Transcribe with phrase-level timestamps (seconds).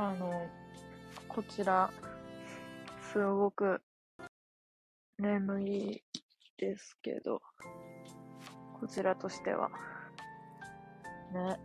[0.00, 0.46] あの、
[1.26, 1.90] こちら、
[3.12, 3.80] すごく
[5.18, 6.04] 眠い
[6.56, 7.42] ですけど、
[8.78, 9.70] こちらとしては、
[11.34, 11.58] ね、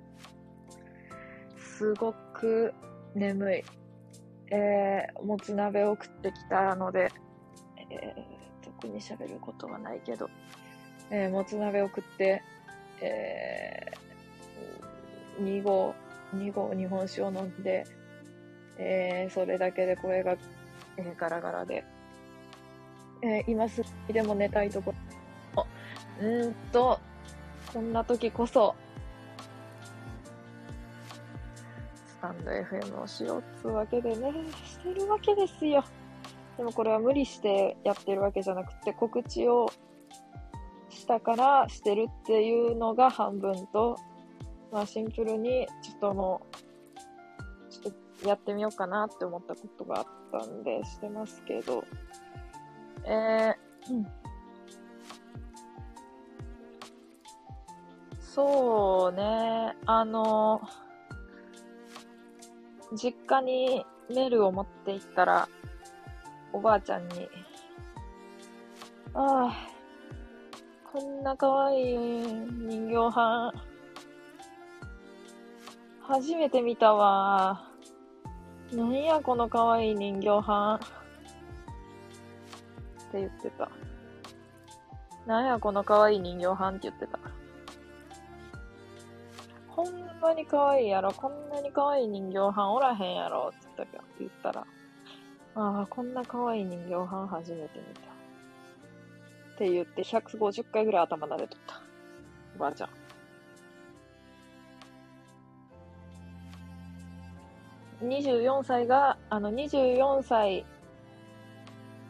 [1.59, 2.73] すごく
[3.13, 3.63] 眠い。
[4.50, 7.12] えー、もつ鍋を食ってきたので、
[7.91, 10.27] えー、特に喋ることはないけど、
[11.12, 12.41] えー、もつ鍋を食って、
[12.99, 15.93] えー、2合、
[16.34, 17.85] 2合日本酒を飲んで、
[18.77, 20.36] えー、それだけで声が、
[20.98, 21.84] えー、ガラガラで、
[23.22, 24.94] えー、今すぐでも寝たいとこ。
[25.55, 25.68] ろ、
[26.20, 26.99] うーんと、
[27.72, 28.76] こんな時こそ、
[32.05, 34.32] スタンド FM をしようっつうわけでね、
[34.66, 35.84] してるわけですよ。
[36.58, 39.68] でもこれは無理してやってるわけじゃなくて、告知を
[40.90, 43.98] したからしてるっていうのが半分と、
[44.71, 46.73] まあシンプルに、ちょっともう、
[48.26, 51.84] やってみようかなって思ったことがあったんで、してますけど、
[53.05, 54.05] えー、
[58.20, 60.62] そうね、あの、
[62.93, 65.50] 実家にメルを持って行ったら、
[66.53, 67.30] おばあちゃんに、
[69.13, 69.56] ああ、
[70.91, 73.52] こんな可愛い人形班、
[76.02, 77.72] 初めて見たわ。
[78.75, 80.75] なんやこの可愛い人形班。
[80.75, 80.79] っ
[83.12, 83.69] て言ってた。
[85.28, 87.19] なんやこの可愛い人形班って言ってた。
[89.68, 89.88] ほん
[90.22, 91.12] まに可愛いやろ。
[91.12, 93.52] こんなに可愛い人形班おらへんやろ。
[93.53, 93.88] って
[94.19, 94.66] 言ったら。
[95.56, 98.02] ああ、こんな可愛い人形班初めて見た。
[99.53, 101.80] って言って150回ぐらい頭撫でとった。
[102.56, 103.03] おばあちゃん。
[108.03, 110.66] 24歳が、あの、24歳、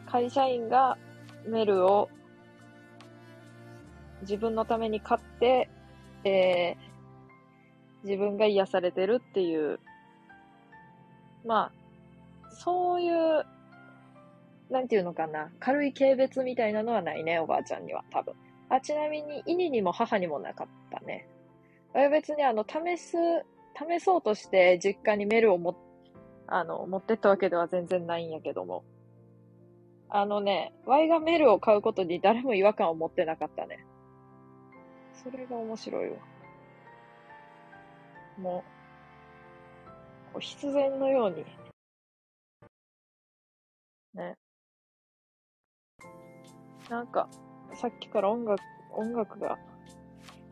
[0.06, 0.98] 会社員が
[1.48, 2.10] メルを
[4.22, 5.70] 自分のために買って、
[6.24, 9.80] えー、自分が癒されてるっていう、
[11.46, 11.72] ま
[12.50, 13.46] あ、そういう
[14.74, 18.34] なんていうのかな、軽い軽蔑みたいなのはないね、おばあちゃんには、多分。
[18.70, 21.28] あ、ちなみに、犬にも母にもなかったね。
[22.10, 23.18] 別にあの、試す、
[23.76, 25.76] 試そうとして実家にメルをも、
[26.48, 28.84] あの、持ってったわけでは全然ないんやけども。
[30.10, 33.84] あのね、Y がメルを買うことに誰も違和感を持ってなかったね。
[35.12, 36.18] それが面白いわ。
[38.38, 38.64] も
[40.36, 41.46] う、必然のように。
[44.14, 44.36] ね。
[46.90, 47.28] なんか、
[47.74, 48.62] さっきから音楽、
[48.96, 49.58] 音楽が、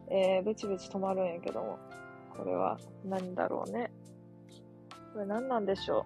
[0.10, 1.78] えー、ブチブチ止まるんやけども、
[2.36, 3.92] これは何だろうね。
[5.14, 6.04] これ何なんでしょう。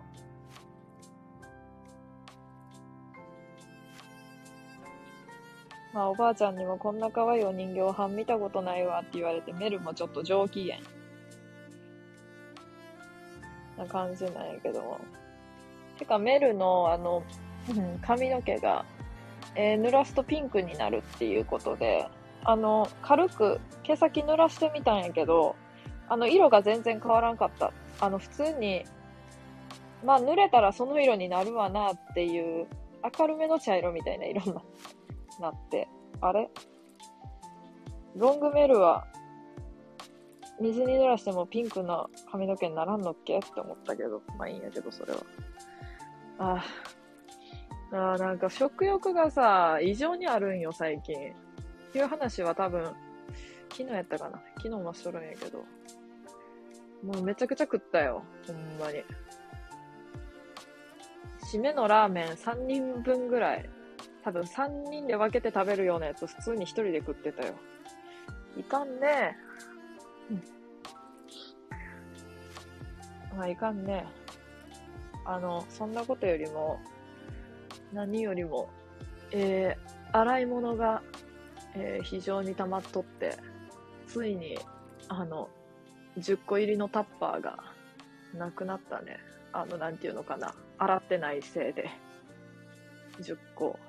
[5.93, 10.77] まあ、おばあちゃんにもこんな可愛いお人形版見たことないわって言われて、メルもちょっと上機嫌
[13.77, 14.99] な感じなんやけども。
[15.97, 17.23] てか、メルのあの、
[18.03, 18.85] 髪の毛が
[19.55, 22.07] えー、濡らすとピンクになるっていうことで、
[22.43, 25.55] あの、軽く毛先濡らしてみたんやけど、
[26.07, 27.71] あの、色が全然変わらんかった。
[27.99, 28.85] あの、普通に、
[30.03, 32.67] まあ、濡れたらその色になるわなっていう、
[33.19, 34.53] 明るめの茶色みたいな色に
[35.39, 35.87] なって、
[36.21, 36.49] あれ？
[38.15, 39.07] ロングメルは、
[40.61, 43.39] 水に濡らしてもピンクな髪の毛にならんのっけ？
[43.39, 45.19] って思ったけど、まあいいんやけど、それは。
[46.39, 46.63] あ
[47.91, 51.33] あ、ああ、なんか食欲がさ、異常にあるんよ、最近。
[51.33, 52.83] っていう話は多分、
[53.69, 54.41] 昨日やったかな。
[54.57, 55.65] 昨日もしとるんやけど。
[57.05, 58.23] もうめちゃくちゃ食ったよ。
[58.47, 59.03] ほんまに。
[61.51, 63.69] 締めのラーメン3人分ぐらい。
[64.23, 67.53] 多分3人で分けて食べるようなやつ普通に1人で食ってたよ。
[68.57, 69.37] いかんね。
[73.35, 73.39] うん。
[73.39, 74.07] あ、いかんね。
[75.25, 76.79] あの、そんなことよりも、
[77.93, 78.69] 何よりも、
[79.31, 81.03] えー、洗い物が、
[81.75, 83.37] えー、非常に溜まっとって、
[84.07, 84.57] ついに、
[85.07, 85.49] あの、
[86.17, 87.63] 10個入りのタッパーが
[88.33, 89.19] なくなったね。
[89.51, 90.53] あの、なんていうのかな。
[90.77, 91.89] 洗ってないせいで。
[93.19, 93.79] 10個。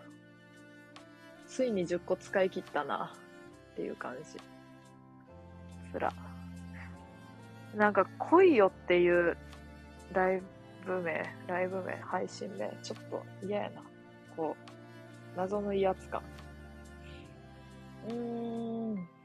[1.46, 3.12] ついに10個使い切ったな。
[3.72, 4.38] っていう感じ。
[5.92, 6.12] つら。
[7.74, 9.36] なんか、来いよっていう
[10.12, 10.42] ライ
[10.84, 13.82] ブ名、ライブ名、配信名、ちょっと嫌やな。
[14.36, 16.22] こう、謎の威圧感。
[18.08, 18.14] うー
[18.94, 19.15] ん。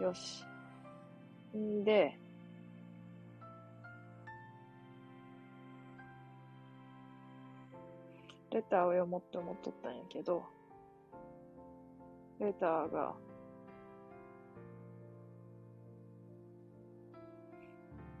[0.00, 0.44] よし。
[1.56, 2.16] んで、
[8.50, 10.44] レターを読もうって思っとったんやけど、
[12.38, 13.14] レターが、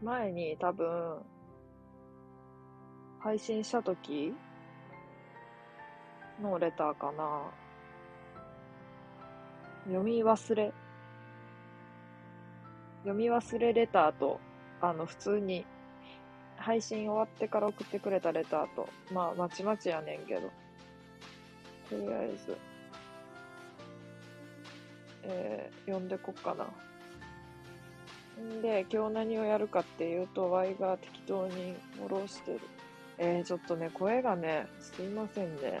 [0.02, 1.22] 前に多分、
[3.20, 4.34] 配信した時
[6.42, 7.50] のレターかな。
[9.86, 10.72] 読み忘れ。
[13.02, 14.40] 読み忘れレターと、
[14.80, 15.64] あの、普通に、
[16.56, 20.50] 配信終わってから送ってくれたレターと、まあ、まちまちやねんけど。
[21.88, 22.56] とりあえず、
[25.22, 26.66] えー、読んでこっかな。
[28.42, 32.60] んで、今日何をやるかっていうと、Y が適当にフォローしてる。
[33.18, 35.80] えー、ちょっとね、声がね、すいませんね。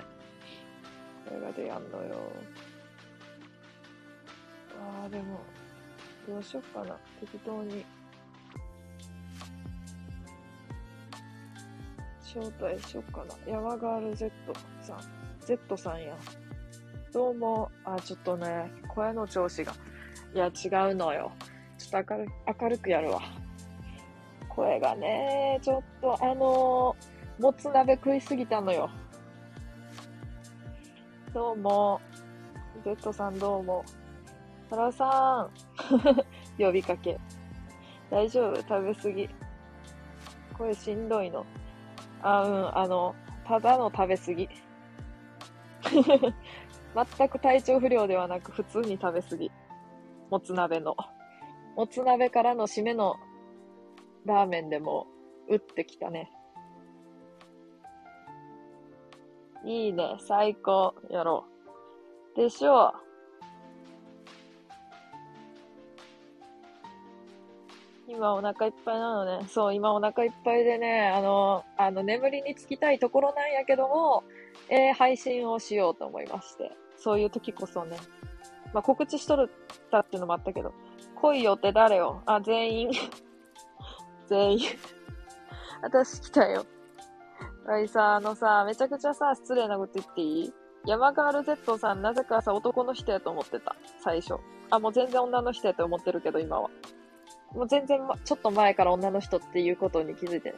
[1.28, 2.16] 声が出やんのよ。
[5.02, 5.40] あー、でも、
[6.28, 6.94] どうしよっかな。
[7.20, 7.86] 適当に。
[12.22, 13.50] 招待しよっかな。
[13.50, 14.30] 山ガール Z
[14.82, 14.98] さん。
[15.40, 16.14] Z さんや。
[17.14, 17.70] どうも。
[17.82, 19.72] あ、ちょっとね、声の調子が。
[20.34, 21.32] いや、違うのよ。
[21.78, 22.28] ちょっと明る
[22.60, 23.22] 明るくやるわ。
[24.50, 28.90] 声がね、ちょっとあのー、もつ鍋食いすぎたのよ。
[31.32, 32.02] どうも。
[32.84, 33.82] Z さんどうも。
[34.68, 35.67] 原さん。
[36.58, 37.18] 呼びかけ。
[38.10, 39.28] 大丈夫食べすぎ。
[40.56, 41.44] 声しんどいの。
[42.22, 43.14] あ、うん、あの、
[43.46, 44.48] ただの食べすぎ。
[47.16, 49.50] 全く体調不良ではなく、普通に食べすぎ。
[50.30, 50.96] もつ鍋の。
[51.76, 53.16] もつ鍋からの締めの
[54.24, 55.06] ラーメンでも、
[55.48, 56.30] 打ってきたね。
[59.64, 60.16] いいね。
[60.20, 60.94] 最高。
[61.10, 61.44] やろ
[62.34, 62.40] う。
[62.40, 63.07] でしょう。
[68.10, 69.46] 今お腹いっぱいなのね。
[69.48, 74.24] そう、今お腹いっぱいでね、あの、あの、眠りにつきたいところなんやけども、
[74.70, 76.72] えー、配信をしようと思いまして。
[76.96, 77.98] そういう時こそね。
[78.72, 79.50] まあ、告知しとる
[79.90, 80.72] たっていうのもあったけど、
[81.16, 82.90] 来いよって誰よあ、全員。
[84.26, 84.60] 全員。
[85.82, 86.64] 私来たよ。
[87.66, 90.54] あいさ、あのさ、めちゃくちゃさ、失礼なこと言っていい？
[90.86, 93.76] 山ガール Z さん、なぜかさ、男の人やと思ってた。
[93.98, 94.36] 最初。
[94.70, 96.70] あ、もう全然女の人やと思ってるけど、今は。
[97.52, 100.56] もう全然、ま、ちょっと前から女の人っていうことに気づいてる。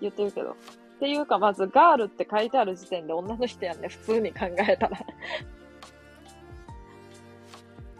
[0.00, 0.52] 言ってるけど。
[0.52, 0.54] っ
[1.00, 3.88] ていうか、まず、ガールって書いてある時点で女の人やんね。
[3.88, 4.98] 普通に考えたら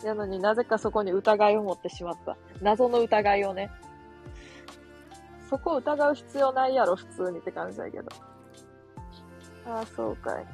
[0.04, 2.36] なのになぜかそこに疑いを持ってしまった。
[2.62, 3.70] 謎の疑いをね。
[5.48, 8.08] そこ疑う必要ないやろ、普通にって感じだけど。
[9.66, 10.46] ああ、そうかい。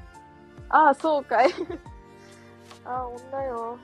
[0.69, 1.50] ああ、そうかい。
[2.84, 3.78] ああ、女よ。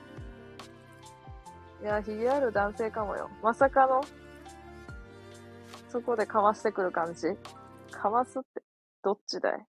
[1.81, 3.29] いや、ひげある男性かもよ。
[3.41, 4.01] まさかの、
[5.89, 7.27] そこでかわしてくる感じ
[7.91, 8.61] かわすって、
[9.03, 9.65] どっちだい？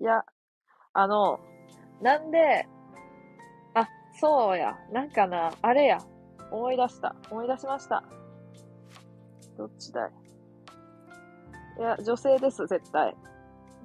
[0.00, 0.24] いや、
[0.92, 1.40] あの、
[2.00, 2.66] なんで、
[3.74, 3.88] あ
[4.20, 4.78] そうや。
[4.92, 5.98] なんかな、あれや。
[6.50, 7.14] 思い出した。
[7.30, 8.04] 思い出しました。
[9.58, 10.10] どっちだい？
[11.78, 13.16] いや、女性です、絶対。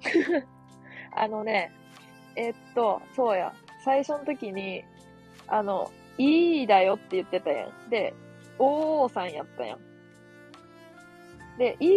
[1.15, 1.71] あのね、
[2.35, 3.53] えっと、そうや。
[3.83, 4.83] 最初の時に、
[5.47, 7.89] あの、いいだよって言ってたやん。
[7.89, 8.13] で、
[8.57, 9.79] おーさんやったやん。
[11.57, 11.87] で、イ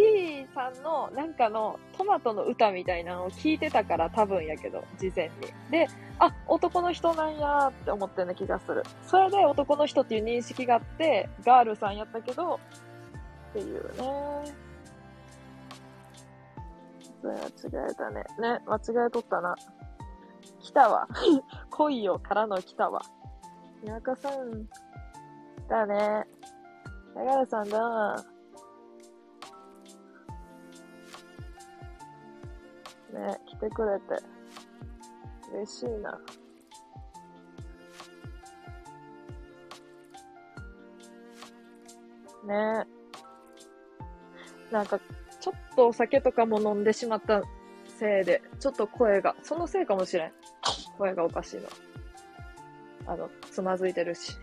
[0.44, 5.34] ーさんのなんかのトマトの歌みたいなのを聞いてたから多分やけど、事前に。
[5.70, 5.88] で、
[6.20, 8.84] あ、男の人なんやって思ってる気がする。
[9.02, 12.60] それで男の人っていう認識があって、ガールさんやったけど、
[13.50, 14.68] っていうね。
[17.20, 18.24] それ間違えたね。
[18.38, 19.56] ね、間違えとったな。
[20.60, 21.08] 来たわ。
[21.70, 23.00] 恋よからの来たわ。
[23.82, 24.68] 宮かさん。
[25.68, 26.24] だね。
[27.14, 28.24] ガールさんだ。
[33.12, 34.22] ね、来てくれて。
[35.52, 35.88] 嬉しい。
[36.02, 36.20] な。
[42.46, 42.86] ね
[44.70, 44.98] なんか、
[45.40, 47.42] ちょっとお酒とかも飲んでしまった
[47.86, 48.24] せい。
[48.24, 49.86] で、ちょっと声が、そのせい。
[49.86, 50.32] かもしれん。
[50.98, 51.60] 声がおかしい。
[51.60, 51.87] の。
[53.08, 54.36] あの、つまずいてるし。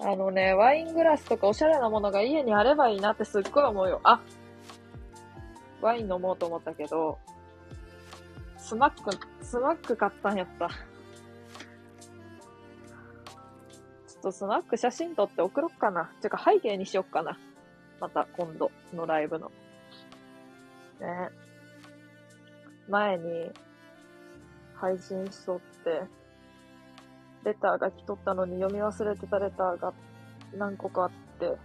[0.00, 4.00] あのね、ワイングラスとかおしゃれなものが家にあればいいなってすっごい思うよ。
[4.02, 4.20] あ、
[5.80, 7.18] ワイン飲もうと思ったけど、
[8.56, 10.68] スマック、スマック買ったんやった。
[10.68, 16.06] ちょっとスマック写真撮って送ろっかな。
[16.20, 17.38] てか背景にしよっかな。
[18.00, 19.52] また今度のライブの。
[21.00, 21.30] ね。
[22.88, 23.52] 前に
[24.80, 26.02] 配信しとって、
[27.44, 29.92] レターが来とったのに読み忘れてたレターが
[30.56, 31.56] 何個かあって、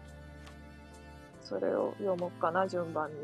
[1.42, 3.16] それを読もうかな、順番に。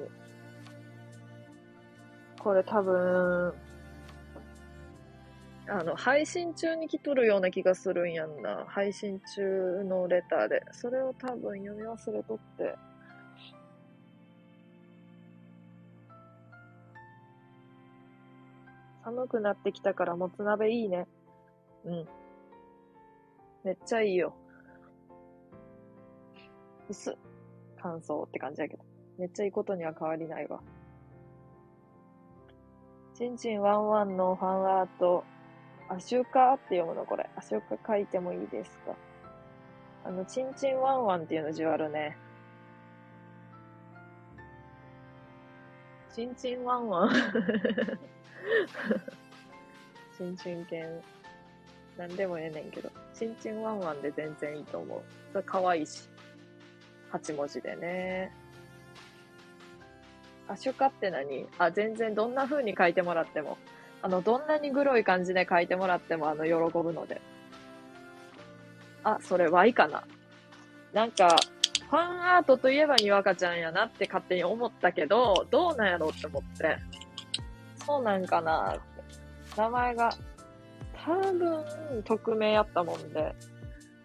[2.39, 3.53] これ多分、
[5.67, 8.65] あの、配信中に来とるような気がするんやんな。
[8.67, 10.63] 配信中のレターで。
[10.72, 12.75] それを多分読み忘れとって。
[19.10, 21.08] 寒くなってきたからもつ鍋いいね。
[21.84, 22.08] うん。
[23.63, 24.36] めっちゃいいよ。
[26.88, 27.16] 薄っ。
[27.82, 28.84] 感想って感じだけど。
[29.18, 30.62] めっちゃいいことには変わりないわ。
[33.16, 35.24] ちんちんワンワンのファンアート、
[35.89, 37.28] アシュカって読むのこれ。
[37.36, 38.96] アシュカ書いてもいいですか？
[40.06, 42.16] あの、ちんちんワンワンっていうの字あるね。
[46.13, 47.10] ちんちんワンワン。
[50.17, 51.01] ちんちん犬。
[51.98, 52.89] なんでもええねんけど。
[53.13, 55.01] ちんちんワンワンで全然いいと思う。
[55.31, 56.10] それ可愛いし。
[57.12, 58.31] 8文字でね。
[60.48, 61.48] アシュカって何？
[61.58, 63.58] あ、全然どんな風に書いてもらっても。
[64.01, 67.22] あの、どんなにグロい感じで書いてもらっても、あの、喜ぶので。
[69.03, 70.03] あ、それ Y かな。
[70.93, 71.36] なんか、
[71.89, 76.77] ファンアートといえばにわかちゃんやなって勝手に思ったけど、どうなんやろうって思って。
[77.86, 78.81] そうなんかなって。
[79.57, 80.09] 名前が、
[80.93, 81.65] 多分、
[82.03, 83.36] 匿名やったもんで、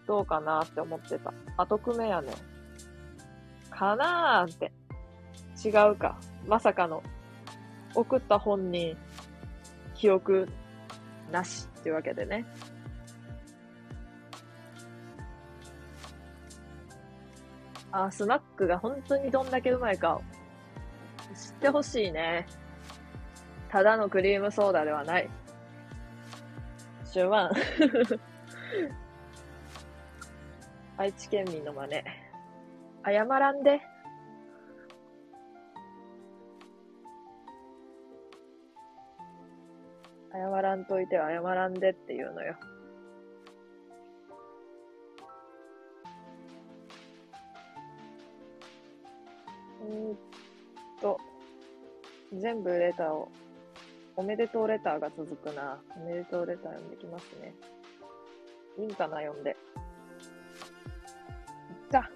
[0.06, 1.32] どうかなって思ってた。
[1.56, 2.32] あ、匿名やね。
[3.70, 4.72] かなーって。
[5.64, 6.18] 違うか。
[6.46, 7.02] まさかの、
[7.94, 8.96] 送った本人、
[9.94, 10.48] 記憶
[11.30, 12.44] なしっていうわけでね。
[17.92, 20.20] あ、スナックが本当にどんだけうまいか
[21.34, 22.46] 知ってほしいね。
[23.74, 25.28] ただのクリームソーダではない。
[27.04, 27.50] シュワン。
[30.96, 32.04] 愛知県民の真似。
[33.04, 33.80] 謝らんで。
[40.32, 42.54] 謝らんといて謝らんでっていうのよ。
[49.82, 50.18] うーん
[51.00, 51.18] と、
[52.34, 53.28] 全部レターを、
[54.16, 55.78] おめでとうレターが続くな。
[55.96, 57.54] おめでとうレター読んできますね。
[58.78, 59.50] いいんかな、読んで。
[59.50, 59.56] いっ
[61.90, 62.10] か。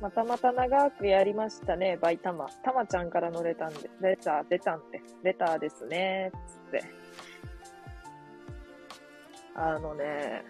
[0.00, 2.48] またまた長くやりましたね、バイタマ。
[2.64, 6.84] タマちゃんからのレターで、レター、出たんで、レターですね、つって。
[9.54, 10.42] あのね、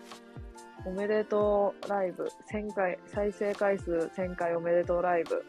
[0.84, 5.44] おめでとうライブ、1000回、再生回数1000回おめでとうライブ。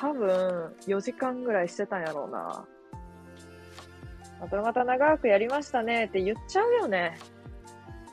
[0.00, 2.64] 多分、4時間ぐらいしてたんやろうな。
[4.40, 7.18] またまた長くやりましたねって言っちゃうよね。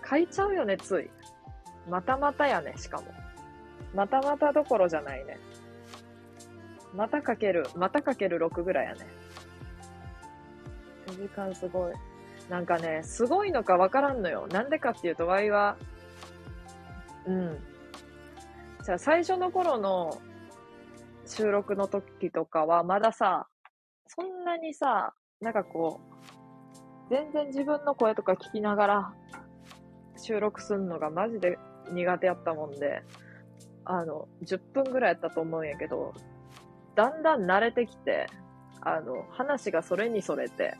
[0.09, 1.09] 書いちゃうよね、つい。
[1.87, 3.05] またまたやね、しかも。
[3.93, 5.37] またまたどころじゃないね。
[6.95, 9.05] またかける、またかける6ぐらいやね。
[11.07, 11.93] 4時間すごい。
[12.49, 14.47] なんかね、すごいのかわからんのよ。
[14.47, 15.77] なんでかっていうと、ワイは、
[17.27, 17.59] うん。
[18.83, 20.19] じゃあ最初の頃の
[21.25, 23.47] 収録の時とかは、まださ、
[24.07, 29.13] そんなにさ、なんかこう、全然自分の声とか聞きながら
[30.17, 31.57] 収録するのがマジで
[31.91, 33.03] 苦手やったもんで、
[33.85, 36.13] あの、10分ぐらいやったと思うんやけど、
[36.95, 38.27] だんだん慣れてきて、
[38.81, 40.75] あの、話がそれにそれて、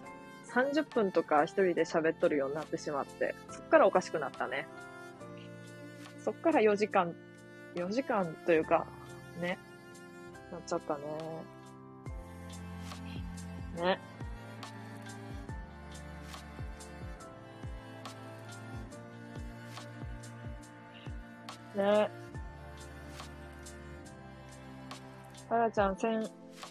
[0.53, 4.67] 30分とか一人で喋っとるようになってしまって、そっからおかしくなったね。
[6.23, 7.13] そっから4時間、
[7.75, 8.87] 4時間というか、
[9.39, 9.59] ね、
[10.51, 11.03] なっちゃったね。
[13.77, 13.99] ね。
[21.75, 22.09] ね。
[25.49, 26.27] さらちゃん、千、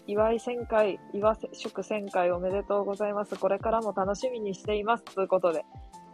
[0.07, 3.35] 祝い千回、祝祝千回おめでとうございます。
[3.37, 5.05] これからも楽しみにしています。
[5.05, 5.63] ということで。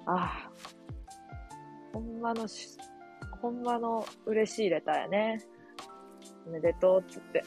[0.05, 0.51] ああ。
[1.93, 2.77] ほんまのし、
[3.41, 5.39] ほんまの嬉しいレターやね。
[6.47, 7.43] おめでとうっつって。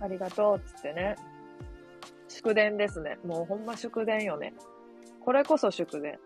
[0.00, 1.16] ありがとうっつってね。
[2.28, 3.18] 祝電ですね。
[3.24, 4.54] もうほんま祝電よね。
[5.20, 6.18] これこそ祝電。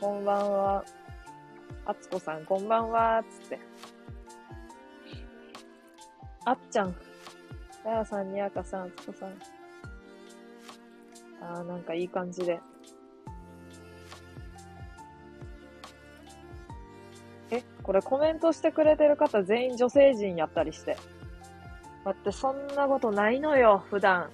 [0.00, 0.84] こんばんは。
[1.84, 3.22] あつこさん、こんばんは。
[3.28, 3.58] つって。
[6.44, 6.94] あっちゃん。
[7.84, 9.34] ややさん、にやかさん、あつこさん。
[11.42, 12.58] あー、なんかいい感じで。
[17.90, 20.96] これコメントしてくれてる方全員女性陣やったりして。
[22.04, 24.30] だってそんなことないのよ、普段。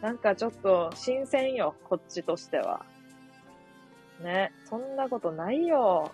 [0.00, 2.86] なんかちょっと新鮮よ、こっちとしては。
[4.22, 6.12] ね、そんなことないよ。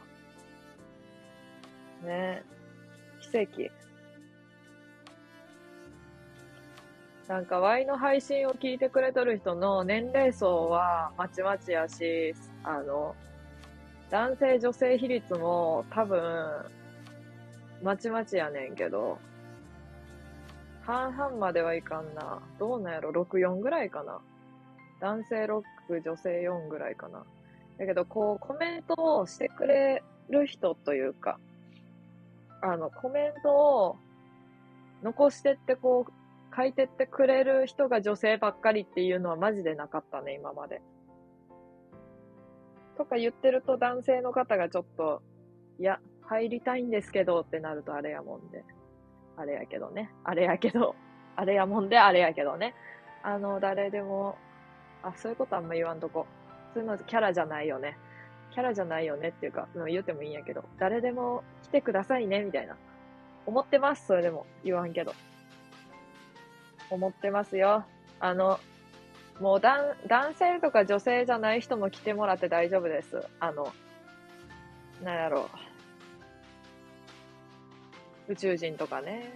[2.02, 2.42] ね、
[3.20, 3.70] 奇跡。
[7.28, 12.34] なんか、ワイの配信を聞いてくれとる人の年齢層はまちまちやし、
[12.64, 13.14] あの、
[14.10, 16.66] 男性女性比率も多分、
[17.82, 19.18] まちまちやねんけど、
[20.82, 22.40] 半々まではいかんな。
[22.58, 24.20] どうなんやろ ?6、4ぐらいかな。
[25.00, 25.62] 男性6、
[26.04, 27.25] 女性4ぐらいかな。
[27.78, 31.40] だけど、こう、コメントをしてくれる人というか、
[32.62, 33.96] あの、コメントを
[35.02, 40.80] 残してって、こう、書いてってくれる人が女性ばっかりっていうのはマジでなかったね、今まで。
[42.97, 45.23] とか言ってると男性の方がちょっと、
[45.79, 48.65] いや、入りたいんですけどってなるとあれやもんで。
[49.37, 50.11] あれやけどね。
[50.25, 50.95] あれやけど、
[51.37, 52.75] あれやもんであれやけどね。
[53.23, 54.37] あの、誰でも、
[55.03, 56.26] あ、そういうことあんま言わんとこ。
[56.73, 57.99] そういうのキャラじゃないよね。
[58.50, 62.76] キャラじゃないよねっていうか、うん言ってもいいんやけど、誰でも来てくださいね、みたいな。
[63.45, 64.47] 思ってます、それでも。
[64.65, 65.12] 言わんけど。
[66.91, 67.85] 思ってますよ。
[68.21, 68.59] あの、
[69.40, 69.95] もう男
[70.35, 73.23] 性とか女性じゃない人も来てもらって大丈夫です。
[73.38, 73.73] あの、
[75.02, 75.50] なんやろ
[78.28, 78.33] う。
[78.33, 79.31] 宇宙人とかね。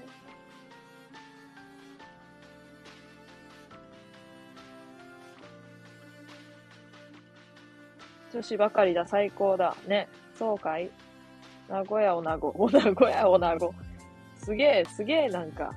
[8.33, 9.77] 女子ばかりだ、最高だ。
[9.87, 10.09] ね。
[10.35, 10.91] そうかい？
[11.69, 12.49] 名古屋おなご。
[12.57, 13.75] お 名古屋おなご。
[14.37, 15.75] すげえ、すげえなんか、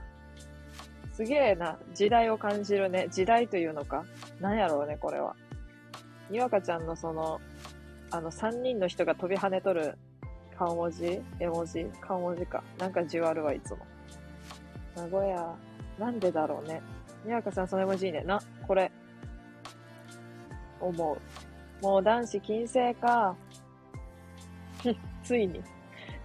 [1.14, 3.08] すげえな、時代を感じるね。
[3.12, 4.04] 時代というのか。
[4.42, 5.36] なんやろうね、これは。
[6.30, 7.40] にわかちゃんのその、
[8.10, 9.96] あの、三人の人が飛び跳ねとる
[10.58, 11.22] 顔文字？
[11.40, 11.86] 絵文字？
[12.02, 12.64] 顔文字か。
[12.80, 13.78] なんかじわるわ、いつも。
[14.96, 15.56] 名古屋、
[16.00, 16.82] なんでだろうね。
[17.24, 18.24] にわかさん、その絵文字いいね。
[18.24, 18.92] な、これ。
[20.80, 21.18] 思
[21.82, 21.84] う。
[21.84, 23.36] もう男子禁制か。
[25.24, 25.62] ついに。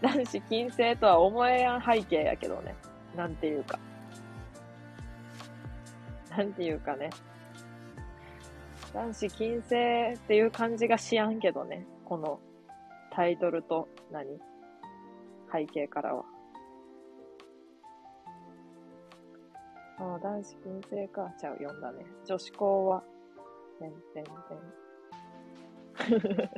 [0.00, 2.74] 男子禁制とは思えやん背景やけどね。
[3.14, 3.78] なんていうか。
[6.38, 7.10] なんていうかね。
[8.94, 11.84] 男子禁制っていう感じがしやんけどね。
[12.04, 12.38] この
[13.10, 14.38] タイトルと何？
[15.52, 16.24] 背景からは。
[19.98, 21.34] ああ、男子禁制か。
[21.40, 22.06] ちゃう、読んだね。
[22.24, 23.02] 女子校は、
[23.80, 24.30] てんてんて
[26.38, 26.50] ん。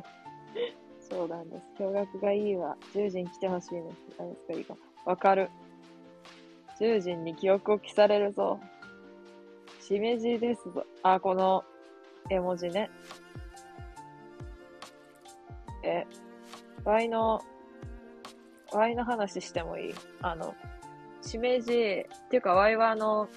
[1.01, 1.65] そうなんです。
[1.83, 2.77] 驚愕がいいわ。
[2.93, 4.19] 10時に来てほしいです。
[4.19, 4.77] 何ですか、いいか。
[5.07, 5.49] わかる。
[6.79, 8.61] 10時に記憶を消されるぞ。
[9.91, 10.87] しめじですぞ。
[11.03, 11.65] あ、この
[12.31, 12.89] 絵文字ね。
[15.83, 16.07] え、
[16.85, 17.43] ワイの、
[18.73, 19.95] ワイの話してもいい？
[20.23, 20.55] あの、
[21.23, 23.29] しめじ、っていうかワイはあの、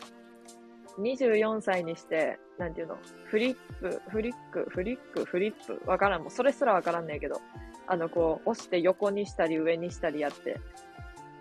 [1.00, 6.22] 24歳にして、なんていうの、フリップ、フリック、フリック、フリップ、わからん。
[6.22, 7.42] もうそれすらわからんねんけど、
[7.88, 10.60] あの、こう、押して横にしたり上にしたりやって、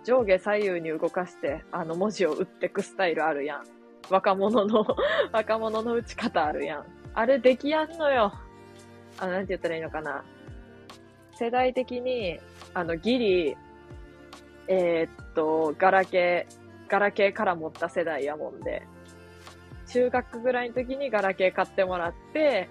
[0.05, 3.82] 上下左右に動かして、あの文字を打ってくスタイルあるやん。
[4.11, 4.87] 若者の
[5.33, 6.85] 若者の打ち方あるやん。
[7.15, 8.33] あれできやんのよ。
[9.19, 10.25] あ、なんて言ったらいいのかな。
[11.35, 12.39] 世代的に、
[12.75, 13.57] あの、ギリ、
[14.69, 18.87] えー、っと、ガラケー、ガラケーから持った世代やもんで、
[19.89, 22.69] 中学ぐらいの時にガラケー買ってもらって、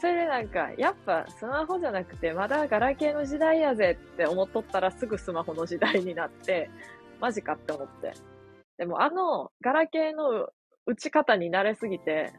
[0.00, 6.70] それでなんか、やっぱスマホじゃなくて、まだガラケーの時代やぜって思っとったらすぐスマホの時代になって、
[7.20, 8.12] マジかって思って。
[8.76, 10.48] でもあの、ガラケーの
[10.86, 12.32] 打ち方に慣れすぎて、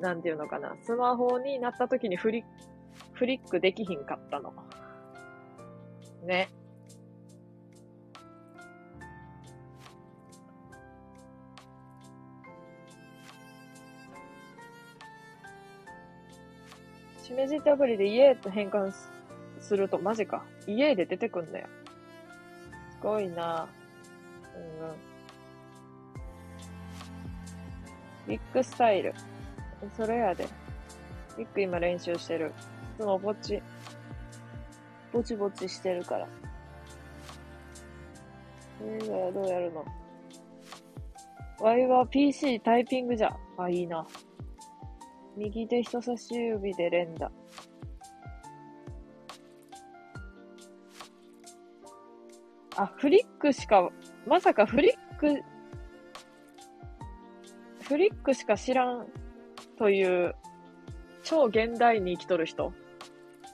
[0.00, 2.44] なんていうのかな、スマホになった時に振り
[3.12, 4.52] フリックできひんかったの。
[6.24, 6.48] ね。
[17.22, 18.92] しめじってアプリで家と変換
[19.60, 20.44] すると、マジか。
[20.66, 21.66] 家で出てくんだよ。
[22.92, 23.68] すごいな
[24.54, 25.15] うんうん。
[28.26, 29.14] ビッグスタイル。
[29.96, 30.46] それやで。
[31.36, 32.52] ビッグ今練習してる。
[32.98, 33.62] つもぼっち、
[35.12, 36.28] ぼちぼちしてるから。
[38.82, 39.84] えー、どうやるの？
[41.60, 43.34] ワイは PC タイピングじゃ。
[43.58, 44.06] あ、いいな。
[45.36, 47.30] 右手人差し指で連打。
[52.76, 53.90] あ、フリックしか、
[54.26, 55.42] まさかフリック、
[57.88, 59.06] フリックしか知らん
[59.78, 60.34] という
[61.22, 62.72] 超現代に生きとる人。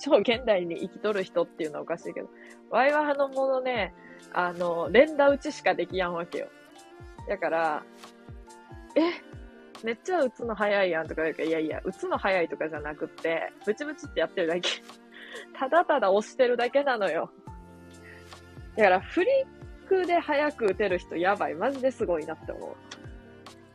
[0.01, 2.29] 超現代に生きとる人っていうのはおかしいけど、
[2.71, 3.95] ワイワハのものね、
[4.33, 6.49] あの、連打打ちしかできやんわけよ。
[7.29, 7.85] だから、
[8.97, 14.69] え、めっちゃ打つの早いやんとか言うから、いやいや、打つの早いとかじゃなくって、ブチブチってやってるだけ。
[15.59, 17.31] ただただ押してるだけなのよ。
[18.77, 19.31] だから、フリ
[19.85, 21.55] ックで早く打てる人やばい。
[21.55, 22.92] マジですごいなって思う。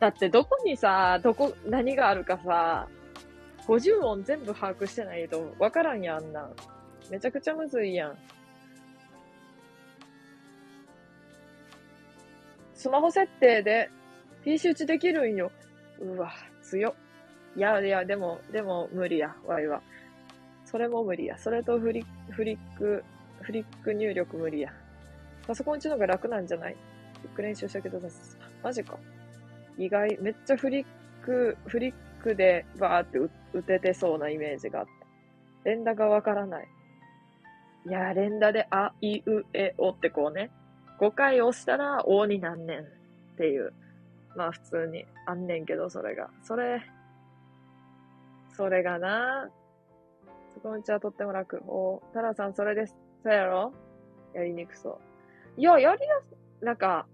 [0.00, 2.88] だってどこにさ、どこ、何があるかさ、
[3.66, 6.48] 50音全部把握してないとわからんやんな。
[7.10, 8.18] めちゃくちゃむずいやん。
[12.74, 13.90] スマホ設定で
[14.44, 15.50] PC 打ちできるんよ。
[16.00, 16.32] うわ、
[16.62, 16.94] 強
[17.56, 19.82] いやいや、でも、でも無理や、ワイは。
[20.64, 21.36] それも無理や。
[21.38, 23.02] それとフリフリック、
[23.40, 24.72] フリック入力無理や。
[25.46, 26.74] パソコン打ちの方が楽なんじゃない？
[26.74, 28.08] フリック練習したけどさ、
[28.62, 28.96] マジか。
[29.78, 30.86] 意外、めっちゃフリッ
[31.24, 33.18] ク、フリックでバーって
[33.54, 34.90] 打ててそうなイメージがあった。
[35.64, 36.68] 連打がわからない。
[37.86, 40.50] いや、連打であ、い、う、え、おってこうね。
[41.00, 42.84] 5回押したら、おになんねんっ
[43.36, 43.72] ていう。
[44.36, 46.28] まあ普通にあんねんけど、それが。
[46.42, 46.82] それ、
[48.50, 49.48] それがな、
[50.54, 51.62] そこんちはとっても楽。
[51.68, 52.96] おタラさんそれです。
[53.22, 53.72] そうやろ？
[54.34, 54.98] やりにくそ
[55.56, 55.60] う。
[55.60, 56.20] いや、やりや
[56.60, 57.06] す、なんか、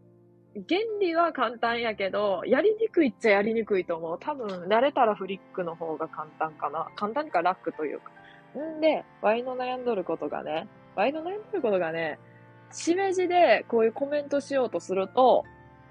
[0.54, 4.18] 原理は簡単やけど、やりにくいっちゃやりにくいと思う。
[4.20, 6.88] 多分、慣れたらフリックの方が簡単かな。
[6.94, 8.12] 簡単か楽というか。
[8.58, 12.20] んで、ワイの悩んどることがね、ワイの悩んどることがね、
[12.70, 15.44] しめじでこういうコメントしようとすると、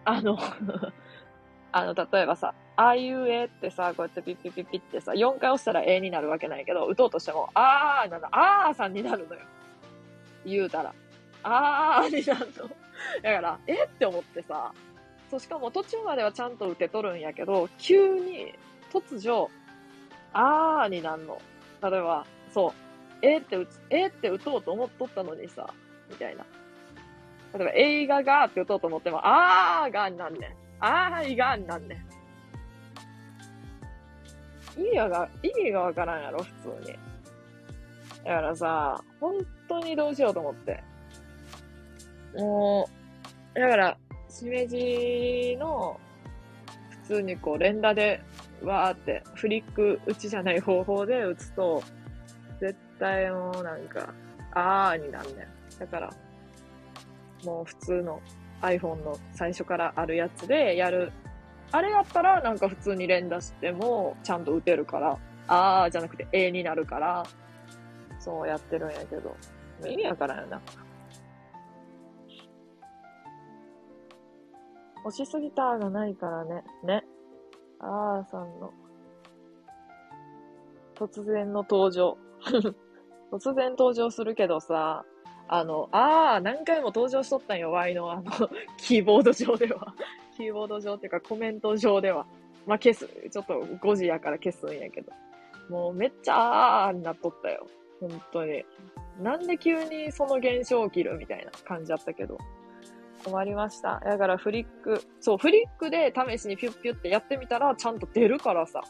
[0.05, 0.37] あの
[1.73, 9.41] あの、例えばさ、あいうえってさ、こうやってピッピッピッピってさ、4回押したらえになるわけないけど、打とうとしても、あーなんだ、あーさんになるのよ。
[10.45, 10.93] 言うたら。
[11.43, 12.69] あーになるの。
[13.21, 13.83] だから、え？
[13.83, 14.73] って思ってさ、
[15.29, 18.53] そう、しかも途中まではちゃんと打てとるんやけど、急に
[18.91, 19.49] 突如、
[20.33, 21.41] あーになるの。
[21.81, 22.71] 例えば、そう、
[23.21, 25.73] えって打つ、えって打とうと思っとったのにさ、
[26.09, 26.45] みたいな。
[27.53, 30.55] 例えば映画がって打とうと思っても、あーがーになんねん。
[30.79, 32.13] あーいがーになんねん。
[34.79, 36.97] 意味が、意味がわからんやろ、普通に。
[38.23, 39.35] だからさ、本
[39.67, 40.83] 当にどうしようと思って。
[42.37, 42.89] も
[43.55, 43.97] う、だから、
[44.29, 45.99] しめじの、
[47.03, 48.21] 普通にこう連打で、
[48.63, 51.83] わーって、フリック打ちじゃない方法で打つと、
[52.59, 54.13] 絶対もうなんか、
[54.53, 55.79] あーになんねん。
[55.79, 56.13] だから、
[57.43, 58.21] もう普通の
[58.61, 61.11] iPhone の最初からあるやつでやる。
[61.71, 65.17] あれやったらなんか普通に連打してもちゃんと打てるから、
[65.47, 67.25] あーじゃなくて A になるから、
[68.19, 69.35] そうやってるんやけど、
[69.85, 70.61] 意味わからんよな。
[75.05, 76.63] 押しすぎたがないからね。
[76.83, 77.03] ね。
[77.79, 78.73] あーさんの、
[80.95, 82.17] 突然の登場。
[83.31, 85.05] 突然登場するけどさ、
[85.47, 88.23] あの、ああ、何回も登場しとったんよ、Y のあの、
[88.77, 89.93] キーボード上では。
[90.37, 92.25] キーボード上っていうかコメント上では。
[92.65, 93.07] まあ、消す。
[93.07, 95.11] ちょっと5時やから消すんやけど。
[95.69, 97.67] もうめっちゃあーになっとったよ。
[97.99, 98.65] 本当に。
[99.19, 102.37] なんで急にその現象起きるみたいな感じだったけど。
[103.23, 104.01] 困りました。
[104.03, 108.81] だからフリック、そう、フリックで試しにピュッピュってやってみたらちゃんと出るからさ。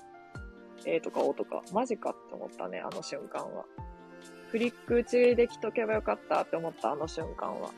[0.85, 3.65] A とか O とか、マジかって思ったね、あの瞬間は。
[4.49, 7.71] フリック打ちできとけばよかったって思った、あの瞬間は。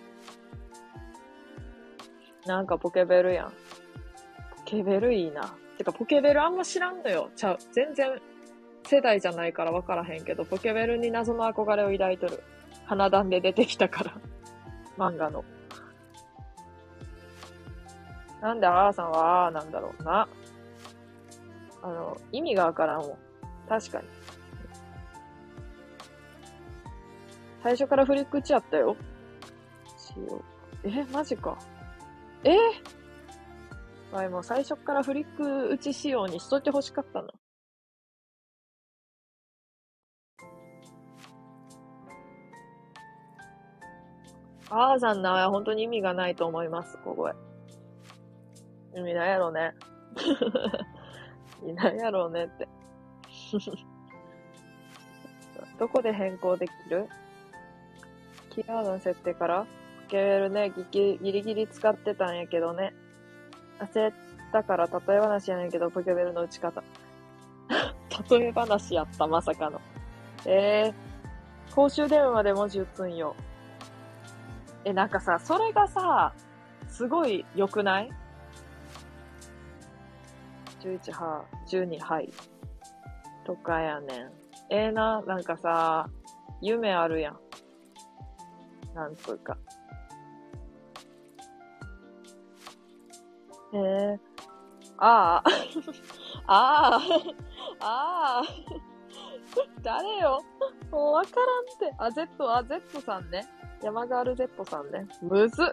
[2.46, 3.50] なんかポケベルやん。
[4.58, 5.56] ポケベルいいな。
[5.78, 7.30] てか、ポケベルあんま知らんのよ。
[7.36, 7.58] ちゃう。
[7.72, 8.20] 全然
[8.86, 12.44] 世代じゃないから分からへんけど、ポケベルに謎の憧れを抱いとる。
[12.86, 14.14] 花壇で出てきたから。
[14.98, 15.44] 漫画の。
[18.46, 20.28] なんであーさんはあーなんだろうな。
[21.82, 23.18] あの、意味がわからんもん。
[23.68, 24.08] 確かに。
[27.64, 28.96] 最初からフリック打ちやったよ。
[29.98, 30.88] しよう。
[30.88, 31.58] え、マジか。
[32.44, 32.56] え？
[34.14, 37.30] わい、もう最初からフリック打ち仕様にしといて欲しかったな。
[44.70, 47.34] あーさんなは本当に意味がないと思います、小声。
[48.96, 49.74] 意味ないやろうね。
[51.64, 52.68] 意味ないやろうねって。
[55.80, 57.08] どこで変更できる？
[58.52, 59.62] キーワードの設定から？
[59.64, 59.68] ポ
[60.10, 62.94] ケベルね、ギリギリ使ってたんやけどね。
[63.80, 64.14] 焦っ
[64.54, 66.82] たから例え話やねんけど、ポケベルの打ち方。
[68.30, 69.82] 例え話やった、まさかの。
[70.46, 73.36] えー、公衆電話で文字打つんよ。
[74.86, 76.32] え、なんかさ、それがさ、
[76.88, 78.10] すごい良くない？
[80.86, 82.30] ?11 は、12はい。
[83.46, 84.32] とかやねん。
[84.70, 86.10] ええー、な、なんかさ、
[86.62, 87.40] 夢あるやん。
[88.94, 89.58] なんつうか。
[93.74, 94.20] えー、
[94.98, 95.44] あ あ。
[96.48, 97.02] ああ。
[97.82, 98.44] ああ。
[99.82, 100.42] 誰よ
[100.92, 101.96] もうわからんって。
[101.98, 103.46] あ、Z、あ、Z さんね。
[103.84, 105.08] 山ガール Z さんね。
[105.22, 105.66] むずっ。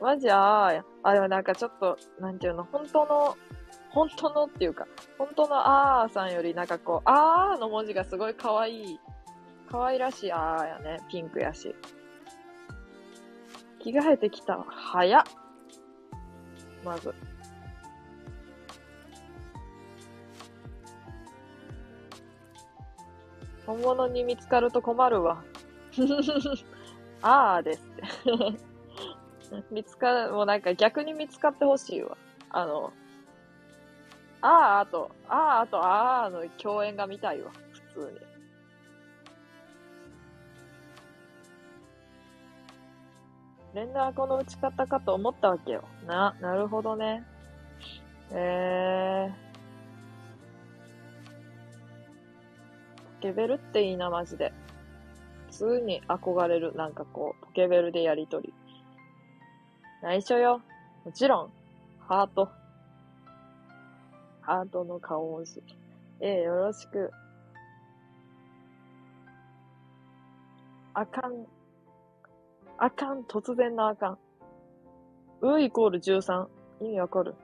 [0.00, 0.84] マジああや。
[1.02, 3.36] あ、でもなんかちょっと、なんていうの、本当の、
[3.90, 4.86] 本当のっていうか、
[5.18, 5.56] 本当の
[6.02, 9.00] あーさんよりなんかこう、あーの文字がすごい可愛い、
[9.70, 11.00] 可愛らしいあーやね。
[11.10, 11.74] ピンクやし。
[13.80, 14.64] 着替えてきた。
[14.68, 15.22] 早っ。
[16.84, 17.14] まず。
[23.66, 25.42] 本物に見つかると困るわ。
[27.22, 27.84] あーです。
[29.70, 32.16] 見つかる、もうなんか逆に見つかってほしいわ。
[32.50, 32.92] あの、
[34.42, 37.50] あーあと、あーあと、あーの共演が見たいわ。
[37.94, 38.18] 普通に。
[43.74, 45.84] 連絡の打ち方かと思ったわけよ。
[46.06, 47.24] な、なるほどね。
[48.32, 49.50] えー。
[53.20, 54.52] ポケベルっていいな、マジで。
[55.48, 56.74] 普通に憧れる。
[56.74, 58.54] なんかこう、ポケベルでやりとり。
[60.02, 60.62] 内緒よ。
[61.04, 61.52] もちろん、
[62.08, 62.59] ハート。
[64.42, 65.62] ハートの顔文字。
[66.20, 67.10] ええよろしく。
[70.94, 71.46] あかん。
[72.78, 73.22] あかん。
[73.22, 74.18] 突然のあかん。
[75.42, 76.46] うイコール13。
[76.80, 77.34] 意味わかる？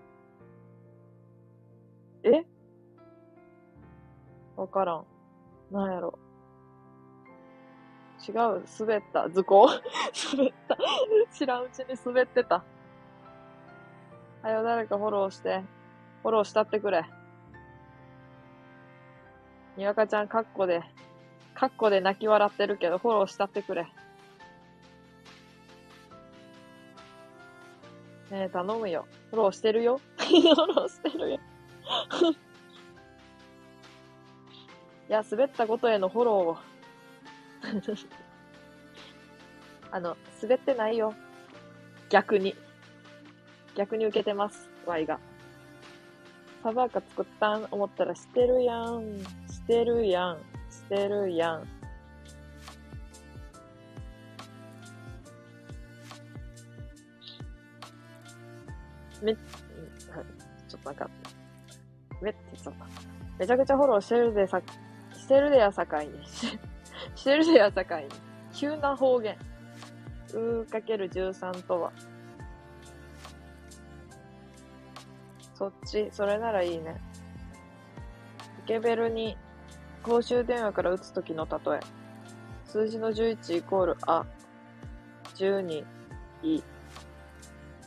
[2.24, 2.44] え？
[4.56, 5.04] わからん。
[5.70, 6.18] なんやろ。
[8.26, 8.64] 違う。
[8.80, 9.28] 滑った。
[9.28, 9.68] 図工
[10.32, 10.76] 滑った。
[11.32, 12.64] 知らんうちに滑ってた。
[14.42, 15.62] はよ、誰かフォローして。
[16.26, 17.04] フォローしたってくれ。
[19.76, 20.82] にわかちゃん、カッコで、
[21.54, 23.84] カッコで泣き笑ってるけど、フォローしたってくれ。
[23.84, 23.92] ね
[28.32, 29.06] え、頼むよ。
[29.30, 30.00] フォローしてるよ。
[30.18, 31.38] フォローしてるよ。
[35.08, 36.58] いや、滑ったことへのフォローを。
[39.92, 41.14] あの、滑ってないよ。
[42.08, 42.56] 逆に。
[43.76, 44.68] 逆に受けてます。
[44.86, 45.20] Y が。
[46.66, 47.68] サバーカ作ったん？
[47.70, 49.20] 思ったらしてるやん。
[49.48, 50.38] してるやん。
[50.68, 51.68] してるやん。
[59.22, 59.38] め、ちょ
[60.76, 61.08] っとなんか、
[62.20, 62.86] めって言っちゃった。
[63.38, 64.60] めちゃくちゃフォローしてるでさ、
[65.12, 66.18] してるでやさかいに。
[67.14, 68.10] してるでやさかいに。
[68.52, 69.38] 急な方言。
[70.34, 71.92] うーかける13とは。
[75.56, 77.00] そっち、それならいいね。
[78.58, 79.38] ポケベルに
[80.02, 81.80] 公衆電話から打つときの例え。
[82.66, 84.26] 数字の11イコールあ、
[85.36, 85.82] 12、
[86.42, 86.62] い、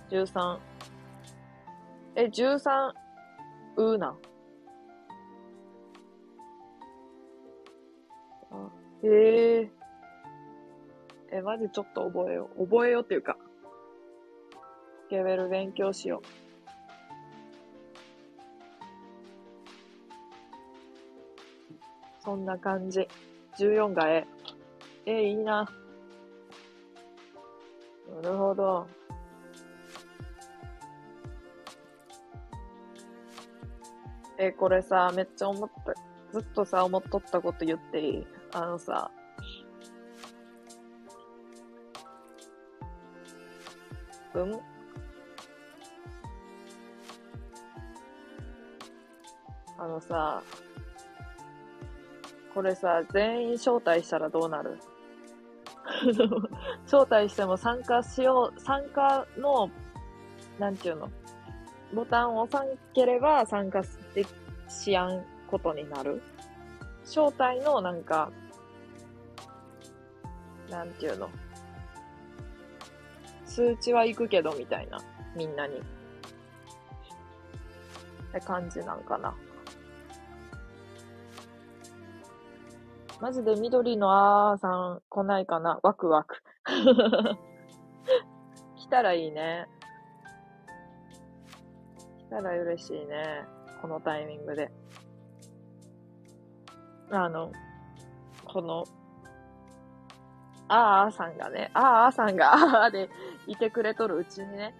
[0.09, 0.57] 13。
[2.15, 2.91] え、13、
[3.77, 4.17] うな。
[8.49, 8.69] あ、
[9.03, 9.71] へえ。
[11.31, 12.65] え、マジちょっと覚えよう。
[12.65, 13.37] 覚えようっていうか。
[15.03, 16.48] ポケベル勉強しよう。
[22.29, 23.07] そんな感じ。
[23.57, 24.27] 14がえ。
[25.07, 25.67] え、いいな。
[28.21, 28.85] なるほど。
[34.37, 35.95] え、これさ、めっちゃ思った。
[36.31, 38.27] ずっとさ、思っとったこと言っていい？
[38.53, 39.09] あのさ、
[44.35, 44.59] うん？
[49.79, 50.43] あのさ、
[52.59, 54.77] これさ、全員招待したらどうなる？
[56.85, 59.69] 招待しても参加しよう、参加の、
[60.59, 61.09] なんていうの、
[61.93, 63.81] ボタンを押さんければ参加
[64.13, 64.25] で
[64.67, 66.21] しやんことになる。
[67.05, 68.29] 招待のなんか、
[70.69, 71.29] なんていうの、
[73.45, 74.99] 数値は行くけどみたいな、
[75.33, 75.77] みんなに。
[75.77, 75.81] っ
[78.33, 79.33] て感じなんかな。
[83.21, 86.37] マジで緑のあーさん来ないかなワクワク。
[88.77, 89.67] 来たらいいね。
[92.17, 93.43] 来たら嬉しいね。
[93.81, 94.71] このタイミングで。
[97.11, 97.51] あの、
[98.45, 98.85] この、
[100.69, 103.09] あーあさんがね、あーあさんがあ ーで
[103.47, 104.73] いてくれとるうちにね、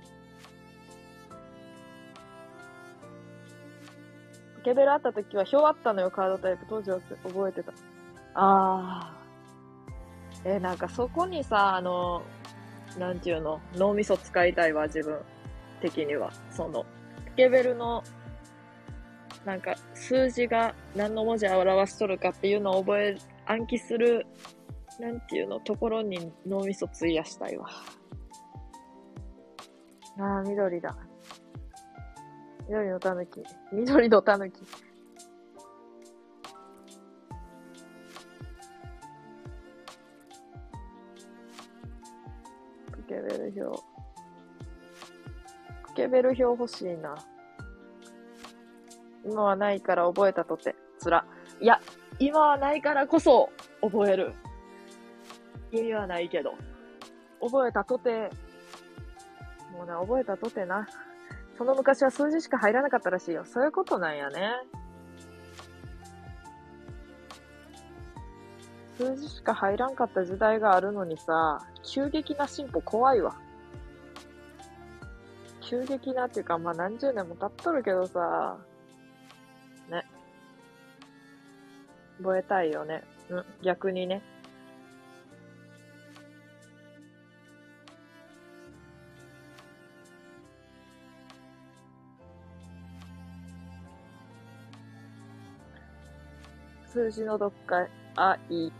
[4.56, 6.65] ポケベルあった時は表あったのよ、カードタイプ。
[6.69, 7.73] 当時は覚えてた。
[8.41, 9.19] ああ。
[10.45, 12.23] えなんかそこにさ、あの、
[12.97, 15.19] なんていうの、脳みそ使いたいわ、自分
[15.82, 16.32] 的には。
[16.49, 16.86] その、ポ
[17.36, 18.04] ケベルの
[19.45, 24.25] なんか数字が何の文字を表しとるかっていうのを覚え、暗記する、
[24.99, 27.67] なんていうの、ところに脳みそ費やしたいわ。
[30.17, 30.95] ああ、緑だ。
[32.67, 33.41] 緑のたぬき。
[33.73, 34.62] 緑のたぬき。
[43.09, 43.83] ケベル表。
[45.81, 47.15] クケベル表欲しいな。
[49.25, 51.25] 今はないから覚えたとて、つら。
[51.59, 51.81] いや、
[52.19, 53.49] 今はないからこそ
[53.81, 54.33] 覚える。
[55.71, 56.53] 意味はないけど。
[57.41, 58.29] 覚えたとて、
[59.73, 60.87] もうね、覚えたとてな。
[61.57, 63.43] その昔は数字しか入らなかったらしいよ。
[63.43, 64.51] そういうことなんやね。
[68.99, 73.33] 数字しか入らんかった時代があるのにさ、急激な進歩怖いわ。
[75.62, 78.57] 急激なっていうか、まあ何十年も経っとるけどさ、
[79.89, 80.03] ね。
[82.17, 83.01] 覚えたいよね。
[83.29, 84.21] うん、逆にね。
[96.91, 98.73] 数字のどっか、あ、いい。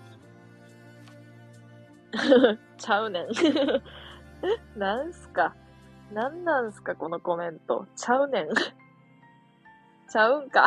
[2.78, 3.28] ちゃうねん。
[4.80, 5.56] なんすか？
[6.12, 6.95] なんなんすか？
[6.95, 7.88] このコメント。
[7.95, 8.50] ちゃうねん。
[10.12, 10.65] ちゃうんか？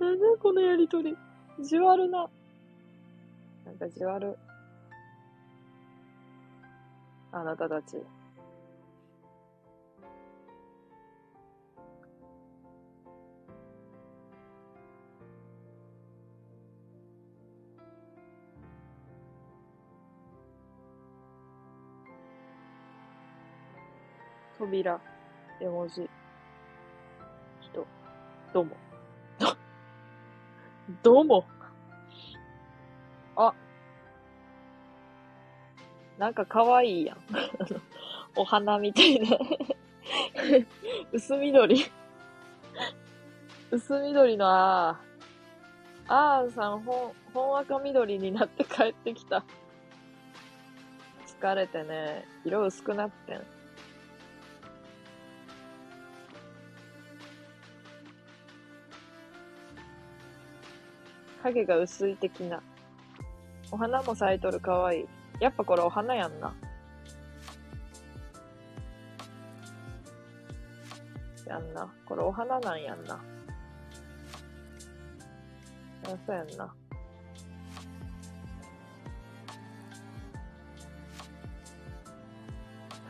[0.00, 1.16] なんだこのやりとり？
[1.60, 2.28] じわるな。
[3.64, 4.38] なんかじわる。
[7.32, 7.96] あなたたち。
[24.58, 25.00] 扉、
[25.60, 26.08] 絵文字、
[27.60, 27.86] 人、
[28.52, 28.76] どうも。
[29.38, 29.56] ど、
[31.02, 31.44] どうも。
[33.36, 33.52] あ、
[36.18, 37.18] なんかかわいやん。
[38.36, 39.38] お花みたいな
[41.12, 41.84] 薄緑。
[43.72, 45.14] 薄緑のあー。
[46.06, 49.44] あーさん、ほん、ほん赤緑になって帰ってきた。
[51.26, 53.53] 疲れてね、色薄くなってん。
[61.44, 62.62] 影が薄い的な。
[63.70, 65.06] お花も咲いとるかわいい。
[65.40, 66.54] やっぱこれお花やんな。
[71.46, 71.92] やんな。
[72.06, 73.14] これお花なんやんな。
[76.04, 76.74] あ、そうやんな。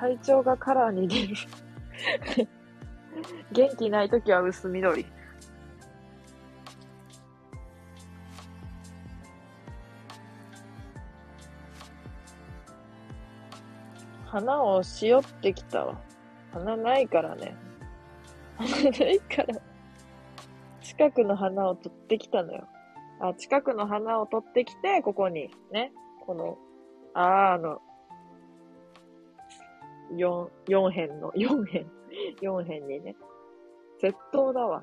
[0.00, 1.36] 体調がカラーに出る
[3.52, 5.06] 元気ないときは薄緑。
[14.34, 15.96] 花をしよってきたわ。
[16.52, 17.56] 花ないからね。
[18.58, 19.60] 花ないから。
[20.82, 22.66] 近くの花を取ってきたのよ。
[23.20, 25.92] あ、近くの花を取ってきて、ここに、ね。
[26.26, 26.58] この、
[27.14, 27.80] あー、あの、
[30.16, 31.86] 四、四辺の、 四辺、
[32.42, 33.14] 四辺にね。
[34.02, 34.82] 窃盗だわ。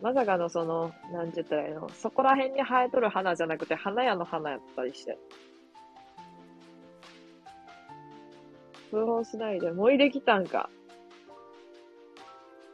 [0.00, 5.18] まさかのその、なんて言ったらいいの、そこら辺に生えとる花じゃなくて、花屋の花やったりして。
[8.90, 9.70] 通報しないで。
[9.70, 10.68] 燃いできたんか。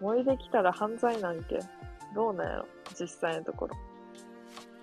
[0.00, 1.58] 燃いできたら犯罪なんけ。
[2.14, 2.66] どうなんやろ
[2.98, 3.76] 実際のところ。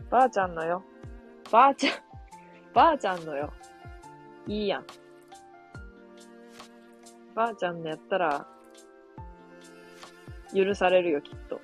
[0.10, 0.84] ばあちゃんのよ。
[1.52, 1.94] ばあちゃん、
[2.74, 3.52] ばあちゃんのよ。
[4.46, 4.86] いいやん。
[7.34, 8.48] ばあちゃんのやったら、
[10.54, 11.60] 許されるよ、きっと。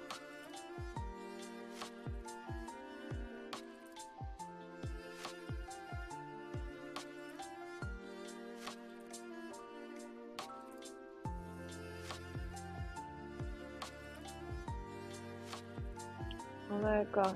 [17.09, 17.35] か。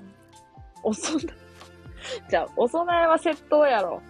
[0.82, 1.22] お供え。
[2.28, 4.00] じゃあ、お供えは窃盗やろ。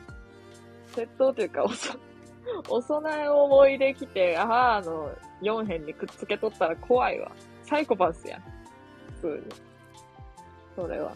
[0.92, 1.94] 窃盗というか、おそ、
[2.68, 5.10] お供えを思い出来て、ああ、あの、
[5.42, 7.30] 4辺にくっつけとったら怖いわ。
[7.62, 8.40] サイコパスやん。
[9.20, 9.54] 普通に。
[10.76, 11.12] それは。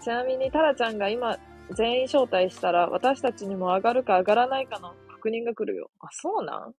[0.00, 1.36] ちなみに、タラちゃんが今、
[1.70, 5.90] 全員招待したら、私たちにも上がるか上がらないかの確認が来るよ。
[6.00, 6.74] あ、そうなん？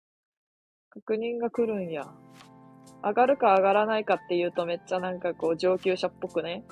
[0.90, 2.06] 確認が来るんや。
[3.06, 6.64] 上がるか上がらないかっていうとめっちゃなんかこう上級者っぽくね。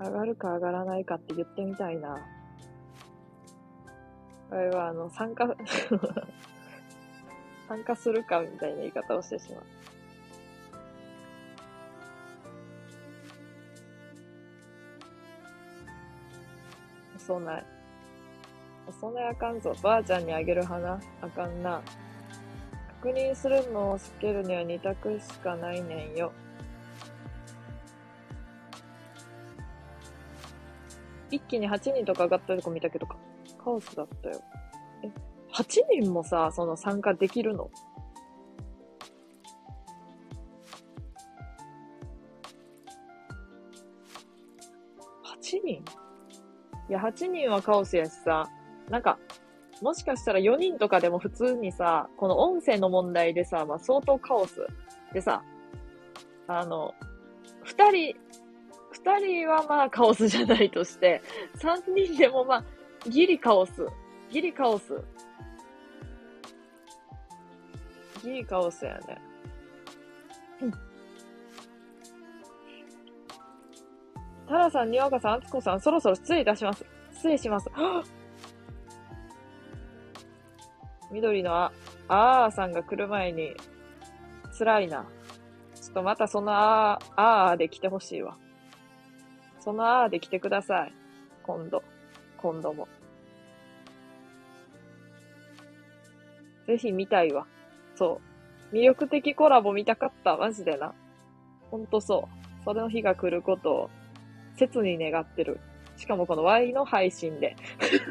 [0.00, 2.18] 上がるか上がらないかって言ってみたいな。
[4.50, 5.46] これはあの、参加
[7.68, 9.62] 参加するかみたいな言い方をしてしまう。
[17.16, 17.62] お供え。
[18.88, 19.76] お供えあかんぞ。
[19.80, 21.80] ばあちゃんにあげる花あかんな。
[23.00, 26.32] 確認するのを避けるには二択しかないねんよ。
[31.30, 33.16] 一気に8人とか上がったとこ見たけど、カ
[33.62, 34.40] カオスだったよ。
[35.04, 35.08] え、
[35.52, 37.70] 8人もさ、その参加できるの
[45.40, 45.68] ？8人？
[45.70, 45.82] い
[46.88, 48.48] や、8人はカオスやしさ、
[48.88, 49.18] なんか、
[49.82, 54.66] もしかしたら4人とかでも普通にさ、この音声の問題でさ、まあ相当カオス。
[55.12, 55.42] でさ、
[56.46, 56.94] あの、
[57.64, 58.16] 2人、
[59.02, 61.22] 2人はまあカオスじゃないとして、
[61.58, 62.64] 3人でもまあ、
[63.08, 63.86] ギリカオス。
[64.30, 65.00] ギリカオス。
[68.22, 69.28] ギリカオスやね。
[74.48, 76.84] タラさん、にわかさん、あつこさん、そろそろ失礼いたします。
[77.12, 77.70] 失礼します。
[81.10, 81.72] 緑のあ、
[82.08, 83.54] あーさんが来る前に、
[84.56, 85.06] 辛いな。
[85.74, 88.36] ちょっとまたそのあー、あーで来てほしいわ。
[89.60, 90.92] そのあーで来てください。
[91.42, 91.82] 今度。
[92.36, 92.88] 今度も。
[96.66, 97.46] ぜひ見たいわ。
[97.96, 98.20] そ
[98.70, 98.74] う。
[98.74, 100.36] 魅力的コラボ見たかった。
[100.36, 100.92] マジでな。
[101.70, 102.64] ほんとそう。
[102.64, 103.90] それの日が来ることを、
[104.56, 105.58] 切に願ってる。
[105.96, 107.56] しかもこの Y の配信で。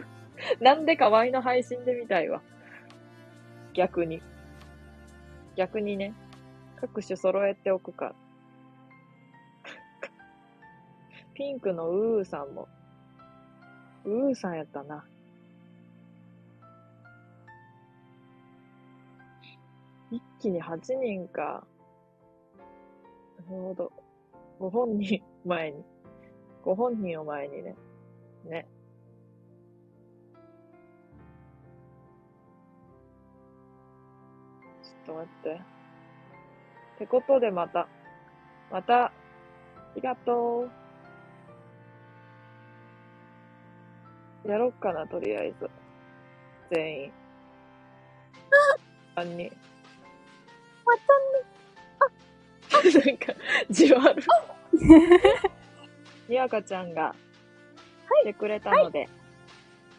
[0.60, 2.41] なんでか Y の配信で見たいわ。
[3.78, 4.23] 逆に。
[5.55, 6.11] 逆にね。
[6.78, 8.15] 各種揃えておくか。
[11.36, 12.67] ピンクのウーさんも。
[14.03, 15.05] ウーさんやったな。
[20.09, 21.63] 一気に8人か。
[23.47, 23.91] なるほど。
[24.57, 25.86] ご本人前に。
[26.63, 27.75] ご本人を前にね。
[28.43, 28.67] ね。
[35.08, 35.49] と待って。
[35.53, 37.88] ってことでまた。
[38.72, 39.05] また。
[39.05, 39.12] あ
[39.95, 40.68] りがと
[44.45, 44.49] う。
[44.49, 45.70] やろっかな、とりあえず。
[46.72, 47.12] 全員。
[49.16, 49.51] あんに。
[50.86, 50.93] ま
[53.05, 53.34] なんか、
[53.70, 54.24] じわる。
[56.30, 57.16] にわかちゃんが、
[58.24, 59.10] 来てくれたので、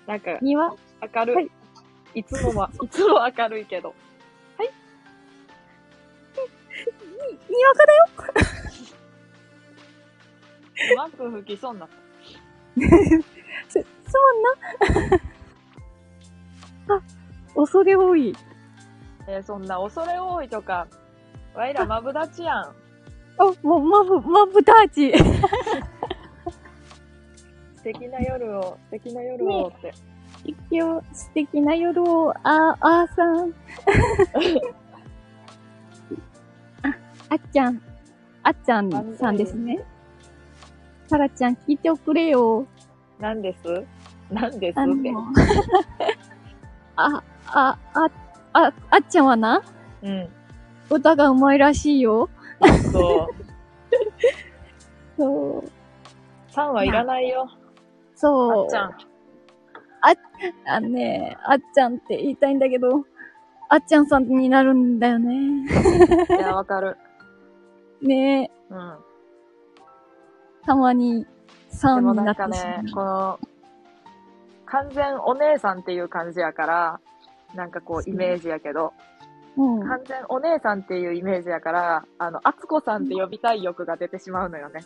[0.06, 0.74] なんか、にわ、
[1.14, 1.42] 明るい。、は
[2.14, 3.94] いつもは、いつも明るいけど。
[7.58, 8.06] にわかだよ
[10.96, 11.94] マック吹きそうになった。
[13.68, 13.84] そ、そう
[16.88, 16.94] な？
[16.96, 17.02] あ、
[17.54, 18.34] 恐れ多い。
[19.26, 20.86] えーそんな恐れ多いとか、
[21.54, 22.62] わいらマブダチやん。
[23.40, 25.12] あ、もう、まぶ、まぶたち。
[27.76, 29.92] 素敵な夜を、素敵な夜をって。
[30.44, 33.52] 一応、素敵な夜を、あ、あーさん。
[37.30, 37.82] あ、あっちゃん。
[38.42, 39.84] あっちゃんさんですね。
[41.06, 42.66] さらちゃん、聞いておくれよ。
[43.18, 43.84] なんです？
[44.30, 45.12] なんですあって。
[45.12, 45.24] の、
[46.96, 48.10] あ、あ、あ、
[48.52, 49.62] あ、あっちゃんはな、
[50.02, 50.28] うん。
[50.90, 52.28] 歌がうまいらしいよ。
[52.92, 53.34] そう。
[55.16, 55.70] そう。
[56.52, 57.48] 3はいらないよ。
[58.14, 58.64] そう。
[58.64, 58.96] あっちゃん。
[60.66, 63.04] あのね、あっちゃんって言いたいんだけど、
[63.68, 65.66] あっちゃんさんになるんだよね。
[66.28, 66.96] いや、わかる。
[68.02, 68.98] ねえ、うん。
[70.64, 71.26] たまに
[71.68, 73.40] さでもなんんになってかしまうね、この、
[74.66, 77.00] 完全お姉さんっていう感じやから、
[77.54, 78.92] なんかこう、イメージやけど、
[79.56, 79.88] うん。
[79.88, 84.80] 完全お姉さんっていうイメージやから、あの、あつこさんって呼びたい欲が出てしまうのよね。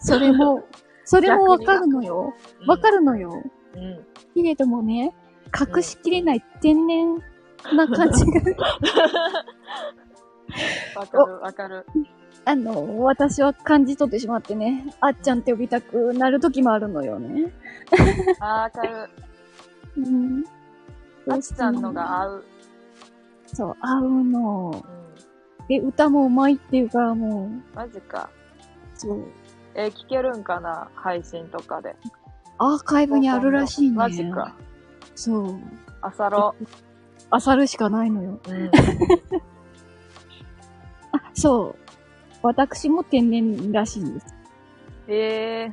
[0.00, 0.64] それも、
[1.04, 2.34] それもわかるのよ。
[2.66, 2.98] わかる。
[2.98, 3.42] るのよ。
[3.74, 4.06] うん。
[4.34, 5.14] けれどもね、
[5.58, 7.16] 隠しきれない天然
[7.74, 8.40] な感じが、
[10.96, 11.86] わかる、わかる。
[12.44, 17.52] あの、私は感じ取ってしまってね、あっちゃんって呼びたくなる時もあるのよね。
[18.40, 19.10] あーわかる。
[19.96, 20.44] うん。
[21.28, 22.44] あっちゃんのが合う。
[23.46, 24.84] そう、合うの。
[25.60, 25.66] うん。
[25.68, 28.30] で、歌もうまいっていうからもう、マジか。
[28.94, 29.24] そう。
[29.74, 30.88] えー聞けるんかな？
[30.94, 31.94] 配信とかで。
[32.58, 33.96] アーカイブにあるらしいね。
[33.96, 34.54] マジか。
[35.14, 35.58] そう。
[36.00, 36.54] 朝ろ。
[37.30, 38.40] あさるしかないのよ。
[38.48, 38.70] うん。
[41.40, 41.76] あ、そう。
[42.42, 44.34] 私も天然らしいんです。
[45.08, 45.72] へえ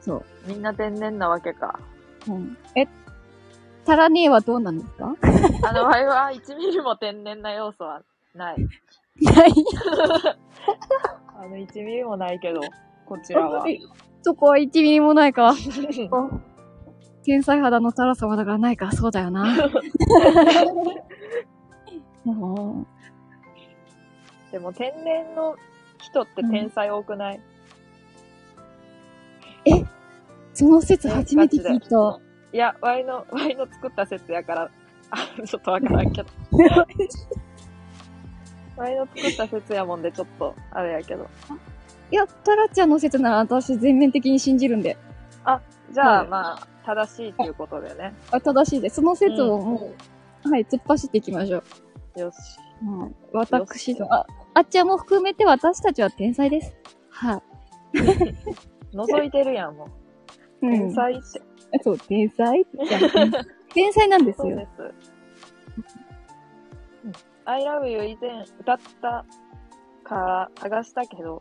[0.00, 0.24] そう。
[0.46, 1.78] みんな天然なわけか。
[2.28, 2.56] うん。
[2.76, 2.86] え、
[3.84, 5.14] タラネーはどうなんですか？
[5.62, 8.02] あの場合は1ミリも天然な要素は
[8.34, 8.56] ない。
[9.22, 9.52] ない。
[11.40, 12.60] あの1ミリもないけど。
[13.06, 13.66] こちらは。
[13.68, 13.78] え
[14.22, 15.54] そこは1ミリもないか。
[17.24, 18.92] 天才肌のタラ様だからないか。
[18.92, 19.46] そうだよな。
[22.24, 22.86] も
[24.52, 25.56] でも天然の
[26.00, 27.40] 人って天才多くない、う
[30.54, 32.20] その説初めて聞いた。
[32.52, 34.70] いや、ワイの、ワイの作った説やから、
[35.10, 36.28] あ、ちょっとわからんけど。
[38.76, 41.26] ワイの作った説やもんで、ちょっと、あれやけど。
[42.10, 44.96] いや、タラちゃんの説なら私全面的に信じるんで。
[45.92, 48.12] じゃあ、はいまあ、正しいということでね。
[48.30, 48.96] あ正しいです。
[48.96, 49.92] その説をも
[50.44, 51.64] う、はい、突っ走っていきましょう。
[52.18, 52.36] よし。
[52.84, 56.74] はい、私の、あ、あっちゃんも含めて私たちは天才です。
[57.10, 57.42] はい。
[58.94, 59.88] 覗いてるやん、もう。
[60.66, 61.82] うん天才って。
[61.82, 62.66] そう、天才？
[63.72, 64.48] 天才なんですよ。
[64.48, 64.82] そうです。
[64.82, 64.84] う
[67.08, 67.12] ん
[67.44, 69.24] I love you 以前歌った
[70.04, 71.40] から探したけど、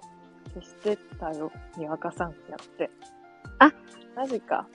[0.53, 2.89] 消してたよ、にわかさんやって。
[3.59, 3.73] あ、
[4.15, 4.65] マジか。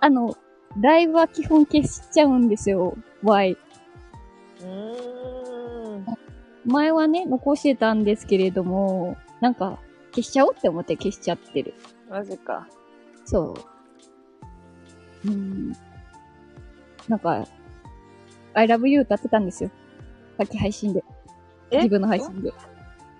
[0.00, 0.34] あの、
[0.80, 2.96] ライブは基本消しちゃうんですよ。
[3.24, 3.56] Y。
[4.62, 6.06] うーん。
[6.64, 9.78] 前はね、残してたんですけれども、なんか、
[10.14, 11.74] 消しちゃおうって思って消しちゃってる。
[12.10, 12.66] マジか。
[13.24, 13.54] そ
[15.24, 15.28] う。
[15.28, 15.72] うん。
[17.08, 17.44] なんか、
[18.54, 19.70] I love you 歌ってたんですよ。
[20.36, 21.04] さっき配信で。
[21.70, 21.76] え？
[21.76, 22.52] 自分の配信で。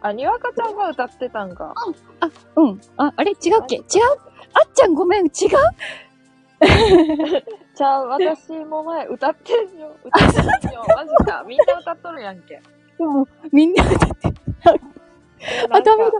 [0.01, 1.75] あ、にわかちゃんが歌ってたんか。
[2.57, 2.81] うん。
[2.97, 3.77] あ、あれ違うっけ？
[3.77, 3.83] 違う？
[4.53, 5.31] あっちゃんごめん、違う？
[7.81, 9.97] じゃあ、私も前歌ってんよ。
[10.05, 10.85] 歌ってんよ。
[10.95, 11.43] マジか。
[11.49, 12.61] みんな歌っとるやんけ。
[12.99, 14.29] でも、みんな歌って。
[14.29, 14.75] あ、
[15.41, 16.11] えなんかダメだ。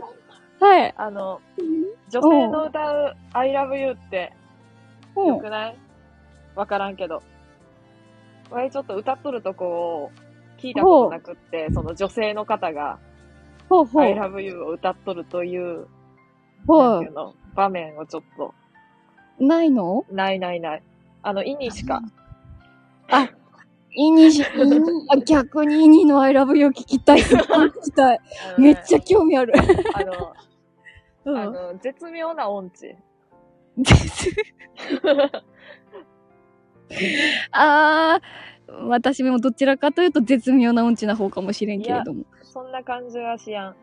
[0.65, 0.93] はい。
[0.97, 1.39] あの、
[2.09, 4.33] 女性の歌う I love you って
[5.15, 5.27] うん。
[5.27, 5.77] よくない？
[6.55, 7.21] わからんけど。
[8.49, 9.65] わいちょっと歌っとるとこ
[10.05, 10.11] を
[10.57, 12.97] 聞いたことなくって、その女性の方が
[13.69, 14.03] ほうほう。
[14.03, 15.85] I love you を歌っとるという、
[16.65, 18.55] ほうの、場面をちょっと、
[19.39, 19.45] う。
[19.45, 20.07] ないの？
[20.09, 20.83] ないないない。
[21.23, 22.01] あの、イニしか。
[23.93, 27.19] イニし、イニ、あ、逆にイニの I love you 聞きたい。
[27.21, 28.19] 聞きたい。
[28.57, 29.53] めっちゃ興味ある。
[29.93, 30.33] あの、
[31.25, 31.37] うん。
[31.37, 32.95] あの、絶妙な音痴。
[37.51, 42.23] あー、私もどちらかというと絶妙な音痴な方かもしれんけれども。
[42.43, 43.67] そんな感じはしやん。
[43.67, 43.75] あ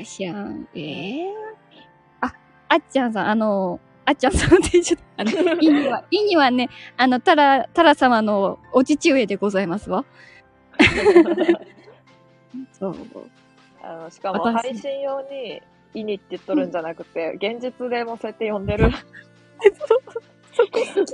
[0.00, 0.68] ー、しゃん。
[0.74, 1.24] えー、
[2.20, 2.32] あ、
[2.68, 5.30] あっちゃんさん、あの、あっちゃんさんってちょっと、あの、
[5.60, 10.04] イニは、イニはね、あの、タラ、タラ様のお父上でございますわ。
[12.72, 12.96] そう。
[13.82, 15.60] あの、しかも私配信用に、
[15.94, 18.90] イニって言っとるんじゃなくて、現実でもそうやって呼んでる。
[20.52, 20.86] そこ好き。
[20.86, 21.06] ほんと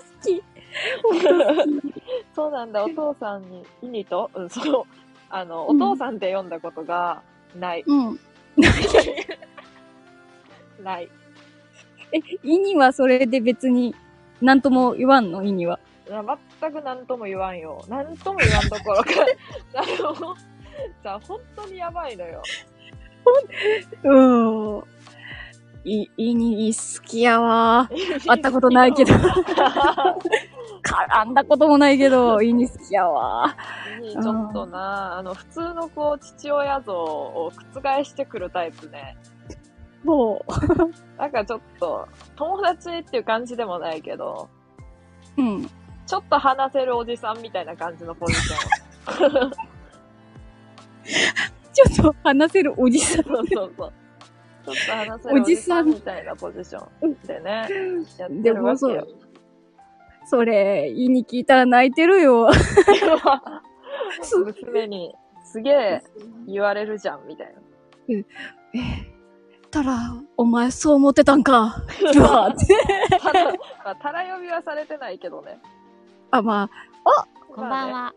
[0.00, 0.42] 好き。
[1.02, 1.94] ほんと好き。
[2.34, 4.84] そうなんだ、お父さんに、イニと、うん、そう、
[5.28, 7.22] あの、おうん父さんで読んだことが
[7.54, 7.84] ない。
[7.86, 8.18] うん。
[10.82, 11.08] ない。
[12.12, 13.94] え、イニはそれで別に、
[14.40, 15.42] なんとも言わんの？
[15.42, 15.78] イニは。
[16.60, 17.84] 全く何とも言わんよ。
[17.88, 19.10] 何とも言わんところか。
[19.74, 20.36] あの、
[21.02, 22.42] じゃあ、本当にやばいのよ。
[24.04, 24.82] うん。
[25.84, 27.88] い、イニ好きやわ。
[28.26, 29.14] 会ったことないけど。
[30.82, 33.56] 絡んだこともないけど、イニ好きやわ。
[34.00, 39.16] ちょっとな、あの、普通のこう、父親像を覆してくるタイプね。
[40.04, 40.44] も
[41.18, 44.48] なんかちょっと、友達っていう感じでもないけど、
[45.36, 45.42] う。
[45.42, 45.70] うん。
[46.06, 49.50] ちょっと話せるおじさんみたいな感じのポジション。
[51.72, 53.24] ちょっと話せるおじさん。
[53.24, 53.92] そうそうそう。
[54.64, 57.68] ちょっと話せるおじさんみたいなポジションでね、
[58.18, 59.18] やってでもそうるわけよ。。
[60.24, 62.48] それ、イニ聞いたら泣いてるよ。
[64.44, 66.02] 娘に、すげえ
[66.46, 67.60] 言われるじゃん、みたいな。
[68.08, 68.24] え、
[69.72, 69.98] たら、
[70.36, 71.82] お前そう思ってたんか。
[72.14, 72.66] うわって。
[73.18, 73.44] ただ、
[73.84, 75.58] まあ、たら呼びはされてないけどね。
[76.30, 76.68] あ、ま
[77.54, 78.14] こんばんは。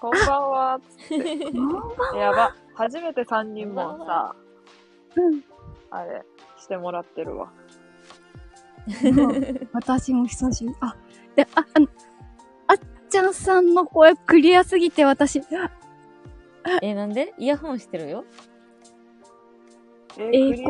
[0.00, 1.46] こんばんは、つって。
[2.12, 2.16] あ。
[2.16, 2.54] やば。
[2.74, 4.34] 初めて3人もさ、
[5.16, 5.42] うん
[5.90, 6.22] あれ、
[6.58, 7.52] してもらってるわ。
[9.72, 10.76] 私も久しぶり。
[10.80, 10.96] あ、
[11.36, 11.86] で、あ、あの、
[12.66, 12.76] あっ
[13.08, 15.40] ちゃんさんの声クリアすぎて私、
[16.82, 17.34] え、なんで？
[17.38, 18.24] イヤホンしてるよ。
[20.18, 20.62] えー、ええク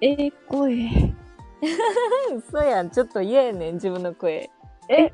[0.00, 0.32] リア。
[0.48, 0.72] 声。
[0.74, 1.14] え。
[2.36, 2.90] 嘘やん。
[2.90, 4.50] ちょっと嫌やねん、自分の声。
[4.88, 5.12] え？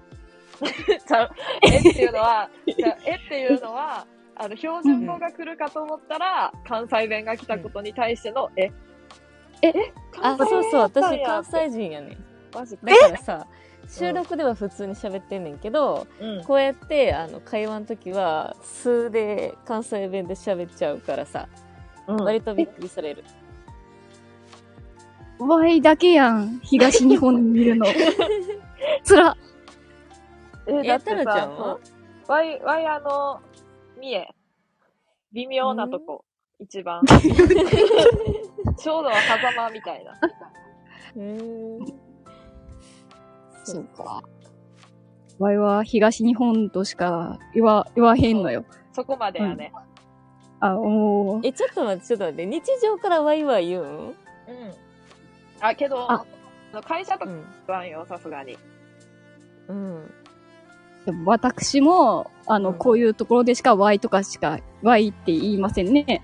[1.06, 1.30] ちゃう
[1.62, 1.78] え？
[1.78, 3.14] っていうのは、じゃあえ？
[3.16, 8.70] っていうのは、あの、標準語が来るかと思ったら、関西弁が来たことに対しての、え？
[9.62, 9.72] え？
[10.22, 10.80] あ、関西そうそう。
[10.82, 12.24] 私、や関西人やねん。
[12.54, 12.86] マジか。
[12.86, 13.46] だからさ、
[13.88, 16.44] 収録では普通に喋ってんねんけど、うん。
[16.44, 21.48] こうやって、あの、会話の時は、数で関西弁で喋っちゃうからさ。
[22.14, 23.24] うん割とびっくりされる。
[25.38, 26.60] ワイだけやん。
[26.62, 27.86] 東日本に見るの。
[29.02, 29.36] つら。
[30.66, 31.78] え、だえ、ってタラちゃさんは、
[32.28, 33.40] ワイ、ワイあの、
[33.98, 34.28] 三重。
[35.32, 36.24] 微妙なとこ。
[36.58, 37.02] 一番。
[38.76, 40.12] ちょうど狭間みたいな。
[41.16, 41.94] へー
[43.64, 44.22] そうか。
[45.38, 48.64] ワイは東日本としか言わ、言わへんのよ。
[48.92, 49.72] そこまでやね。
[50.60, 51.48] あ、おー。
[51.48, 52.46] え、ちょっと待って、ちょっと待って。
[52.46, 53.86] 日常からワイワイ言うん？
[53.88, 54.14] うん。
[55.60, 56.24] あ、けど、あ
[56.86, 57.44] 会社とかうん。
[57.66, 58.56] 言わんよ、さすがに。
[59.68, 60.10] うん。
[61.06, 66.22] でも私も、あの、うんこういうところでしか Y とかしか Y って言いませんね。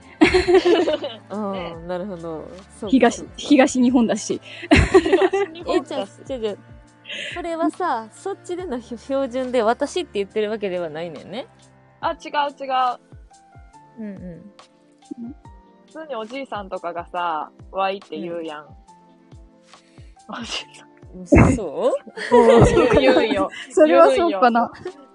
[1.31, 2.47] ああ、ねなるほど。
[2.89, 4.41] 東東日本だし。
[5.67, 6.55] え、じゃあ、じゃあじゃあ
[7.35, 11.47] それはさ、そっちでの標準で私って言ってるわけではないねんね。
[12.01, 13.16] あ、違う違う。
[13.99, 14.45] うんう
[15.87, 18.67] 普通におじいさんとかがさ、ワイって言うやん。
[20.29, 21.53] おじいさん。
[21.53, 21.57] ん。
[21.57, 21.95] そう
[23.01, 23.51] 言う言うんよ。
[23.71, 24.71] それはそうかな。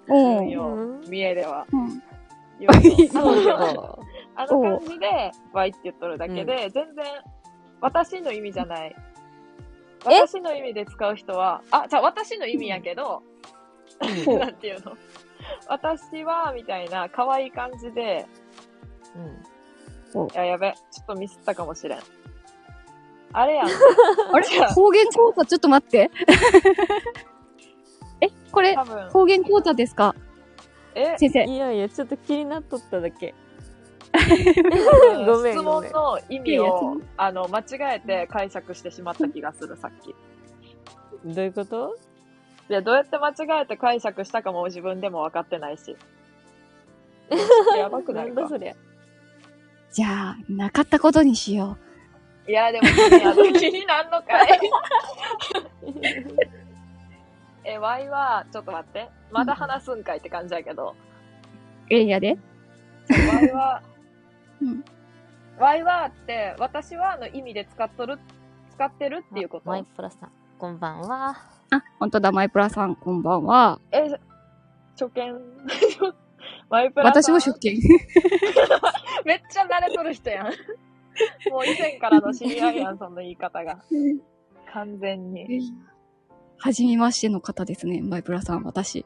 [0.08, 0.48] うん。
[0.48, 0.64] 言うんよ。
[0.66, 1.66] うん三重では。
[1.72, 2.02] うん
[3.12, 4.00] そう
[4.36, 7.06] あの感じで、ワイって言っとるだけで、全然、
[7.82, 8.96] 私の意味じゃない。
[10.06, 13.24] 私の意味で使う人は、あ、じゃあ私の意味やけど、
[14.26, 14.96] ほう なんていうの？
[15.68, 18.26] 私は、みたいな可愛い感じで、
[19.16, 19.20] う
[20.24, 20.28] ん。
[20.28, 22.00] いや、やべ、ちょっとミスったかもしれん。
[23.34, 23.68] あれやん。
[24.34, 24.46] あれ？
[24.74, 26.10] 方言講座ちょっと待って。
[28.22, 30.16] え、これ方言講座ですか？
[30.96, 31.44] え、先生。
[31.46, 33.34] いやいや、ちょっと気になっとっただけ。
[34.14, 34.18] う
[35.24, 37.64] んごめん質問の意味いいやを、あの、間違
[37.96, 40.14] えて解釈してしまった気がする、さっき。
[41.34, 41.96] どういうこと？
[42.68, 45.96] で、どうやって間違えて解釈したかも自分でも分かってないし。
[47.78, 48.42] やばくなるか？
[48.42, 48.52] なんだ。
[48.58, 48.76] そりゃ。
[49.92, 51.78] じゃあ、なかったことにしよ
[52.48, 54.60] いや、でも気になる気になんのかい。
[57.64, 59.10] え、ワイは、ちょっと待って。
[59.32, 60.96] まだ話すんかいって感じやけど。
[61.90, 61.94] う。
[61.94, 62.38] ええやで。
[63.10, 63.82] ワイは、
[64.62, 64.84] うん
[65.60, 68.18] ワイはって、私はの意味で使っとる、
[68.72, 69.70] 使ってるっていうこと？
[69.70, 71.36] マイプラさん、こんばんは。
[71.70, 73.80] あ、本当だ、マイプラさん、こんばんは。
[73.92, 74.10] え、
[75.00, 75.34] 初見
[76.72, 77.82] ワイプラさん私も出見。
[79.26, 80.46] めっちゃ慣れとる人やん。
[81.52, 83.84] もう以前からの知り合いやん、その言い方が。
[84.72, 85.74] 完全に。
[86.58, 89.06] はじめましての方ですね、マイプラさん、私。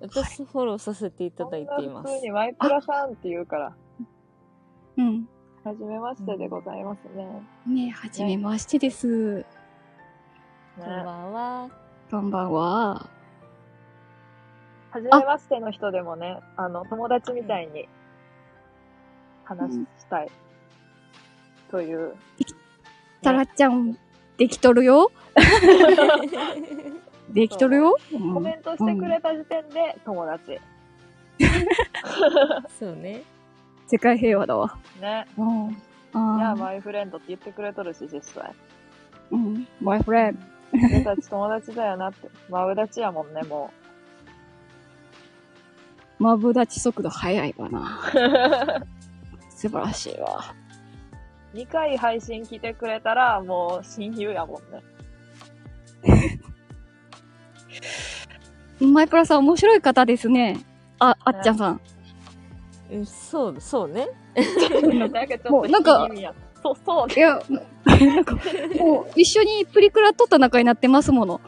[0.00, 2.26] 私フォローさせていただいています普通。
[2.26, 3.76] にワイプラさんって言うから、
[4.98, 5.28] うん。
[5.64, 7.26] はじめましてでございますね。
[7.66, 9.46] ねはじめましてです。
[10.76, 11.70] こんばねんは。
[12.10, 13.17] こんばんは。
[14.90, 17.88] はじめましての人でもね、あの、友達みたいに
[19.44, 20.30] 話したい。
[21.70, 22.14] という。
[23.22, 23.98] タラちゃん、
[24.38, 25.10] できとるよ
[27.30, 30.58] できとるよ、うんコメントしてくれた時点で友達。
[32.78, 33.22] そうね。
[33.86, 34.76] 世界平和だわ。
[35.00, 35.26] ね。
[35.36, 35.70] うん。
[35.70, 38.54] いや、マイフレンドって言ってくれとるし、実際。
[39.30, 39.68] うん。
[39.80, 40.40] マイフレンド。
[40.72, 42.28] 俺たち友達だよなって。
[42.48, 43.70] マブダチやもんね、も
[46.18, 48.00] マブダチ速度速いわな。
[48.14, 48.86] う。
[49.50, 50.54] 素晴らしいわ。
[51.54, 54.82] 2回配信来てくれたら、もう親友やもんね。
[58.92, 60.58] マイプラさん面白い方ですね。
[60.98, 61.80] あ、あっちゃんさん。
[62.90, 64.08] うんそう、そうね。
[64.34, 66.08] なんかちょっともうなんか
[66.62, 67.14] そう、そうね。
[67.16, 67.40] いや、
[68.14, 68.36] なんか、
[68.78, 71.40] もう一緒にプリクラ撮った仲になってますもの。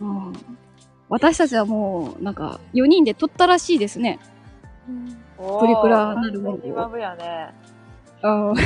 [0.00, 0.32] うん。
[1.08, 4.18] 私たちはもう、なんか、4人で撮ったらしいですね。
[5.36, 7.54] プリクラなるもの完全にマブやね。
[8.22, 8.52] あ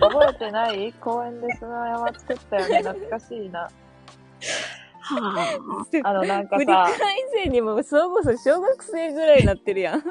[0.00, 0.92] 覚えてない？
[0.94, 2.78] 公園で砂山作ったよね。
[2.78, 3.60] 懐かしいな。
[5.00, 5.58] は
[6.04, 10.00] あの、なんかプリクラさ、以前にも、そうこそ小学生ぐらいになってるやん。
[10.00, 10.02] い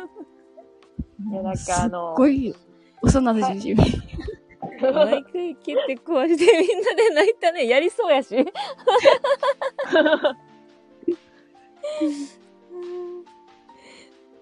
[1.36, 2.56] やなんかあのすっごい、
[3.04, 3.82] 幼馴染み。
[4.94, 7.68] 毎回蹴って壊してみんなで泣いたね。
[7.68, 8.36] やりそうやし。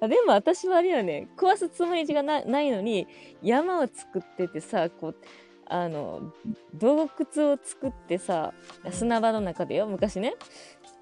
[0.01, 1.27] あでも私はあれやね。
[1.37, 3.07] 壊すつもりがなないのに
[3.41, 5.15] 山を作っててさこう
[5.67, 6.33] あの
[6.73, 8.53] 洞窟を作ってさ
[8.91, 10.35] 砂場の中でよ昔ね。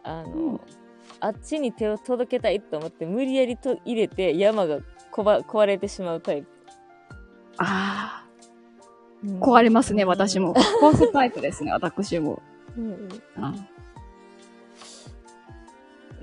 [0.03, 0.61] あの、うん。
[1.19, 4.79] あっちに手を届けたいと思って無理やりと入れて山が
[5.11, 6.47] こば壊れてしまうタイプ、
[7.57, 8.25] あ
[9.23, 9.37] うん。
[9.37, 10.53] あ、壊れますね、私も。
[10.81, 12.41] 壊すタイプですね、私も。
[12.77, 13.09] うんうん。
[13.37, 13.72] あえ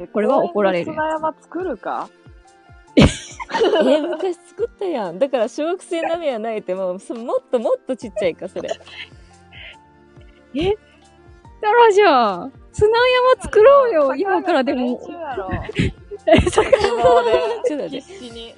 [0.08, 2.08] これは怒られる砂山作るか？
[2.96, 3.04] え
[4.00, 5.18] 昔作ったやん。
[5.18, 8.68] だから小学生並みはないってもうそもっともっとちっちゃいかそれ。
[8.68, 8.74] だ
[11.72, 12.52] ろじゃん。
[12.72, 15.00] 砂山作ろうよ、今からでも。
[16.26, 17.32] えそれ相撲で。
[17.66, 18.00] ちょっと待って。
[18.00, 18.54] 必死に。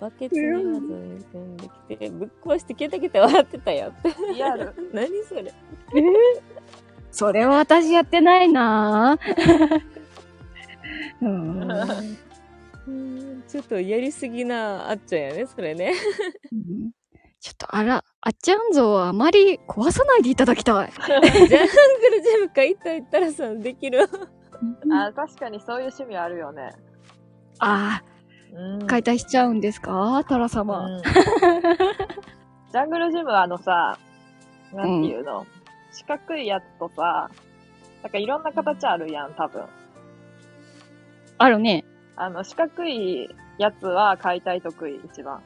[0.00, 4.74] バケツにまず組んできてぶっ壊してケタケタ笑ってたやんってリアル。
[4.92, 5.52] 何それ。
[7.10, 9.16] それは私やってないな。
[9.20, 9.82] ぁ。
[11.22, 12.16] うん。
[12.86, 13.42] うん。
[13.48, 15.94] ちょっとやりすぎなあっちゃんやねそれね。
[17.40, 20.90] ちょっとあら、あっちゃん像はあまり壊さないでいただきたい。
[20.94, 24.08] ジャングルジム買いたいったらさできる。
[24.92, 26.70] あ、確かにそういう趣味あるよね。
[27.58, 28.02] あ
[28.52, 28.82] うん。
[28.82, 30.22] あ、解体しちゃうんですか？
[30.28, 30.86] タラ様。
[30.86, 31.02] うん。
[32.70, 33.98] ジャングルジムはあのさ、
[34.72, 35.44] なんていうの、
[35.92, 37.28] 四角いやつとさ、
[38.02, 39.64] なんかいろんな形あるやん、多分。
[41.42, 41.84] あるね。
[42.14, 43.28] あの、四角い
[43.58, 45.40] やつは解体得意、一番。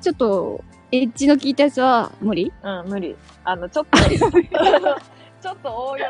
[0.00, 2.52] ちょっと、エッジの効いたやつは無理？
[2.62, 3.16] うん、無理。
[3.44, 3.98] あの、ちょっと、
[5.40, 6.06] ちょっと応用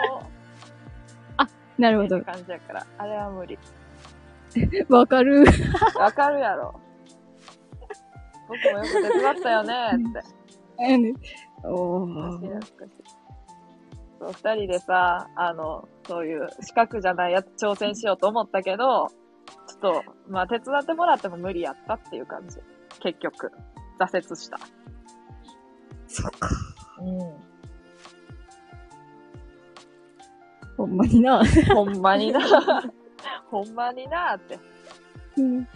[1.77, 2.23] なるほど。
[2.23, 3.59] 感じやから、あれは無理。
[4.89, 5.45] わかる。
[5.99, 6.81] わかるやろ。
[8.49, 10.43] 僕もよく手伝ったよねって。
[11.65, 13.22] お懐かしいー懐かしい
[14.23, 22.59] そう、二人でさ、あの、そういう四角じゃないやつ挑戦しようと思ったけど、ちょっと、まあ手伝ってもらっても無理やったっていう感じ。
[23.01, 23.51] 結局、
[23.99, 24.61] 挫折した。
[26.07, 26.51] そっか。
[27.01, 27.19] うん。
[30.77, 31.43] ほんまにな。
[31.75, 32.41] ほんまにな。
[33.51, 34.57] ほんまになって。
[35.37, 35.63] うん。
[35.63, 35.67] い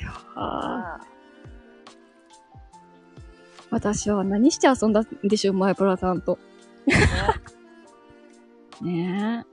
[0.00, 1.00] やーあ
[3.74, 6.38] 私は何して遊んだんでしょう、マイプラさんと。
[8.80, 9.46] ねえ。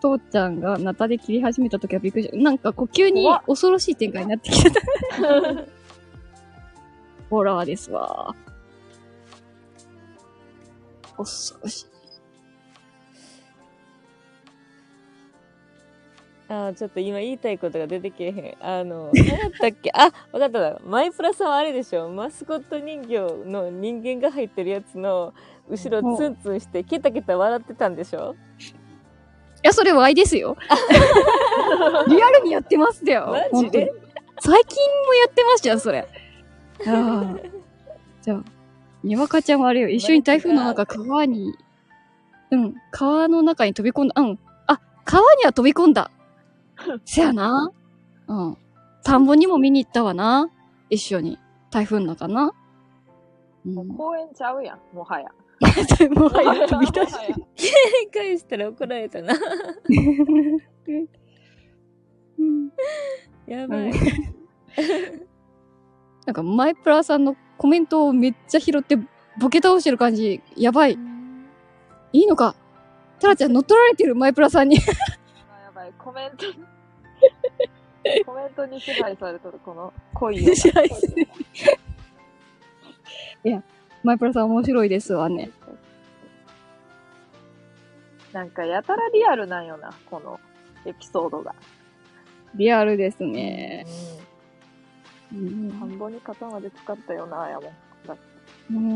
[0.00, 2.36] 父ちゃんがナタで切り始めた時はびっくりした。
[2.36, 4.80] なんかこう急に恐ろしい展開になってきてた。
[7.30, 8.34] ホラーですわ。
[11.16, 11.93] 恐ろしい。
[16.46, 18.56] あーちょっと今言いたいことが出てけえへん。
[18.60, 19.90] あの、何やったっけ？
[19.96, 20.80] あ、わかったわ。
[20.84, 25.32] マイプラさんはあれでしょマスコット人形の人間が入ってるやつの
[25.70, 28.34] 後ろツンツンしてケタケタ笑ってたんでしょ？
[28.58, 30.56] いや、それ Y ですよ。
[32.08, 33.34] リアルにやってますよ。
[33.52, 33.90] マジで？
[34.40, 34.76] 最近
[35.06, 36.00] もやってましたよ、それ。
[36.00, 36.06] あ
[36.86, 37.36] あ。
[38.20, 38.44] じゃあ、
[39.02, 41.54] にわかちゃんはあれよ、一緒に台風の中、川に、
[42.50, 44.38] うん、川の中に飛び込んだ、うん。
[44.66, 46.10] あ、川には飛び込んだ。
[47.04, 47.70] せやな。
[48.26, 48.56] うん。
[49.02, 50.50] 田んぼにも見に行ったわな。
[50.90, 51.38] 一緒に。
[51.70, 52.52] 台風の中な。
[53.64, 53.68] う。
[53.68, 55.28] もうん公園ちゃうやん、もはや。
[56.10, 57.34] もはや飛び出しもは や
[58.12, 59.34] 返したら怒られたな。
[62.38, 62.70] うん
[63.46, 63.92] やばい。
[66.26, 68.96] なんか、マイプラさんのコメントをめっちゃ拾って、
[69.38, 70.98] ボケ倒してる感じ、やばい。
[72.12, 72.54] いいのか
[73.20, 74.78] タラちゃん乗っ取られてるマイプラさんに。
[75.84, 76.46] やばい、コメント、
[78.24, 80.54] コメントに支配されとる、この恋を。
[80.54, 81.28] 支配する
[83.44, 83.62] いや、
[84.02, 85.50] マイプラさん面白いですわね。
[88.32, 90.40] なんかやたらリアルなんよな、この
[90.86, 91.54] エピソードが。
[92.54, 93.84] リアルですね。
[95.32, 95.70] ううん。
[95.78, 97.68] 田んぼに肩まで使ったよな、やも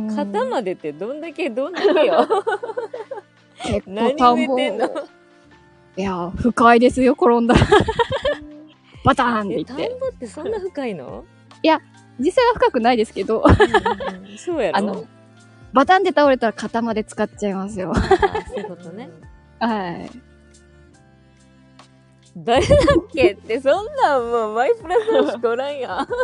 [0.06, 0.16] ん。
[0.16, 2.26] 肩までってどんだけどんだけよ。
[3.62, 4.54] 結構何田んぼ。
[4.54, 5.17] 植えてんの？
[5.98, 7.60] いや、深いですよ、転んだら。
[9.04, 9.88] バターンってえ、言って。
[9.88, 11.24] 田んぼってそんな深いの？
[12.20, 13.44] 実際は深くないですけど、
[14.36, 14.78] そうやろ？
[14.78, 15.04] あの、
[15.72, 17.92] バタンで倒れたら肩まで使っちゃいますよ。
[17.94, 18.00] そ
[18.56, 19.10] ういうことね。
[19.58, 20.10] はい。
[22.36, 22.78] 誰だっ
[23.12, 26.08] けって、そんなんもうマイプラさんしかおらんやん。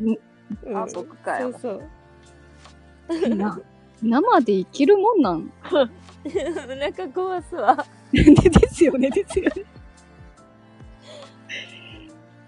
[0.00, 1.52] うんあ、僕かよ。
[1.52, 1.82] そう
[3.10, 3.28] そう。
[3.34, 3.58] な
[4.02, 5.50] 生で生きるもんなん？
[5.72, 5.88] お腹
[7.08, 7.84] 壊すわ。
[8.12, 8.22] で
[8.68, 9.64] すよね、ですよね。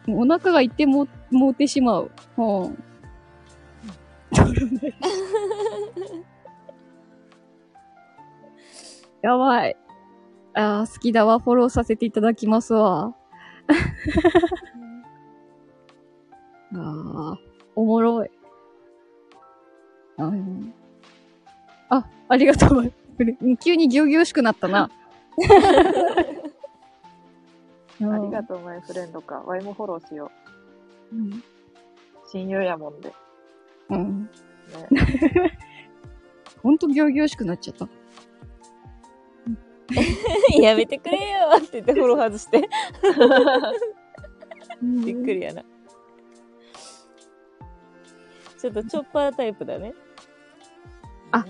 [0.08, 2.10] お腹がいっても、もうてしまう。
[2.38, 2.84] うん。
[9.22, 9.76] やばい。
[10.54, 11.38] あー好きだわ。
[11.40, 13.14] フォローさせていただきますわ。
[16.74, 17.38] ああ、
[17.74, 18.30] おもろい。
[20.18, 20.85] うんあ、
[22.28, 22.92] ありがとう。
[23.62, 24.90] 急にぎょぎょしくなったな。
[28.00, 29.42] ありがとう、マイフレンドか。
[29.46, 30.30] ワイもフォローしよ
[31.12, 31.32] うん。
[31.34, 31.42] う。
[32.30, 33.12] 親友やもんで。
[33.90, 34.24] うん。
[34.24, 34.28] ね。
[36.62, 37.88] ほんとぎょぎょしくなっちゃった。
[40.60, 42.68] やめてくれよって言ってフォロー外して。
[44.82, 45.62] びっくりやな。
[48.58, 49.94] ちょっとチョッパータイプだね。
[51.30, 51.44] あ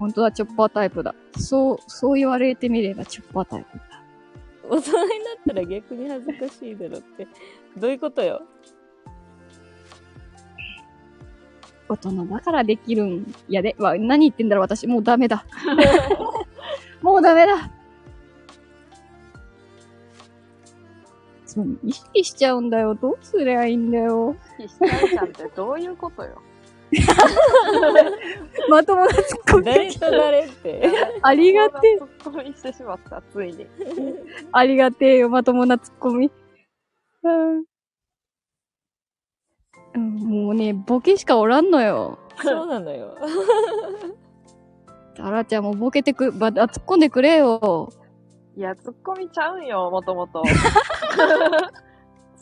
[0.00, 1.14] 本当だ、チョッパータイプだ。
[1.38, 3.84] そう、そう言われてみればチョッパータイプだ。
[4.68, 5.08] 大人になっ
[5.46, 7.28] たら逆に恥ずかしいだろって。
[7.76, 8.42] どういうことよ？
[11.88, 13.76] 大人だからできるんやで。
[13.78, 14.86] わ、何言ってんだろう、私。
[14.86, 15.44] もうダメだ。
[17.02, 17.70] もうダメだ。
[21.44, 22.94] そう、意識しちゃうんだよ。
[22.94, 24.36] どうすりゃいいんだよ。
[24.58, 26.40] 意識しちゃうじゃんってどういうことよ？
[28.68, 29.64] まともなツッコミ。
[29.64, 30.90] 誰と誰って。
[31.22, 31.98] ありがてえ。
[31.98, 33.66] ツッコミしてしまった、ついに。
[34.52, 36.30] ありがてえよ、まともなツッコミ。
[37.22, 37.58] うん。
[37.58, 37.64] うん
[39.94, 42.18] もうね、ボケしかおらんのよ。
[42.42, 43.16] そうなのよ。
[45.16, 47.92] タラちゃんもボケてく、ば、あ突っ込んでくれよ。
[48.56, 50.42] いや、ツッコミちゃうんよ、もともと。
[50.44, 50.50] ツ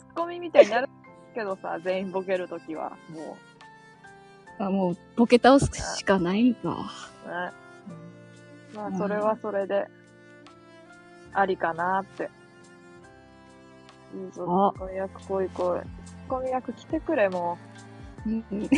[0.05, 0.89] ッコミみたいになる
[1.33, 3.37] けどさ、全員ボケるときは、も
[4.59, 6.91] あ、もう、ボケ倒すしかないか。
[7.25, 7.51] う、ね。
[8.75, 9.87] まあ、それはそれで、
[11.33, 12.29] ありかなって。
[14.13, 15.81] いいぞ、ツあッコミ役来い来い。
[16.05, 17.57] ツッコミ役来てくれ、も
[18.25, 18.43] うん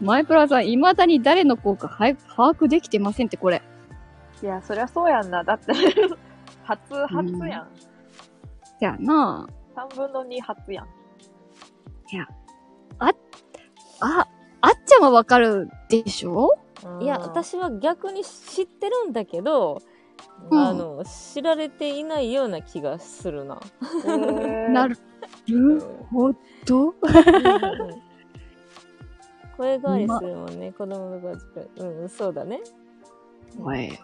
[0.00, 3.62] マイプラさん、未だに誰の効果は把握できてませんって、これ。
[4.42, 4.46] う。
[4.46, 5.44] いや、そりゃそうやんな。
[5.44, 5.72] だって、
[6.64, 7.68] 初、初やん。
[8.78, 10.86] じゃあな3分の2初やん。
[12.98, 13.12] あ、
[14.00, 14.26] あ
[14.68, 16.58] っちゃんはわかるでしょ？
[16.84, 19.80] うんいや、、私は逆に知ってるんだけど、
[20.50, 23.60] うんあの、知られていないような気がするな。
[24.04, 24.98] えーなる
[26.10, 26.32] ほ
[26.66, 26.94] ど。
[29.56, 31.84] 声変わりするもんね、子供の子作る。
[32.02, 32.60] うん、そうだね。
[33.58, 33.98] おい。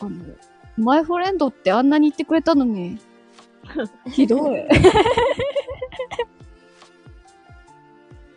[0.00, 0.10] あの、
[0.76, 2.98] マイフレンドってあんなに言ってくれたのに。
[4.12, 4.64] ひどい。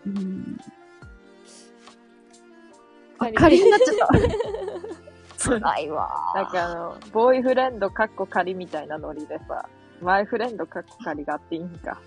[0.05, 0.59] うん。
[3.19, 5.49] あ、仮になっちゃった。
[5.49, 6.09] 辛いわ。
[6.35, 9.67] なんかあの、ボーイフレンドカッコ仮みたいなノリでさ、
[10.01, 11.99] マイフレンドカッコ仮があっていいんか。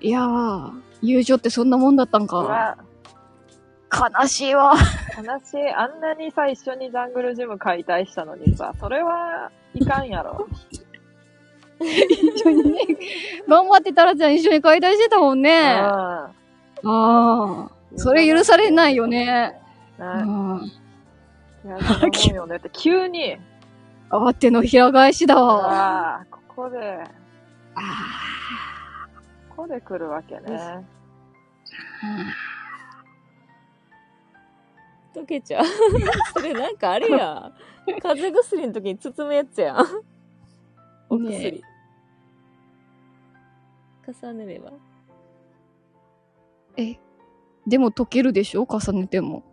[0.00, 2.36] いやー、友情ってそんなもんだったんうか。
[2.36, 2.78] わ、
[4.20, 4.74] 悲しいわ。
[5.16, 5.68] 悲しい。
[5.74, 10.46] あんなにさ、一緒にジャングルジム解体したのにさ、それはいかんやろ。
[11.80, 12.80] 一緒にね、
[13.46, 15.76] 頑張ってたらちゃん一緒に解体してたもんね。
[15.78, 16.30] あ
[16.82, 16.90] うん。
[17.64, 17.70] あ。
[17.96, 19.60] それ許されないよね。
[19.98, 20.08] うね。
[20.22, 20.72] ん。
[21.64, 23.36] いや、よねって、急に、
[24.10, 25.56] 慌ての平返しだうわ。
[25.56, 26.78] わここで、
[27.74, 27.80] あ
[29.50, 30.84] ここで来るわけね。
[35.14, 35.64] 溶けちゃう。
[36.34, 37.52] それなんかあれや。
[38.02, 39.86] 風邪薬の時に包むやつやん。
[41.10, 41.52] お薬。
[41.52, 41.67] ね
[44.12, 44.72] 重ねれば。
[46.76, 46.96] え、
[47.66, 48.62] でも溶けるでしょ？
[48.68, 49.44] 重ねても。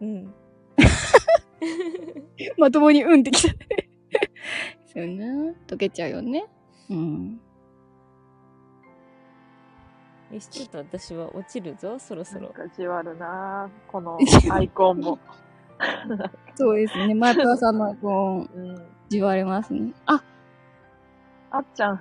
[0.00, 0.34] うん。
[2.58, 3.54] まともにうんってきた。
[4.86, 5.24] そうな。
[5.66, 6.46] 溶けちゃうよね。
[6.90, 7.40] うん。
[10.32, 12.42] えちょっと私は落ちるぞ、そろそろ。
[12.42, 14.18] なんかじわるなこの
[14.50, 15.18] アイコンも。
[16.54, 17.14] そうですね。
[17.14, 18.86] マイプラさんのこう、うん。
[19.08, 19.92] じわれますね。
[20.06, 20.22] あ、
[21.50, 22.00] あっちゃん、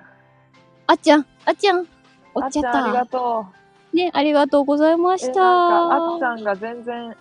[0.88, 1.86] あっちゃん、あっちゃん、あ
[2.34, 3.06] 落ちちゃっっちゃんありがた。
[3.06, 3.46] と
[3.94, 3.96] う。
[3.96, 5.42] ね、ありがとうございまえ、した。
[5.42, 7.16] なんか、あっちゃんが全然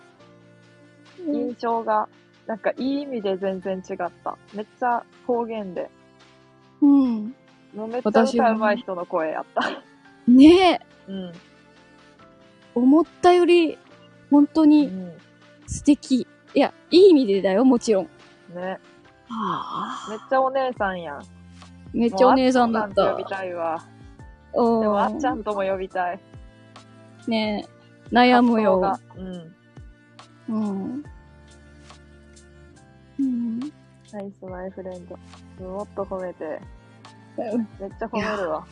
[1.27, 2.07] うん印象が、
[2.47, 4.37] なんかいい意味で全然違った。
[4.53, 5.89] めっちゃ方言で。
[6.81, 7.35] うん。
[7.73, 9.61] もうめっちゃ歌うまい人の声やった。
[10.27, 11.31] ねえ、うん。
[12.75, 13.77] 思ったより、
[14.29, 15.11] 本当うにん。
[15.67, 16.27] 素敵。
[16.55, 18.09] いや、いい意味でだよ、もちろん。
[18.53, 18.79] ね。
[19.29, 21.23] はめっちゃお姉さんやん。
[21.93, 23.15] めっちゃお姉さんだった。
[23.15, 23.83] たいわ。
[24.55, 26.19] うんでもあっちゃんとも呼びたい。
[27.27, 27.65] ね
[28.11, 28.97] え、悩むよ。
[29.15, 29.55] うん。
[30.49, 31.03] うん。
[33.19, 33.59] うん。
[33.59, 35.17] ナイスマイフレンド。
[35.65, 36.59] もっと褒めて。
[37.37, 38.67] めっちゃ褒めるわ。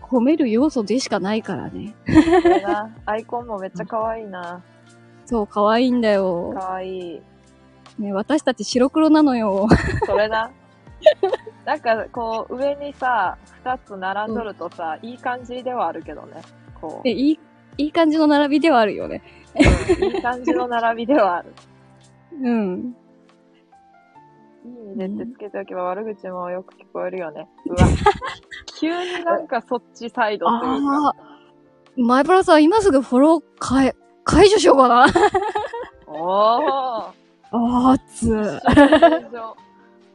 [0.00, 1.94] 褒める要素でしかないからね。
[3.06, 4.62] アイコンもめっちゃ可愛いな。
[5.24, 6.54] そう、可愛いんだよ。
[6.56, 7.22] 可愛い。
[7.98, 9.68] ね、私たち白黒なのよ。
[10.06, 10.50] それな。
[11.64, 16.42] なんか、こう、上にさ、二つ並んどるとさ、いい感じではあるけどね。
[16.80, 17.40] こう、で、いい、
[17.78, 19.22] いい感じの並びではあるよね。
[19.26, 19.46] うん
[20.04, 21.54] いい感じの並びではある。
[22.42, 22.96] うん。
[24.64, 27.48] いい意味でってつけておけば悪口もよく聞こえるよね。
[27.66, 27.78] うわ。
[28.78, 30.68] 急になんかそっちサイドというか。
[30.68, 31.14] ああ。
[31.96, 33.94] マイブラさん、今すぐフォロー解、
[34.24, 35.06] 解除しようかな。
[36.06, 37.10] おー。
[37.12, 38.30] あー、熱い。
[38.30, 39.56] 友情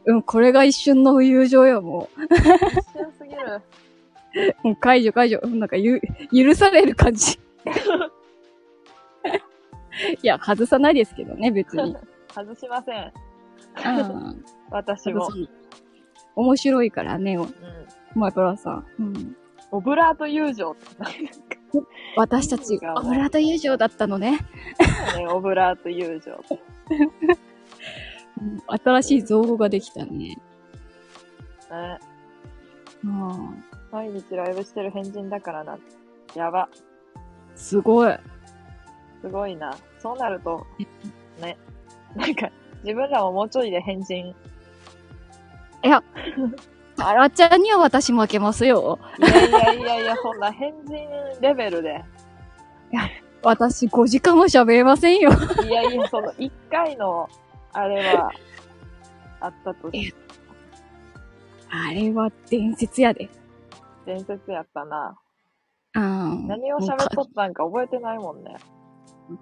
[0.04, 2.28] うん、これが一瞬の友情よ、も一
[2.92, 3.62] 瞬すぎる。
[4.64, 4.66] う。
[4.68, 5.38] もう解除解除。
[5.46, 6.00] なんかゆ、
[6.32, 7.38] 許される感じ。
[10.22, 11.94] いや、外さないですけどね、別に。
[12.34, 13.12] 外しません。
[13.84, 14.44] うん。
[14.70, 15.28] 私も。
[16.34, 17.54] 面白いからね、うん。
[18.14, 18.86] マイプラさん。
[18.98, 19.36] うん。
[19.70, 20.86] オブラート友情って
[22.16, 24.38] 私たち、オブラート友情だったのね。
[25.16, 26.42] ね、オブラート友情。
[28.42, 30.38] うん新しい造語ができたね。
[31.70, 31.98] ね。
[33.04, 33.64] うん。
[33.90, 35.78] 毎日ライブしてる変人だからな。
[36.34, 36.68] やば。
[37.54, 38.14] すごい。
[39.20, 39.76] すごいな。
[39.98, 40.66] そうなると、
[41.40, 41.56] ね。
[42.16, 42.50] なんか、
[42.82, 44.34] 自分らももうちょいで変人。
[45.84, 46.02] いや、
[46.96, 48.98] タラちゃんには私負けますよ。
[49.18, 51.08] いやいやいやいや、そんな変人
[51.40, 52.04] レベルで。
[53.42, 55.30] 私5時間は喋れませんよ。
[55.64, 57.28] いやいや、その1回の、
[57.72, 58.30] あれは、
[59.40, 60.14] あったとし、
[61.70, 63.28] あれは伝説やで。
[64.04, 65.18] 伝説やったな。
[65.94, 66.46] うん。
[66.46, 68.56] 何を喋っとったんか覚えてないもんね。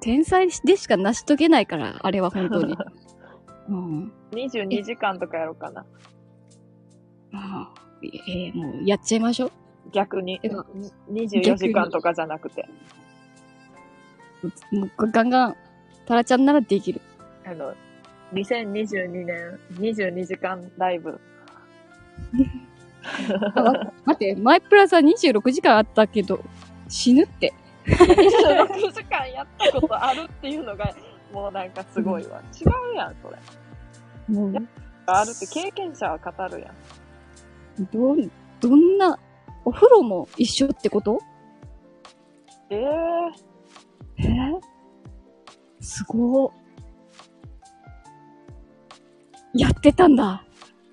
[0.01, 2.77] 天才でしか成し遂げないから、あれは本当に。
[3.69, 4.13] うん。
[4.33, 5.85] 22時間とかやろうかな。
[7.33, 9.53] ああえーもうやっちゃいましょう。
[9.93, 10.41] 逆に。
[10.41, 10.65] てか
[11.11, 12.69] 24時間とかじゃなくて。
[14.73, 15.57] もうガンガン、
[16.07, 17.01] タラちゃんならできる。
[17.45, 17.75] あの、
[18.33, 21.21] 2022年22時間ライブ。
[23.55, 26.41] 待って、マイプラザ26時間あったけど、
[26.89, 27.53] 死ぬって。
[27.87, 30.95] 26時間やったことあるっていうのが、
[31.33, 32.43] もうなんかすごいわ。
[32.61, 33.37] 違うやん、それ。
[34.35, 34.55] もう、
[35.07, 36.71] あるって経験者は語るや
[37.83, 37.87] ん。
[37.91, 39.19] どん、どんな、
[39.65, 41.19] お風呂も一緒ってこと？
[42.71, 42.87] ええ
[44.19, 44.61] えー、
[45.81, 46.60] すごー。
[49.55, 50.45] やってたんだ。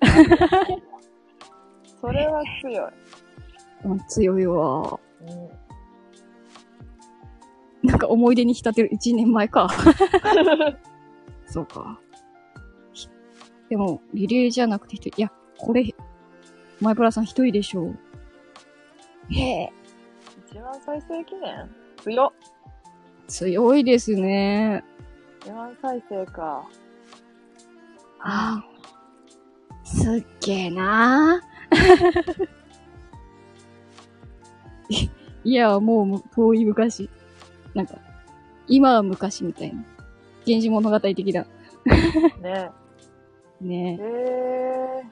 [2.00, 2.92] それは強い。
[3.84, 5.00] うん強いわ。
[5.20, 5.24] う
[7.86, 7.88] ん。
[7.88, 9.68] なんか思い出に浸ってる1年前か。
[11.46, 11.98] そうか。
[12.92, 13.08] ひ
[13.68, 15.94] でも、リレーじゃなくて一人、いや、これ、
[16.80, 17.98] マイプラさん一人でしょう。
[19.30, 19.72] へえ、
[20.50, 21.70] 一番再生記念？
[21.98, 22.32] 強っ。
[23.28, 24.82] 強いですね。
[25.40, 26.64] 一番再生か。
[28.30, 31.40] ああ、すっげえな
[34.90, 35.10] い
[35.50, 37.08] いや、もうむ遠い昔。
[37.72, 37.96] なんか、
[38.66, 39.82] 今は昔みたいな。
[40.46, 41.46] 源氏物語的だ。
[42.42, 42.70] ね
[43.62, 44.04] ねえ。
[44.04, 45.02] え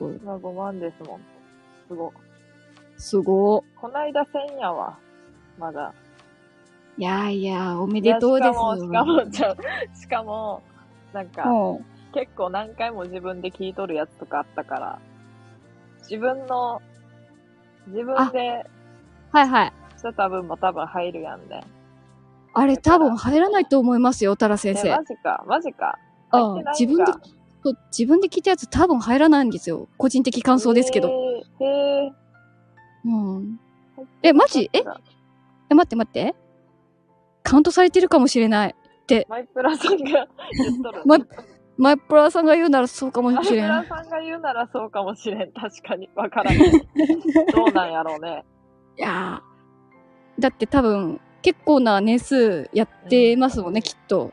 [0.00, 1.20] ー、今5万ですもん。
[1.88, 2.12] すご。
[2.96, 4.98] すごこないだ1000やわ。
[5.58, 5.92] まだ。
[6.98, 9.24] いやいや、おめでとうですしかも、しかも、
[9.94, 10.62] しかも、
[11.12, 11.80] なんか、も
[12.12, 14.98] 結構何回も自分で聞いとるやつとかあったから、
[16.02, 16.82] 自分の、
[17.86, 18.64] 自分で
[19.32, 19.72] う、はいはい。
[19.96, 21.64] してた分も多分入るやんね。
[22.54, 24.90] あれ多分入らないと思いますよ、タラ先え、生。
[24.90, 25.98] マジか、マジか？
[26.30, 27.12] あ入ってないんか自分で、
[27.90, 29.88] 自分で聞いたやつ多分入らないんですよ。
[29.96, 31.08] 個人的感想ですけど。
[31.08, 32.12] へーへー
[33.04, 33.60] うん。
[34.22, 34.68] えマジ？
[34.74, 34.80] え？
[35.70, 36.34] え、待って待って。
[37.42, 38.74] カウントされてるかもしれない。
[39.28, 41.02] マイプラさんが言っとる。
[41.04, 41.22] マイ
[41.76, 43.70] マイプラさんが言うならそうかもマイプしれない。
[43.70, 45.52] ラさんが言うならそうかもしれん。
[45.52, 46.08] 確かに。
[46.14, 46.78] わからんけど。
[47.52, 48.44] どうなんやろうね。
[48.96, 54.32] いやーだって多分、結構な年数やってますもんね、きっと。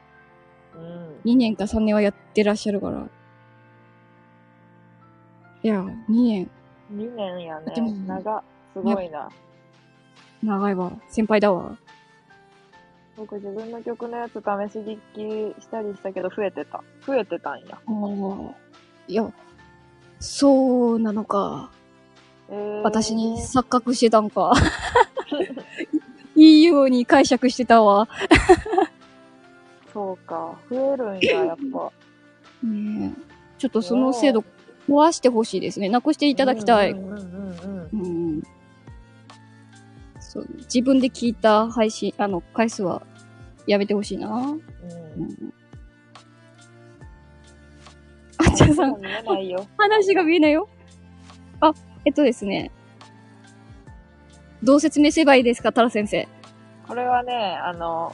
[0.76, 1.20] うん。
[1.26, 3.08] 2年か3年はやってらっしゃるから。
[5.64, 6.52] いや、2年。
[6.94, 7.92] 2年やねでも。
[7.92, 8.44] 長。
[8.74, 9.30] すごいな。
[10.44, 10.92] 長いわ。
[11.08, 11.78] 先輩だわ。
[13.20, 14.42] 僕自分の曲のやつ試し
[15.14, 16.82] 聞きしたりしたけど増えてた。
[17.06, 17.78] 増えてたんや。
[19.10, 19.30] いや、
[20.20, 21.70] そうなのか。
[22.50, 24.54] えー、私に錯覚してたんか。
[26.38, 28.08] いいように解釈してたわ。
[29.92, 30.58] そうか。
[30.70, 31.92] 増えるんや、やっぱ。
[32.66, 33.22] ねえ
[33.58, 34.46] ちょっとその制度
[34.88, 35.90] 壊してほしいですね。
[35.90, 36.92] なくしていただきたい。
[36.92, 38.02] うんうんうんうん。
[38.02, 38.44] うん。
[40.22, 43.02] そう、自分で聞いた配信、あの、回数は
[43.70, 44.28] やめてほしいな。
[44.28, 44.60] うんうん。
[48.38, 48.96] あっちゃんさん。
[49.78, 50.68] 話が見えないよ。
[51.62, 51.72] あ、
[52.04, 52.72] えっとですね。
[54.64, 56.28] どう説明すればいいですか、タラ先生。
[56.88, 58.12] これはね、あの、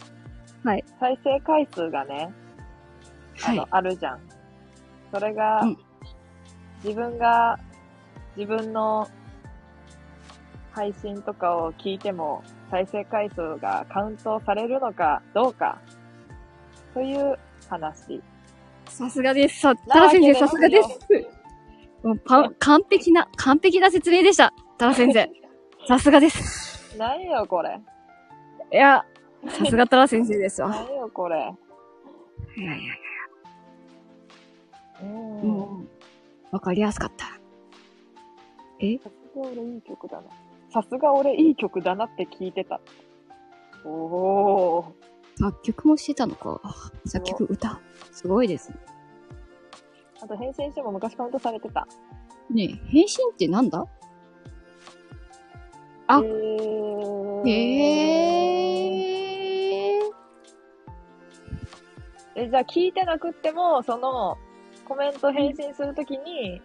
[0.65, 0.83] はい。
[0.99, 2.33] 再生回数がね、
[3.45, 3.69] あの、はい。
[3.71, 4.19] あるじゃん。
[5.13, 5.77] それが、うん
[6.83, 7.57] 自分が、
[8.35, 9.07] 自分の
[10.71, 15.80] 配信とかを聞いても、再生回数がカウントされるのかどうか
[16.93, 17.38] という
[17.70, 18.22] 話。
[18.88, 19.59] さすがです。
[19.59, 22.07] さ、タラ先生、さすがですす。
[22.07, 24.53] もうパ完璧な、完璧な説明でした。
[24.78, 25.30] タラ先生。
[25.88, 26.97] さすがです。
[26.97, 27.80] 何よ、これ。
[28.72, 29.05] いや、
[29.47, 30.70] さすがタラ先生ですわ。
[30.88, 31.53] 何よ、これ。
[32.57, 32.93] いやいや、
[35.03, 35.09] うん。
[35.41, 35.82] も
[36.51, 37.26] う、わかりやすかった。
[38.80, 38.97] え？
[38.97, 40.28] さすが俺いい曲だな。
[40.76, 42.82] さすが俺いい曲だなって聞いてた。
[43.86, 44.93] おお
[45.39, 46.59] 作曲もしてたのか。
[47.05, 47.80] 作曲、歌。
[48.11, 48.73] すごいです。
[50.21, 51.88] あと、変身しても昔カウントされてた。
[52.49, 53.86] ねえ、変身ってなんだ？
[56.07, 60.03] あへーへー。
[62.36, 64.38] え、じゃあ聞いてなくっても、その、
[64.86, 66.61] コメント返信するときに、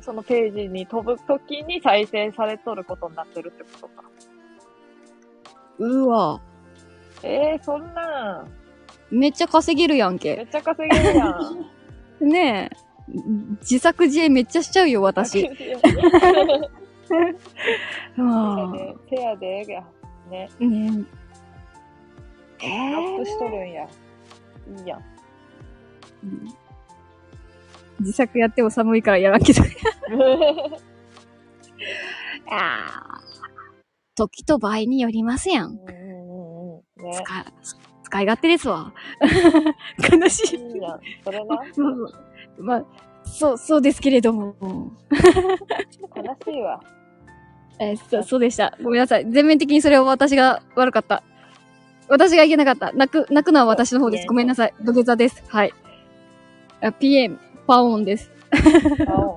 [0.00, 4.04] そのページに飛ぶときに再生されとることになってるってことか。
[5.78, 6.40] うわ。
[7.22, 8.48] えー、そんなん、
[9.10, 10.34] めっちゃ稼げるやんめけ。
[10.34, 11.66] っちゃ稼げるやん。
[12.20, 12.76] ねえ。
[13.62, 15.48] 自作自演めっちゃしちゃうよ、私。
[15.48, 15.50] あ
[19.08, 19.82] せやで、せや。
[20.30, 20.64] ね、あ。
[20.64, 21.04] ね
[22.60, 22.66] え。
[22.66, 23.84] えアップしとるんや。
[23.84, 23.88] い
[24.84, 25.04] いやん。
[26.24, 26.48] うん
[28.00, 29.62] 自作やっても寒いからやらんけど。
[32.50, 33.20] ああ。
[34.14, 35.70] 時と場合によりますやん。
[35.70, 37.04] うんうん。
[37.04, 37.12] ね。
[37.14, 37.44] 使い、
[38.02, 38.92] 使い勝手ですわ。
[40.22, 40.60] 悲しい。
[40.60, 41.00] いいやん。
[41.24, 41.60] それな。
[41.76, 41.82] う
[42.62, 42.84] んまあ、
[43.24, 44.56] そう、そうですけれども。
[46.16, 46.82] 悲しいわ。
[47.80, 48.76] えーそ、そうでした。
[48.82, 49.30] ごめんなさい。
[49.30, 51.22] 全面的にそれは私が悪かった。
[52.08, 52.92] 私がいけなかった。
[52.92, 54.26] 泣く、泣くのは私の方です。
[54.26, 54.74] ごめんなさい。
[54.82, 55.44] 土下座です。
[55.46, 55.72] はい。
[56.80, 57.38] あ PM、
[57.68, 58.30] パオンです。
[58.50, 59.36] あ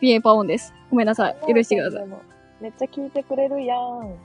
[0.00, 0.72] PM パオンです。
[0.90, 1.36] ごめんなさい。
[1.46, 2.06] 許してください。
[2.58, 4.16] めっちゃ聞いてくれるやん。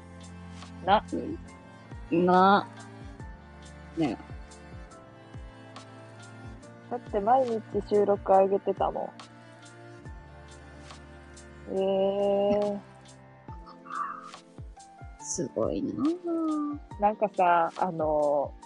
[0.86, 1.04] な。
[2.10, 2.16] い。
[2.16, 2.66] な
[3.98, 4.18] ね
[6.90, 9.12] だって毎日収録上げてたも
[11.70, 11.76] ん。
[11.78, 12.80] えー。
[15.20, 15.94] すごいな
[17.02, 18.63] なんかさ、あのー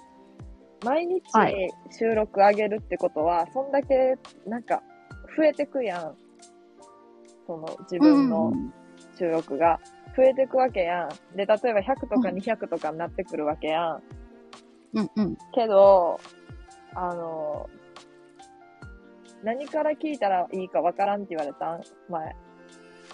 [0.83, 4.15] 毎日はい収録上げるってことは、そんだけ、
[4.45, 4.83] なんか、
[5.35, 6.15] 増えてくやん。
[7.45, 8.53] その、自分の
[9.17, 9.79] 収録が。
[10.15, 11.37] 増えてくわけやん。
[11.37, 14.03] で、例えば100とかうん200とかになってくるわけやん。
[14.93, 15.37] うんうん。
[15.53, 16.19] けど、
[16.95, 17.77] あのー
[19.43, 21.81] 何から聞いたらいいかわからんって言われたん？
[22.09, 22.35] 前。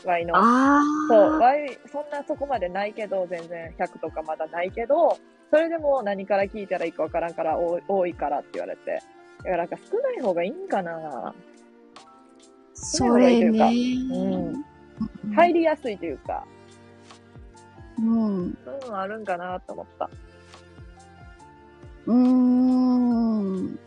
[0.05, 0.33] ワイの。
[0.35, 1.37] あそう、あ。
[1.37, 5.17] ワイ、そんなそこまでないけど、全然100とかまだないけど、
[5.49, 9.01] それでも何から聞いたらいいかわからんから、多い多いからって言われて。
[9.39, 11.33] だからなんか少ない方がいいんかな
[12.73, 13.93] それね。
[14.11, 14.65] うん
[15.35, 16.45] 入りやすいというか、
[17.97, 18.57] うん。
[18.63, 20.09] そういうのあるんかなと思った。
[22.05, 23.79] うーん。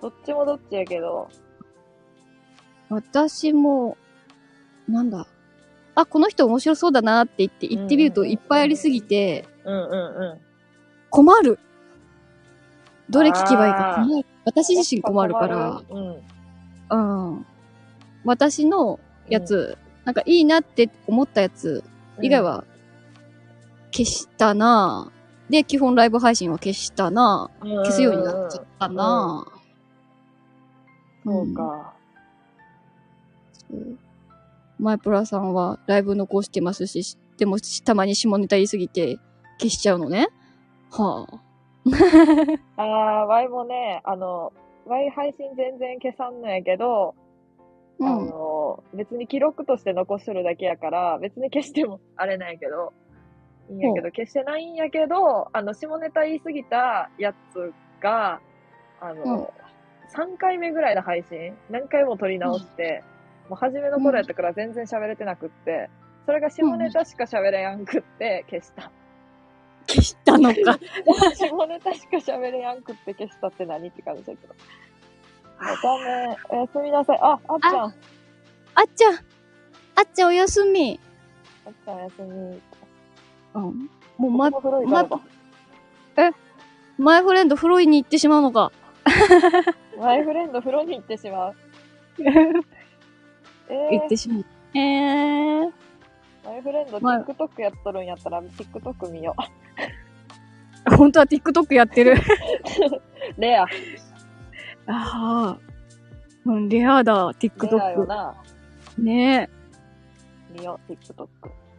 [0.00, 1.28] どっちもどっちやけど、
[2.88, 3.96] 私も、
[4.88, 5.26] なんだ。
[5.94, 10.51] あ、この人面白そうだなって言って、言ってみるといっぱいありすぎて、うんうんうん。
[11.12, 11.58] 困る。
[13.10, 14.02] どれ聞けばいいか。
[14.02, 14.26] 困る。
[14.46, 16.16] 私自身困るから、うん。
[16.90, 17.46] うん。
[18.24, 18.98] 私の
[19.28, 21.84] やつ、なんかいいなって思ったやつ
[22.22, 22.64] 以外は
[23.92, 25.12] 消したな。
[25.50, 27.50] で、基本ライブ配信は消したな。
[27.60, 29.46] 消消すようになっちゃったな。
[31.24, 31.94] そうか。
[33.70, 33.98] そう。
[34.78, 39.18] マイプラさんはライブ残してますし、でもたまに下ネタ言いすぎて
[39.58, 40.28] 消しちゃうのね。
[40.92, 41.26] は
[42.76, 42.82] あ。
[42.82, 44.52] ああ、ワイもね、あの、
[44.86, 47.14] ワイ配信全然消さんのやけど、
[48.00, 48.28] あうん。
[48.28, 52.92] の、別に記録として残しとるだけやから、別に消してもあれなんやけど、
[53.70, 58.40] いいんやけど、消してないんやけど、あの、下ネタ言いすぎたやつが、
[59.00, 59.46] あの、うん
[60.14, 63.02] 3回目ぐらいの配信、何回も撮り直して、
[63.48, 65.88] もう初めの頃やったから全然喋れてなくって、
[66.26, 68.92] それが下ネタしか喋れやんくって消した。
[69.92, 70.78] 消したのか。
[71.34, 74.54] 下ネタしか喋れやんくって消したって何って感じだけど。
[75.82, 76.36] ダメ。
[76.48, 77.18] おやすみなさい。
[77.20, 77.74] あ、あっちゃん。
[77.76, 77.92] あっ
[78.74, 79.14] あっちゃん。
[79.14, 79.20] あっ
[80.14, 80.98] ちゃんおやすみ。
[81.84, 82.28] ちゃんおやすみ。
[82.28, 83.90] うん。
[84.16, 85.18] もうま、ここ風呂行か
[86.16, 86.36] れた
[86.98, 88.72] マイフレンド風呂に行ってしまうのか。
[89.98, 91.56] マイフレンド風呂に行ってしまう。
[93.68, 94.44] えー行って、しまう。
[94.74, 95.72] えー。
[96.44, 99.34] マイフレンドまあ TikTok やっとるんやったら TikTok 見よ
[100.96, 102.14] 本当は TikTok やってる。
[102.14, 102.16] う。
[103.40, 103.62] レア。
[103.62, 103.66] あ
[104.86, 105.58] あ。
[106.44, 108.06] うん、レアだ、レアよ TikTok。
[108.06, 108.34] な。
[108.98, 109.48] ね
[110.50, 111.28] 見よう、TikTok。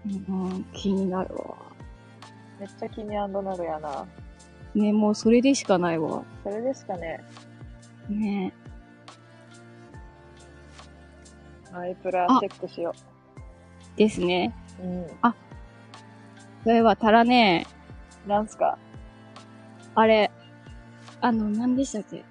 [0.07, 0.09] え。
[0.29, 1.55] うん、気になるわ。
[2.59, 4.05] めっちゃ気になるやな。
[4.73, 6.23] ね、もうそれでしかないわ。
[6.43, 7.19] それですかね。
[8.09, 8.53] ね
[11.71, 12.93] マイプラチェックしよ
[13.95, 14.53] ですね。
[14.79, 14.83] う。
[14.83, 15.07] うん。
[16.63, 17.67] それはたらね、
[18.25, 18.77] なんすか？
[19.95, 20.31] あれ、
[21.21, 22.23] あの、何でしたっけ？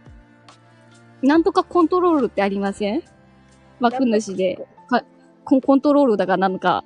[1.22, 3.02] なんとかコントロールってありません？
[3.80, 5.04] 枠主で、か
[5.44, 6.84] コンコントロールだかなんか、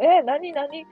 [0.00, 0.84] え、なになに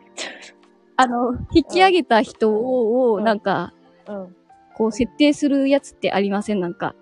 [0.97, 3.25] あの、引き上げた人を、うん。
[3.25, 3.73] なんか、
[4.07, 4.37] うん。
[4.75, 6.61] こう、設定するやつってありません？
[6.61, 6.95] なんか。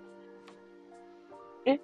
[1.65, 1.79] え？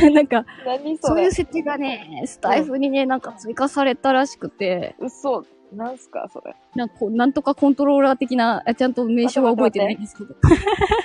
[0.14, 1.14] なんか、何それ？
[1.14, 5.44] そういう設定がね、スタイフにね、なんか追加されたらしくて、嘘。
[5.72, 6.56] なんすかそれ？
[6.74, 10.34] なんかなんとかコントローラー的な、あちゃんと名称は覚えてないんですけど。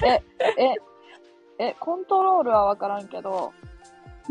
[0.08, 0.24] え、
[1.60, 3.54] え、コントロールはわからんけど、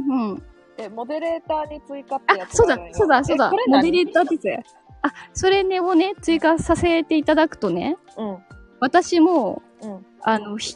[0.08, 0.42] うん。
[0.76, 3.50] え、モデレーターに追加ってあや、つそうだそうだ、そうだ。
[3.52, 3.92] モ何？
[3.92, 4.60] デレーターですよ。
[5.02, 8.38] あ、それね、をね、追加させていただくとね、うん。
[8.80, 10.06] 私も、うん。
[10.22, 10.74] あの、ひ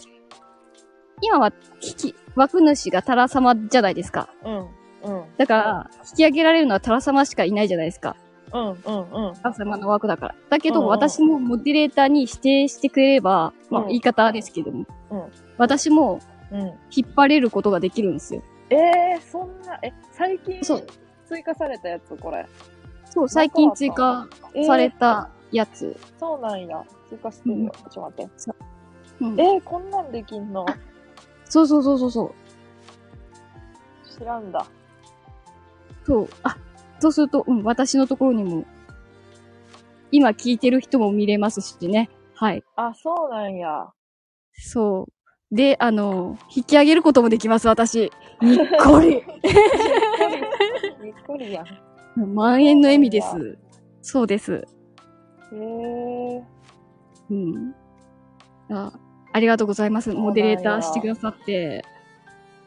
[1.20, 4.28] 今は、引き、枠主がタラ様じゃないですか。
[4.44, 4.58] うん。
[4.58, 5.24] うん。
[5.36, 8.16] だから、引き上げられるのはタラ様しかいないじゃないですか。
[8.52, 8.62] うん。
[8.62, 8.72] うん。
[8.72, 9.34] うん。
[9.42, 10.34] タラ様の枠だから。
[10.50, 15.22] だけど、私もモデレーターに指定してくれれば、まあ、うん言い方ですけども、うん
[15.56, 16.20] 私も
[16.50, 16.60] うん。
[16.90, 18.42] 引っ張れることができるんですよ。
[18.70, 20.86] えー、そんな、え、最近そう
[21.26, 22.46] 追加されたやつこれ。
[23.10, 25.96] そう、最近追加えーされたやつ。
[26.18, 26.82] そうなんや。
[27.08, 27.72] 追加してるよ。
[27.90, 28.54] ちょっと待って。
[29.20, 30.64] うんえー、こんなんできんの？
[31.48, 34.18] そうそうそうそうそう。
[34.18, 34.66] 知らんだ。
[36.04, 36.28] そう。
[36.42, 36.56] あ、
[37.00, 38.64] そうすると、うん、私のところにも、
[40.10, 42.10] 今聞いてる人も見れますしね。
[42.34, 42.64] はい。
[42.76, 43.88] あ、そうなんや。
[44.52, 45.54] そう。
[45.54, 48.10] で、あの、引き上げることもできます、私。
[48.40, 49.08] にっこり。
[49.08, 49.32] にっこ
[51.00, 51.06] り。
[51.06, 51.66] にっこりやん。
[52.34, 53.58] 万円の笑みです。
[54.02, 54.66] そうです。
[55.52, 56.44] へえ
[57.30, 57.74] うん。
[58.70, 58.92] あ
[59.38, 60.12] ありがとうございます。
[60.12, 61.84] モデレーターしてくださって。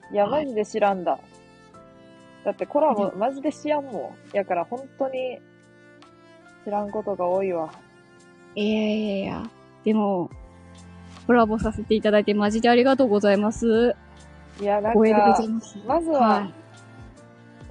[0.10, 0.14] ー。
[0.14, 1.20] いや、はいマジで知らんだ。
[2.44, 4.36] だってコラボうマジで知らんもん。
[4.36, 5.40] やから本当に
[6.66, 7.72] 知らんことが多いわ。
[8.56, 9.44] いやいやいや。
[9.84, 10.30] でも、
[11.28, 13.96] コラボさせていただいてマジでありがとうございます。
[14.60, 15.00] いや、なんか
[15.86, 16.54] まずは、はい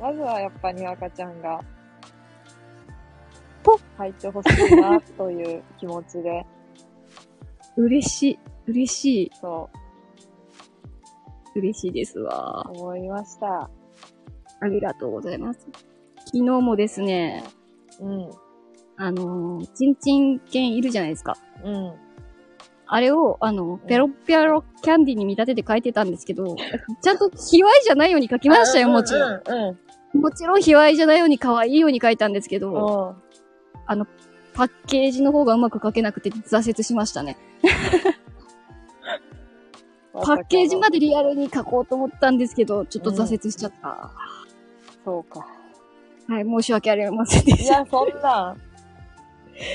[0.01, 1.61] まずはやっぱにわかちゃんが、
[3.63, 6.47] ぽ入ってほしいな、という気持ちで、
[7.77, 8.39] 嬉しい。
[8.71, 9.31] 嬉しい。
[9.41, 9.69] そ
[11.57, 12.79] 嬉しいですわう、。
[12.79, 13.69] 思いました。
[14.61, 15.67] ありがとうございます。
[16.27, 17.43] 昨日もですね、
[17.99, 18.31] うん、
[18.97, 21.37] あのー、チンチン犬いるじゃないですか。
[21.65, 21.95] うん。
[22.87, 26.55] あれを、あの、ペロッペロキャンディに見立てて書いてたんですけど、
[27.03, 29.33] ちゃんと卑猥じゃないように書きましたよ、もちろん。
[29.33, 29.43] ん。
[30.15, 33.17] うん、もちろん卑猥じゃないように可愛いように書いたんですけど、
[33.89, 34.07] うん。
[34.55, 37.37] パッケージの方がうまく書けなくて挫折しましたね。
[40.13, 44.11] パッケージまでリアルに書こうと思ったんですけど、ちょっと挫折しちゃった。
[45.05, 45.47] そうか。
[46.29, 47.63] はい、申し訳ありませんでした。
[47.63, 48.61] いや、そんなん。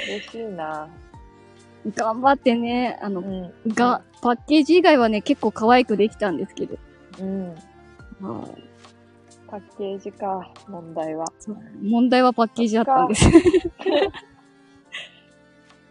[0.10, 0.88] 嬉しいな。
[1.96, 3.54] 頑張ってね、あの、うん。
[3.74, 6.78] が、パッケージ以外はね、結構可愛くできたんですけど。
[7.20, 7.56] うん。
[8.22, 8.66] はい
[9.48, 11.26] パッケージか、問題は。
[11.82, 13.30] 問題はパッケージだったんです。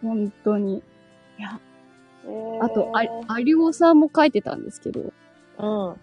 [0.03, 0.83] 本当に。
[1.39, 1.59] えー、
[2.61, 5.13] あと、あ、有オさんも書いてたんですけど。
[5.59, 5.97] うん。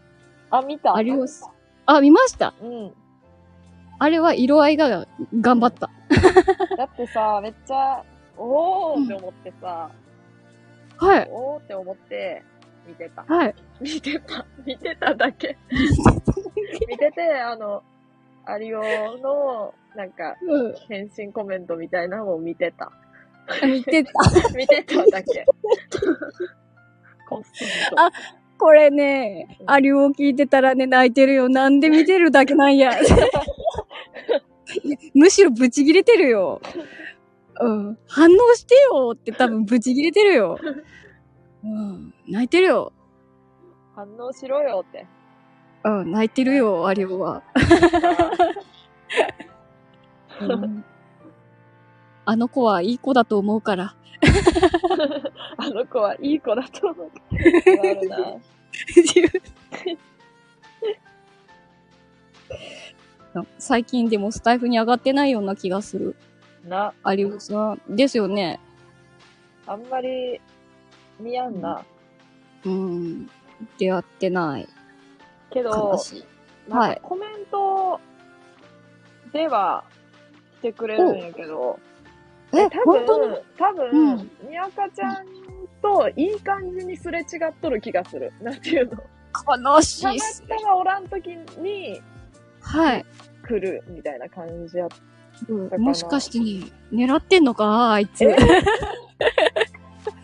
[0.52, 1.02] あ、見た。
[1.02, 1.50] 有オさん。
[1.86, 2.94] あ、見ましたうん。
[4.00, 5.08] あれは色合いが
[5.40, 5.90] 頑張った。
[6.78, 8.04] だってさ、めっちゃ、
[8.38, 9.90] おーって思ってさ、
[10.98, 11.28] はい。
[11.32, 12.44] おーって思って、
[12.88, 13.24] 見てた。
[13.24, 13.56] はい。
[13.80, 14.46] 見てた。
[14.66, 15.58] 見てただけ。
[16.88, 17.84] 見てて、あの、
[18.46, 18.82] アリオ
[19.18, 20.76] の、なんか、うん。
[20.88, 22.92] 返信コメントみたいなのを見てた。
[23.66, 24.12] 見てた。
[24.56, 27.44] 見てただっそりと。
[27.98, 28.12] あ
[28.58, 31.50] これね、アリオ聞いてたらね、泣いてるよ。
[31.50, 32.92] なんで見てるだけなんや。
[35.16, 36.62] むしろブチギレてるよ。
[37.60, 37.98] うん。
[38.08, 40.60] 反応してよって多分ブチギレてるよ。
[41.64, 42.14] うん。
[42.28, 42.94] 泣いてるよ。
[43.96, 45.08] 反応しろよって。
[45.84, 47.42] うん、泣いてるよ、アリオは。
[50.40, 50.86] うん
[52.26, 53.96] あの子はいい子だと思うから。
[55.58, 57.12] あの子はいい子だと思う。
[57.34, 58.36] あるな。
[63.58, 66.16] 最近でもスタイフに上がってないような気がする。
[66.68, 67.82] な、アリオさん。
[67.96, 68.60] ですよね。
[69.66, 70.40] あんまり
[71.20, 71.84] 見やんな。
[72.66, 73.30] うん。
[73.78, 74.68] 出会ってない。
[75.52, 75.98] け悲ど、
[76.70, 78.00] はいかコメント
[79.34, 79.84] では
[80.60, 81.80] 来てくれるんやけど、
[82.54, 83.06] え、多分
[83.58, 85.26] 多分、うんにわかちゃん
[85.82, 88.34] といい感じにすれ違っとる気がする。
[88.42, 89.02] なんていうの？
[89.76, 90.44] 悲しいたっす。
[90.50, 92.02] またまおらん時に
[92.62, 93.06] はい。
[93.48, 94.98] 来るみたいな感じやっか
[95.72, 98.24] なもしかしてね、狙ってんのかあいつ。
[98.24, 98.36] え？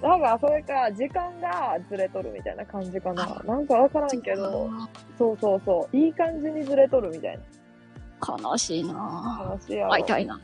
[0.01, 3.41] なんか、それか、時間がずれとるみたいな感じかな。
[3.45, 4.69] なんかわからんけど、
[5.17, 5.97] そうそうそう。
[5.97, 9.93] いい感じにずれとるみたいな悲しいな話やろ。
[9.93, 10.39] 会いたいな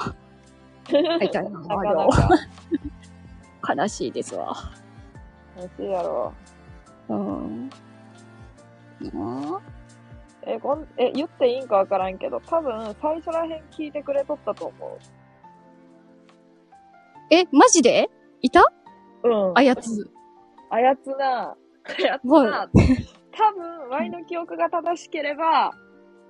[0.00, 0.12] 会
[0.88, 4.54] いたいななかなか悲しいですわ。
[5.78, 6.32] 話やろ。
[7.08, 7.70] うん。
[9.00, 9.60] な
[10.44, 14.98] え、こんえ、言っていいんかわからんけど、多分、最初らへん聞いてくれとったと思
[17.30, 18.10] え、マジで？
[18.40, 18.60] いた？
[19.22, 19.28] う。
[19.28, 19.58] うん。
[19.58, 20.10] あやつ。
[20.68, 21.42] あやつな。
[21.52, 21.56] あ
[22.02, 22.68] やつはな。
[23.34, 25.72] 多分、ワイの記憶が正しければ、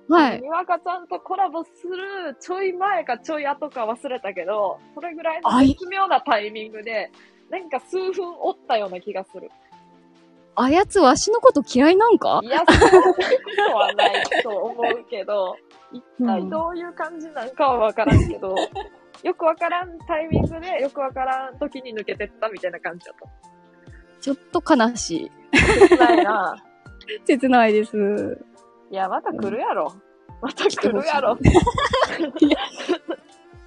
[0.09, 0.41] はい。
[0.41, 7.11] にわかちゃんとコラボするちょい前かちょい後か忘れたけど、それぐらいの絶妙なタイミングで、
[7.49, 9.49] なんか数分おったような気がする。
[10.55, 12.41] あやつわしのこと嫌いなんか？
[12.43, 15.55] いや、そうはないと思うけど、
[15.91, 18.55] 一体どういう感じなんかはわからんけど、
[19.23, 23.27] よくわからんタイミングで、よくわからん時に抜けてったみたいな感じだと。
[24.21, 26.55] ちょっと悲し切ないな。
[27.07, 27.21] い。
[27.25, 28.45] 切ないです。
[28.93, 29.91] いや、また来るやろ。
[30.39, 31.35] また来るやろ。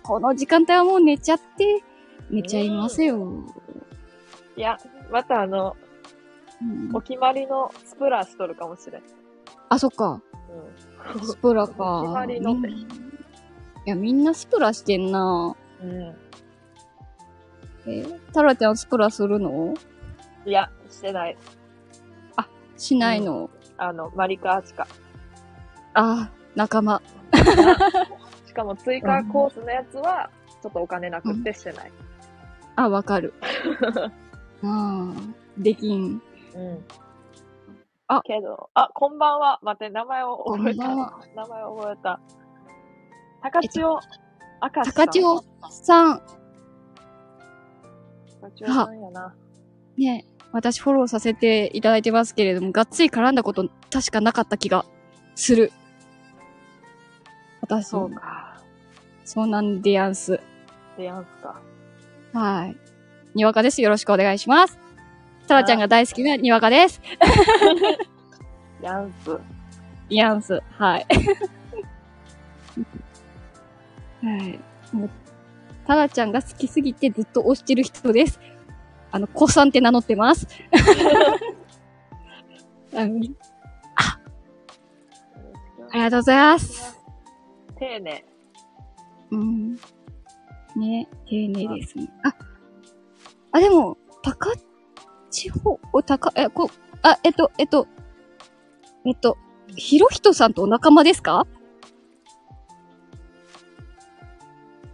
[0.05, 1.83] この時間帯はもう寝ちゃって、
[2.31, 3.43] 寝ちゃいますよ。
[4.57, 4.79] いや、
[5.11, 5.77] またあの、
[6.63, 9.03] うんお決まりのスプラしとるかもしれん。
[9.69, 10.23] あ、そっか。
[11.17, 12.03] うスプラか。
[12.03, 12.87] お決まりのってい
[13.85, 15.49] や、みんなスプラしてんな。
[15.49, 15.51] ん。
[15.51, 16.17] う
[17.89, 19.75] えタラちゃんスプラするの？
[19.75, 19.75] ん。
[20.49, 21.37] いや、してない。
[22.77, 23.51] しないの。
[23.77, 24.87] あの、マリカーチカ。
[25.99, 27.01] あ、仲間。
[28.47, 30.31] しかも追加コースのやつは、
[30.63, 31.93] ちょっとお金なくってしてない。
[32.77, 33.33] あ、わかる。
[33.95, 34.11] あ
[34.63, 35.15] あ、
[35.57, 36.21] できん。
[36.55, 36.85] うん。
[38.09, 39.59] あけど、あ、こんばんは。
[39.63, 40.87] 待って、名前を覚えた。
[40.87, 42.21] 名前を覚えた。
[43.43, 44.01] 高千代、
[44.63, 45.07] 明石さん。
[45.07, 46.23] 高千代さん。
[48.43, 49.35] 高千代さんやな。
[49.97, 54.85] ね、私フォローさせていただいてますけれども、がっつり絡んだこと確かなかった気が
[55.35, 55.73] する。
[57.69, 58.61] 私、そうか。
[59.25, 60.41] そうなんでやんす。
[60.97, 61.61] でやんすか。
[62.33, 62.77] はい。
[63.35, 63.83] にわかです。
[63.83, 64.79] よろしくお願いします。
[65.49, 67.01] タラちゃんが大好きなにわかです。
[68.81, 69.37] やんす。
[70.09, 70.63] やんす。
[70.79, 71.07] はい。
[74.23, 74.61] はい。
[74.93, 75.11] もう、
[75.87, 78.39] タラちゃんが好きすぎてずっと推してる人です。
[79.11, 80.47] あの、子さんって名乗ってます。
[82.95, 83.21] あの
[85.91, 86.96] ありがとうございます。
[87.79, 88.25] 丁寧。
[89.31, 89.75] うん。
[90.77, 92.09] ね、丁寧ですね。
[92.25, 92.35] あ、
[93.53, 94.51] あ、でも、高
[95.31, 96.71] 千穂、お、高、え、こ、
[97.03, 97.87] あ、えっと、えっと、
[99.05, 99.37] えっと、
[99.77, 101.47] ひろひとさんとお仲間ですか？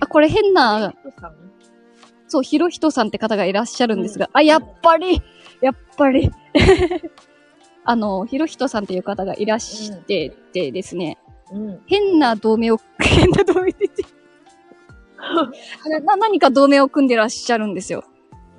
[0.00, 0.92] あ、これ変な、
[2.28, 5.22] そう、ひろひとさんって方がいらっしゃるんですが、あ、やっぱり、
[5.60, 6.30] やっぱり、
[7.84, 11.18] あの、ひろひとさんっていう方がいらしててですね、
[11.52, 11.80] うん。
[11.86, 14.12] 変な同盟を、 変な同盟って言って
[16.18, 18.04] 何か同盟を組んでらっしゃるんですよ。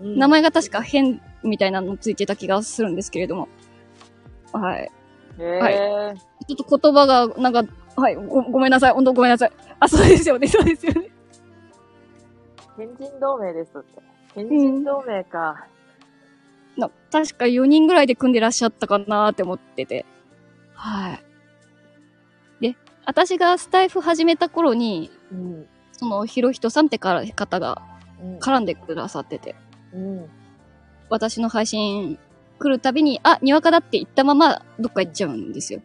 [0.01, 3.47] うん名前が確か変みたいなのついてた気がするんですけれども。
[4.51, 4.91] はい。
[5.37, 6.15] は
[6.47, 7.63] ちょっと言葉が、なんか、
[7.95, 8.91] はい、ごごめんなさい。
[8.91, 9.51] 本当ごめんなさい。
[9.79, 11.09] あ、そうですよね、そうですよね。
[12.77, 14.01] 天神同盟ですって。
[14.35, 15.67] 天神同盟か。
[16.77, 20.05] な確か4人ぐらいで組んでらっしゃったかなーって思ってて。
[20.73, 21.32] はい。
[23.03, 25.67] で、私がスタイフ始めた頃に、うん。
[25.91, 27.81] その、ひろひとさんってから方が
[28.21, 28.37] うん。
[28.39, 29.55] 絡んでくださってて、
[29.93, 30.29] うん。
[31.09, 32.17] 私の配信
[32.59, 35.81] 来るたびに、あ、にわかだって言ったまま、どっか行っちゃうんですよ。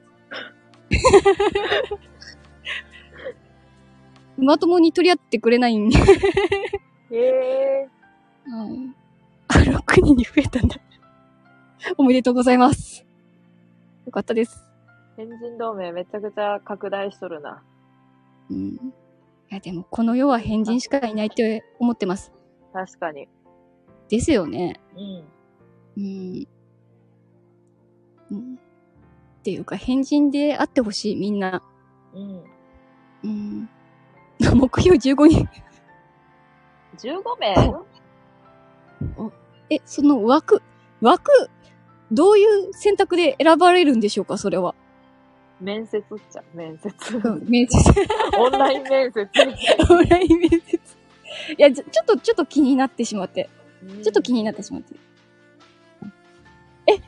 [4.38, 5.98] まともに取り合ってくれないんで。
[5.98, 6.04] へ
[7.16, 7.88] え。
[8.48, 8.94] はい。
[9.48, 10.76] あ、6人に増えたんだ。
[11.96, 13.04] おめでとうございます。
[14.06, 14.67] よかったです。
[15.18, 17.60] 天神同盟めちゃくちゃ拡大しとるな。
[18.50, 18.68] うん。
[18.76, 18.80] い
[19.48, 22.32] や、でも、この世は変人しかいないって思ってます。
[22.72, 23.28] 確かに。
[24.08, 24.80] ですよね。
[24.96, 25.24] うん。
[25.96, 26.48] うん。
[28.30, 28.54] うん。
[28.54, 31.64] っていうか、変人であってほしい、みんな。
[32.14, 32.44] うん。
[33.24, 33.68] うん。
[34.56, 35.48] 目標15人。
[36.96, 37.74] 15名
[39.68, 40.62] え、その枠、
[41.00, 41.50] 枠、
[42.12, 44.76] どういう選択で選ばれるんでしょうか、それは。
[45.60, 46.94] 面接っちゃ、面接。
[47.18, 47.78] うん、面接。
[48.38, 49.28] オンライン面接。
[49.90, 50.76] オンライン面接。
[50.76, 50.80] い
[51.58, 53.48] や、ちょっと、ちょっと気になってしまって。
[54.02, 54.94] ちょっと気になってしまって。
[56.86, 57.00] え？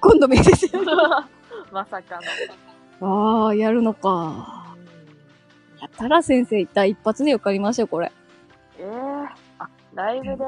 [0.00, 0.70] 今度面接
[1.72, 2.18] まさか
[3.00, 3.46] の。
[3.46, 4.76] ああ、やるのか。
[5.80, 8.12] やったら先生、一体一発で受かりましょう、これ。
[8.78, 9.28] ええー、
[9.58, 10.44] あ、ライブで？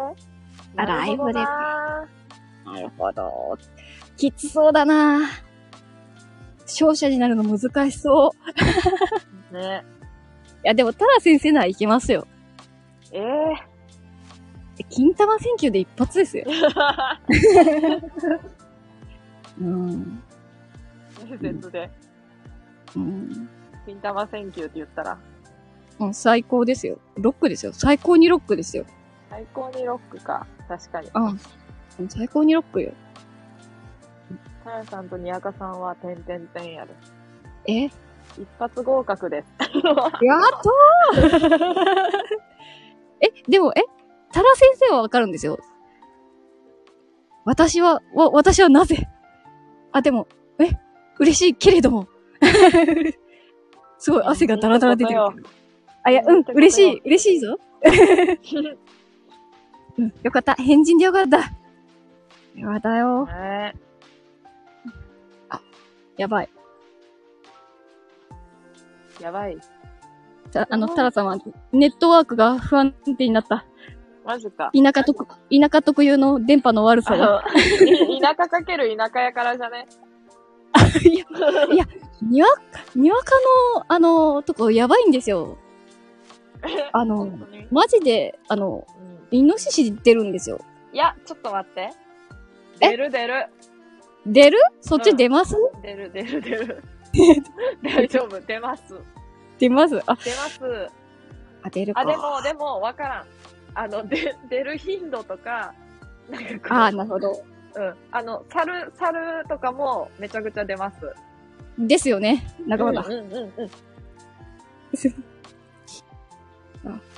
[0.77, 2.09] あライブでな
[2.65, 3.59] なるほど。
[4.17, 5.21] きつそうだな
[6.61, 8.31] 勝者になるの難しそ
[9.53, 9.55] う。
[9.55, 9.85] ね。
[10.65, 12.27] いや、でも、タラ先生ならいけますよ。
[13.13, 13.23] ええ
[14.79, 16.45] え金玉選挙で一発ですよ。
[19.61, 20.23] うん。
[21.41, 21.91] 面接で、
[22.97, 23.49] うん。
[23.85, 25.19] 金玉選挙って言ったら、
[25.99, 26.99] うん、最高ですよ。
[27.17, 27.73] ロックですよ。
[27.75, 28.87] 最高にロックですよ。
[29.29, 30.47] 最高にロックか。
[30.73, 31.11] 確かに。
[31.15, 32.09] うん。
[32.09, 32.93] 最高にロックよ。
[34.65, 36.95] タヤさんとニヤカさんは、点々点やで。
[37.67, 37.85] え？
[37.85, 39.53] 一発合格です。
[39.61, 39.75] やっ
[40.63, 41.29] とー
[43.21, 43.83] え、でも、え？
[44.33, 45.59] タラ先生はわかるんですよ。
[47.45, 49.09] 私は、わ、私はなぜ？
[49.93, 50.27] あ、でも、
[50.59, 50.71] え？
[51.19, 52.09] 嬉しいけれども。
[53.99, 55.21] すごい汗がダラダラ出てる。
[56.03, 57.59] あ、いや、うん、嬉しい、嬉しいぞ。
[59.99, 60.55] うん、よかった。
[60.55, 61.39] 変人でよかった。
[62.59, 63.27] よかったよ。
[63.27, 63.75] ね
[66.17, 66.49] やばい。
[69.21, 69.57] やばい。
[70.53, 71.39] たあの、タラさんは、
[71.73, 73.65] ネットワークが不安定になった。
[74.25, 74.71] マジか。
[74.75, 75.35] 田舎特、田
[75.73, 77.43] 舎特有の電波の悪さが。
[78.21, 79.87] 田舎かける田舎やからじゃね？
[81.05, 81.25] いや、
[81.73, 81.85] いや、
[82.23, 82.63] にわか、
[82.95, 83.33] にわか
[83.75, 85.59] の、あの、とこやばいんですよ。
[86.93, 87.29] あの
[87.73, 90.61] マジで、あの、うんイノシシ出るんですよ。
[90.93, 91.91] いや、ちょっと待って。
[92.81, 92.91] え？
[92.91, 93.47] 出る出る。
[94.27, 94.59] 出る？
[94.81, 96.83] そっち出ます、出る出る出る。
[97.83, 98.95] 大丈夫、出ます。
[99.59, 99.99] 出ます？
[100.07, 100.89] あ、出ます。
[101.63, 102.01] あ、出るか。
[102.01, 103.27] あ、でも、でも、わからん。
[103.75, 105.75] あの、で、出る頻度とか、
[106.31, 107.43] なんかあーなるほど。
[107.75, 107.95] うん。
[108.11, 110.97] あの、猿、猿とかもめちゃくちゃ出ます。
[111.79, 112.47] ですよね。
[112.67, 113.05] 仲間だ。
[113.07, 113.65] うんうんうんうん。
[113.65, 113.71] に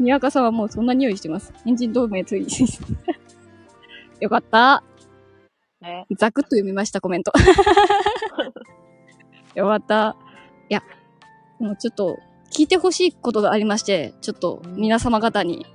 [0.00, 1.52] わかさんはもうそんな匂いしてます。
[1.64, 2.46] エンジン同盟つい。
[4.20, 4.82] よかった。
[5.80, 6.06] ね。
[6.16, 7.32] ザクッと読みました、コメント。
[9.54, 10.16] よかった。
[10.68, 10.82] いや、
[11.58, 12.18] もうちょっと、
[12.52, 15.66] 聞いてほしいことがありまして、ちょっと皆様方に、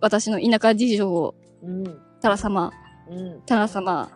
[0.00, 1.84] 私の田舎事情を、うん。
[2.20, 2.72] タラ様、
[3.08, 3.40] うん。
[3.42, 4.10] タラ様、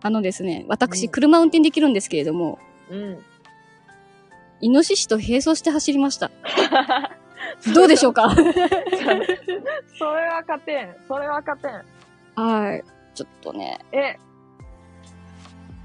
[0.00, 2.58] あのですね、私、うん車運転できるんですけれども、
[2.90, 3.18] うん。
[4.60, 6.30] イノシシと並走して走りました。
[7.74, 8.30] どうでしょうか？
[8.34, 8.40] そ
[10.14, 10.94] れは勝てん。
[11.08, 11.84] それは勝てん。
[12.42, 12.84] はい。
[13.14, 14.16] ちょっとね、え、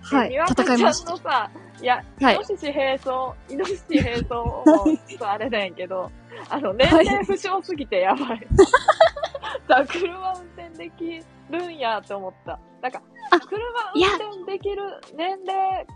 [0.03, 1.11] はいえ、戦いました。
[1.11, 1.49] のさ、
[1.81, 3.09] いや、はいイノシシ並走、
[3.49, 4.63] イノシシ並走も、
[5.07, 6.11] ちょっとあれなんやけど、
[6.49, 8.47] あの、年齢不詳すぎてやばい。
[9.67, 12.59] だ車運転できるんやって思った。
[12.81, 13.01] なんか
[13.31, 13.57] あ、車
[13.95, 15.87] 運転できる年齢、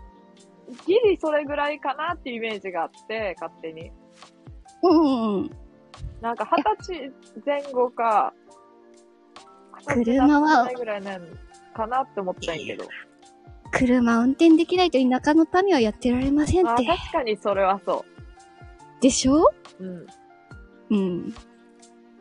[0.86, 3.92] ギリそれぐらいかなっていうイメージがあって、勝手に。
[4.82, 5.50] うんうんうん。
[6.20, 7.12] なんか二十歳
[7.46, 8.32] 前後か、
[9.86, 11.22] 車はぐらいなん
[11.74, 12.88] かなって思ったんやけど。
[13.70, 16.86] 車運転できないと田舎の民はやってられませんあって。
[16.86, 18.04] 確かにそれはそ
[19.00, 19.52] でしょ？
[19.78, 19.84] う。
[19.84, 20.06] うん。
[20.90, 21.34] うん。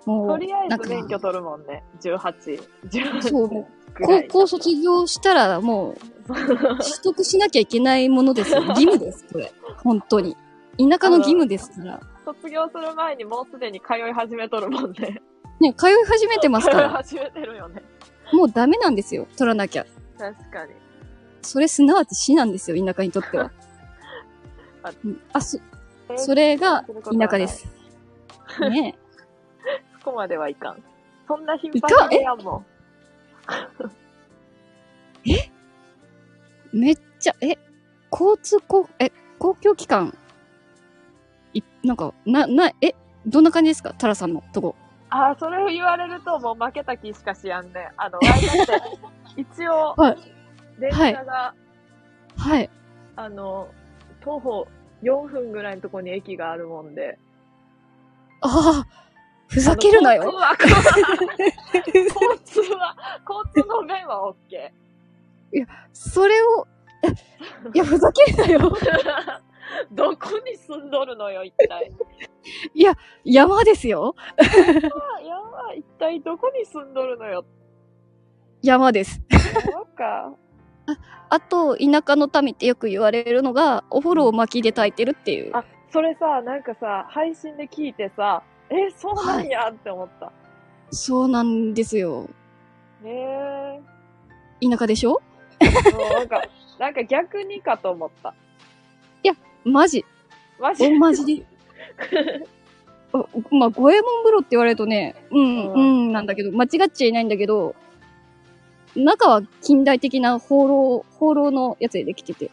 [0.06, 1.84] もう、とりあえず免許取るもんね。
[2.02, 2.62] 18。
[2.90, 3.66] 18そう。
[4.00, 5.98] 高校卒業したらもう、
[6.28, 6.44] 取
[7.02, 8.62] 得しなきゃいけないものですよ。
[8.64, 9.52] 義務です、これ。
[9.78, 10.36] 本当に。
[10.78, 12.00] 田舎の義務ですから。
[12.34, 15.22] 卒業する前にもうすでに通い始めとるもんね。
[15.62, 16.90] ね、通い始めてます通いから。
[16.90, 17.82] 始めてるよね。
[18.34, 19.28] もうダメなんですよ。
[19.38, 19.86] 取らなきゃ。
[20.18, 20.74] 確かに。
[21.42, 23.52] それすなわち死なんですよ、田舎にとっては。
[24.84, 25.58] あうんあ、そ、
[26.10, 27.66] えーそれが田舎です。
[28.70, 28.98] ね
[30.00, 30.84] そこまではいかん。
[31.28, 32.42] そんな頻繁にやん？
[32.42, 32.66] もん。
[35.32, 35.50] え？
[36.74, 37.58] めっちゃ、え、
[38.12, 40.18] 交通こ、え、公共機関、
[41.58, 42.94] い、なんか、な、な、え、
[43.26, 43.94] どんな感じですか？
[43.98, 44.76] タラさんのとこ。
[45.10, 47.92] あー、それを言われるともう負けた気しかしやんね。
[47.98, 48.20] あの、
[49.38, 50.18] 一応、はい
[50.80, 51.54] 電車が、
[52.38, 52.70] はい。
[53.16, 53.68] あの、
[54.22, 54.68] 徒歩
[55.02, 57.18] 4分ぐらいのとこに駅があるもんで。
[58.42, 58.88] ああ、
[59.48, 60.24] ふざけるなあよ。
[60.26, 61.16] の交通は、
[61.96, 62.96] 交通は、
[63.28, 64.72] 交通の面は OK。
[65.94, 66.68] それを、
[67.04, 67.08] え
[67.74, 68.72] いや、ふざけるなよ。
[69.92, 71.92] どこに住んどるのよ、一体。
[73.24, 74.16] 山ですよ。
[74.38, 77.46] あやばい、一体どこに住んどるのよ。
[78.62, 79.22] 山です。
[79.66, 80.34] 山か。
[81.30, 85.52] あと、田舎の民ってよく言われるのが、お風呂を薪で炊いてるっていう。
[85.56, 90.32] あ、それさ、なんかさ、配信で聞いてさ、え、そうなんやって思った。
[90.92, 92.30] そうなんですよ。
[93.04, 93.82] へえ。
[94.70, 95.22] 田舎でしょ？
[95.60, 96.42] なんか、
[96.80, 98.34] なんか逆にかと思った。
[99.68, 100.06] マジ？
[100.60, 100.86] マジ？
[100.88, 101.46] お、マジで？
[103.14, 107.76] おまあ、五右衛門風呂って言われるとね、うん、ううんん、なんだけど、間違っちゃいないんだけど、
[108.96, 112.52] 中は近代的な放浪、放浪のやつでできてて、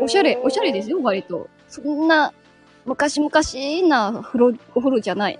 [0.00, 0.98] おしゃれ、おしゃれですよ。
[0.98, 1.48] よ、割と。
[1.68, 2.32] そんな、
[2.84, 3.30] 昔々
[3.88, 5.38] な風呂、お風呂じゃない。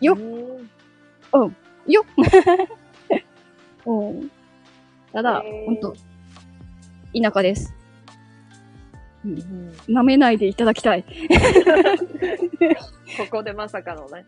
[0.00, 1.56] ようん
[1.86, 2.04] よ
[3.86, 4.30] うん。
[5.12, 5.94] ただ、ほんと、
[7.14, 7.74] 田舎です。
[9.24, 11.04] うん舐めないでいただきたい。
[13.16, 14.24] ここでまさかのね、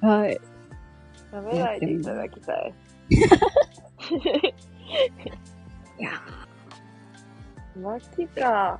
[0.00, 0.40] はい。
[1.32, 2.74] 舐めないでいただきたい。
[5.98, 6.10] いや
[7.76, 8.78] 巻きか。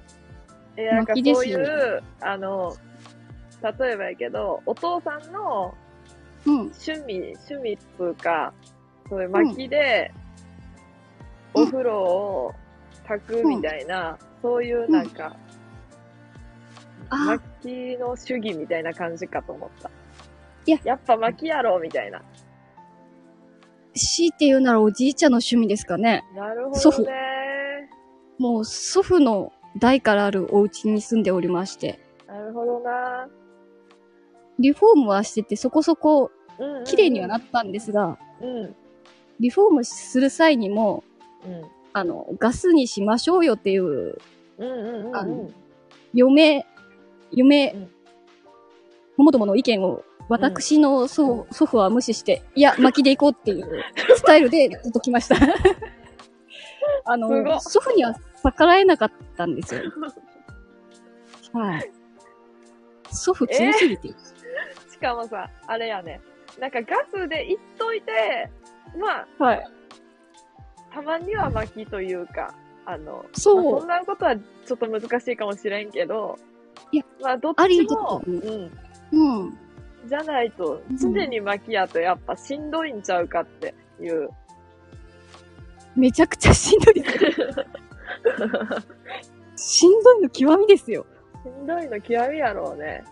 [0.77, 2.77] え、なんか巻きですよそういう、あの、
[3.63, 5.75] 例えばやけど、お父さんの
[6.47, 6.55] うん。
[6.55, 8.53] 趣味、趣味っつうか、
[9.09, 10.25] そういう巻きで、うん
[11.57, 12.53] お風呂を
[13.07, 15.35] 炊くみたいな、そういうなんか、
[17.09, 19.91] あ巻きの主義みたいな感じかと思った。
[20.67, 22.21] いややっぱ巻きやろ、みたいな。
[23.95, 26.25] 強いて言うならおじいちゃんの趣味ですかね。
[26.37, 27.89] なるほ祖父どね。
[28.39, 33.27] もう祖父の代からあるお家に住んでおりまして、なるほどな。
[34.59, 38.77] リフォームはしててそこそこうんうんうん綺麗にはなったんですが、うん。
[39.41, 41.03] リフォームする際にも、
[41.47, 41.63] うん。
[41.95, 44.19] あの、ガスにしましょうよっていう、
[44.59, 45.55] うんうんうんあのうん。
[46.13, 46.67] 嫁、
[47.31, 47.81] 嫁うん、
[49.17, 53.85] ももともの意見を、私の祖,、祖父は無視して、いや、巻きで行こうっていう
[54.17, 55.37] スタイルでずっと来ました。
[57.07, 59.83] あの、っ祖父には逆らえなかったんですよ。
[61.53, 61.93] はい。
[63.13, 64.09] 祖父強すぎて。
[64.91, 66.21] しかもさ、あれやね。
[66.59, 68.51] なんかガスでいっといて、
[68.99, 69.71] まあ、はい。
[70.95, 72.55] たまには巻きというか、
[72.87, 76.39] あの、そうまあそんなことはちょっと難しいかもしれんけど、
[76.93, 78.71] いや、まあ、どっちも、うん。
[79.13, 79.59] うん。
[80.07, 84.29] じゃないと、常に巻きやとやっぱしんどいんちゃうかっていう。
[85.97, 87.03] めちゃくちゃしんどい。
[89.57, 91.05] しんどいの極みですよ。
[91.43, 93.03] しんどいの極みやろうね。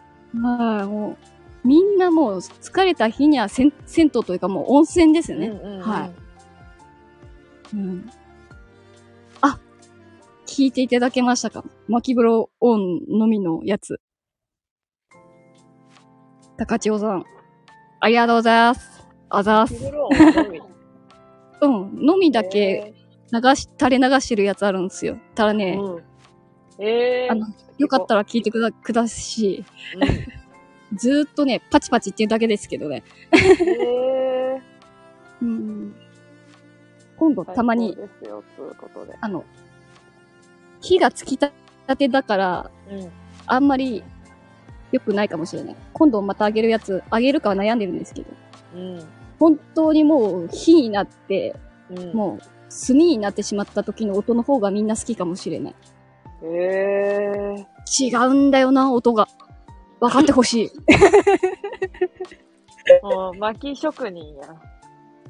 [0.41, 1.17] はい、も
[1.65, 5.49] う、みんなもう疲れた日にはせん銭湯というかもう温泉ですね。
[5.49, 6.22] うんうんうんはい。
[7.75, 8.11] うん。
[9.41, 9.59] あ、
[10.47, 11.65] 聞いていただけましたか？
[11.89, 14.01] 巻き風呂オンのみのやつ。
[16.57, 17.25] 高千代さん。
[18.01, 19.05] ありがとうございます。
[19.31, 19.75] あざーす。
[21.63, 22.05] うん。
[22.07, 22.95] のみだけ
[23.33, 25.19] 流し、垂れ流してるやつあるんですよ。
[25.35, 26.03] ただえね、ーうん。
[26.85, 27.47] えー、あの
[27.79, 29.65] よかったら聞いてくだ、くだし、
[29.97, 30.33] うん
[30.99, 33.03] ずーっとね、パチパチっていうだけですけどね。
[33.33, 34.61] え
[35.41, 35.95] うん。
[37.23, 39.17] 今度ー、たまに、最高ですよ、ということで。
[39.21, 39.45] あの、
[40.81, 41.53] 火がつきた
[41.97, 43.13] てだから、うん。
[43.47, 44.03] あんまり
[44.91, 45.77] 良くないかもしれない。
[45.93, 48.27] 今度またあげるやつ、あげるかは悩んでるんですけど、
[48.75, 49.07] うん。
[49.39, 51.55] 本当にもう火になって、
[51.91, 52.13] うん。
[52.13, 52.43] もう
[52.87, 55.77] 炭になってしまった時の音の方がみんな好きかもしれない。
[56.43, 57.65] えー、
[58.05, 59.29] 違うんだよな、音が。
[60.01, 60.71] 分かってほしい。
[63.07, 64.72] もう巻き職人や。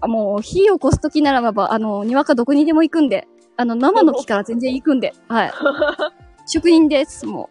[0.02, 5.52] あもう火を起こす時ならば、あの、にわかどこにでも行くんで、あの、生の木から全然行くんで、はい。
[6.46, 7.48] 職人です、も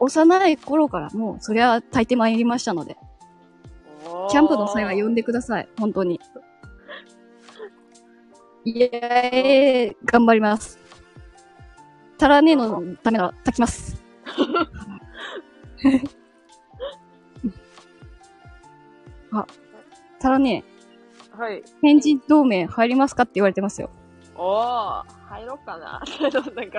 [0.00, 0.04] う。
[0.04, 2.96] 幼い頃からもう、そりゃ炊いてまいりましたので、
[4.30, 6.20] キャンプの際は呼んでください、本当に。
[8.64, 10.78] いやー、頑張ります。
[12.18, 14.02] タラネのためなら炊きます。
[19.32, 19.46] あ、
[20.18, 20.64] タラネ、
[21.40, 21.62] はい。
[21.80, 23.88] 返事同盟入りますかって言われてますよ。
[24.36, 26.02] おー、入ろっかな。
[26.04, 26.78] けど、なんか、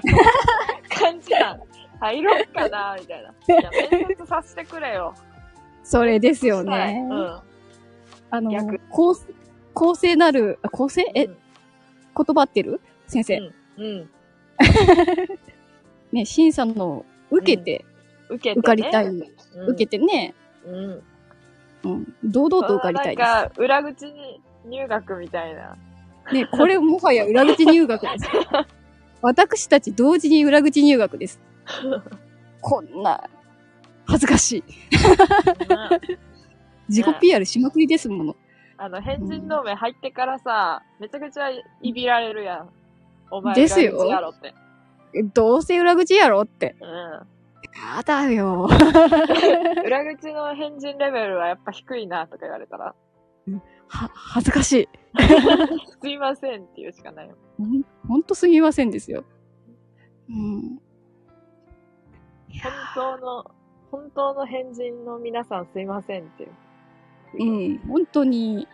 [0.99, 1.61] 感じなん。
[1.99, 3.29] 入ろっかな、みたいな。
[3.29, 5.15] いや、面接させてくれよ。
[5.83, 7.07] それですよはいね。
[7.09, 7.39] うん。
[8.29, 9.15] あの逆、公
[9.73, 11.05] 公正なる、あ公正？
[11.15, 11.37] え、うん
[12.13, 12.81] 言葉ってる？
[13.07, 13.37] 先生。
[13.77, 14.09] うん。
[16.11, 17.85] ね、審査の受けて、
[18.29, 18.59] 受けて、ね。
[18.59, 19.05] 受かりたい。
[19.05, 19.23] うん
[19.69, 20.33] 受けてね、
[20.65, 21.03] うん。
[21.83, 25.77] うん、堂々と受かりたいでなんか、裏口に入学みたいな。
[26.29, 26.33] す。
[26.33, 28.27] ね、これもはや裏口入学です。
[29.21, 31.39] 私たち同時に裏口入学です。
[32.61, 33.29] こんな、
[34.05, 34.63] 恥ずかしい。
[36.89, 38.35] 自己 PR しまくりですもの。
[38.77, 41.63] あの、変人同盟入ってからさ、めちゃくちゃい
[41.93, 42.69] びられるやん。
[43.29, 44.53] お前ですよ裏口やろって。
[45.33, 46.75] どうせ裏口やろって。
[46.81, 46.89] うん。
[46.89, 47.25] や
[48.03, 48.67] だよ。
[49.85, 52.93] 裏口の変人レベルはやっぱ低いなとか言われたら。
[53.91, 54.89] は、恥ずかしい。
[56.01, 57.35] すいませんっていうしかないよ。
[58.07, 59.23] ほんとすみませんですよ。
[60.29, 60.79] うん。
[62.61, 63.51] 本当の、
[63.91, 66.51] 本当の変人の皆さんすいませんっていう。
[67.39, 67.43] う
[67.73, 68.67] ん、本当に。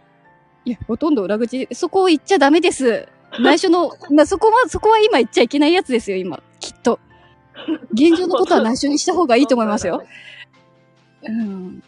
[0.66, 3.08] いや、ほとんど裏口、そこを言っちゃダメです。
[3.40, 6.42] 内緒の、まあ、そこは、そこは今言っちゃいけないやつですよ、今。
[6.60, 7.00] きっと。
[7.92, 10.04] 現状のことは内緒にした方がいいと思いますよ。
[11.24, 11.84] うん。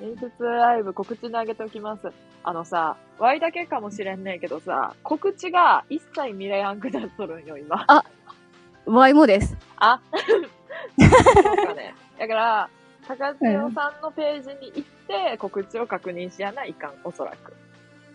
[0.00, 2.10] 面接ライブ告知にあげておきます。
[2.44, 7.86] あのさ、Y だけかもしれんねえけどさ、告知が一切見れやんくなっとるんよ、今。
[8.86, 9.56] ワイもです。
[9.76, 10.00] あ
[10.98, 11.94] そうかね。
[12.18, 12.70] だから、
[13.06, 17.54] 高千代さんのページに行って告知を確認しやないかん、おそらく。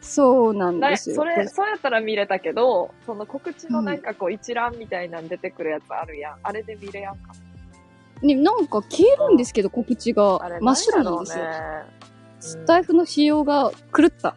[0.01, 1.15] そうなんなですよ。
[1.15, 6.37] それ、そうやったら見れたけど、その告知のなんかこう一覧みたいなん出てくるやつあるやん。
[6.43, 7.33] あれで見れやんか。
[8.23, 11.45] ね、なんか消えるんですけど、告知が真っ白なんですよ。
[12.39, 14.35] スタイフの仕様が狂った。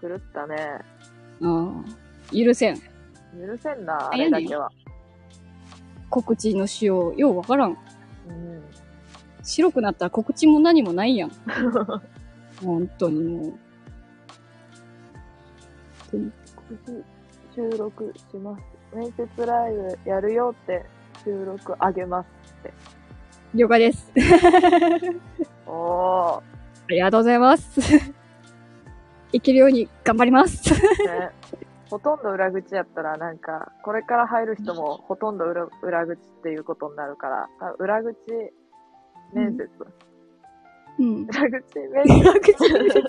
[0.00, 0.56] 狂ったね。
[1.40, 1.84] うん。
[2.32, 2.76] 許せん。
[2.76, 2.82] 許
[3.62, 4.70] せんな、ああれだけは。
[6.08, 7.70] 告知の仕様、ようわからん。
[7.70, 7.72] う
[8.32, 8.62] ん。
[9.42, 11.30] 白くなったら告知も何もないやん。
[12.64, 13.52] 本当にもう。
[16.10, 18.62] 告知収録します。
[18.96, 20.84] 面接ライブやるよって
[21.22, 22.26] 収録あげます。
[23.56, 24.12] 了解です。
[25.66, 26.38] おー。
[26.38, 26.42] あ
[26.88, 27.80] りがとうございます。
[29.32, 30.72] いけるように頑張ります。
[30.72, 31.30] ね、
[31.88, 38.14] ほとんど裏口やったら、なんか、これから入る人もほとんど裏裏口っていうことになるから、あ裏口
[39.32, 39.68] 面接。
[40.98, 41.24] うん。
[41.24, 42.20] 裏口面接。
[42.20, 43.02] 裏口面接。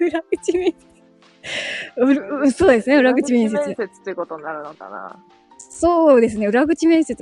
[0.00, 0.76] 裏口面接。
[2.40, 3.56] うそうですね、裏口面接。
[3.56, 5.16] 裏口面接っていうことになるのかな。
[5.82, 7.16] そうですね、裏口面接。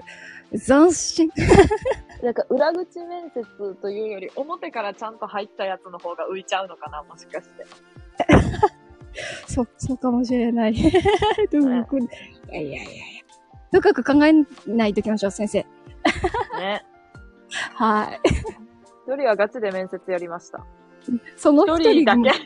[0.66, 1.31] 斬新。
[2.23, 7.65] なんか裏口面接というより、表からちゃんと入ったやつの方が浮いちゃうのかな、もしかして。
[9.49, 10.74] そう、そうかもしれない。
[11.51, 12.09] でもこれい
[12.55, 13.81] やいやいやいや。
[13.81, 14.32] 深く考え
[14.70, 15.61] ないといきましょう、先生。
[16.59, 16.85] ね。
[17.74, 18.20] はい。
[19.07, 20.65] 一人はガチで面接やりました。
[21.37, 22.39] その一一人人だけ。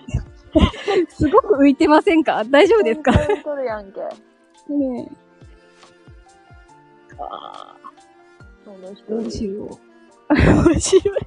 [1.09, 2.45] すごく浮いてませんか？
[2.45, 3.11] 大丈夫ですか？
[3.13, 4.01] 一人やんけ。
[4.73, 5.24] ねえ。
[8.65, 9.31] その一どう人。
[9.31, 9.69] しよう。
[10.71, 11.19] 面白い。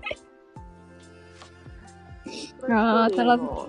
[2.69, 3.67] あーたら本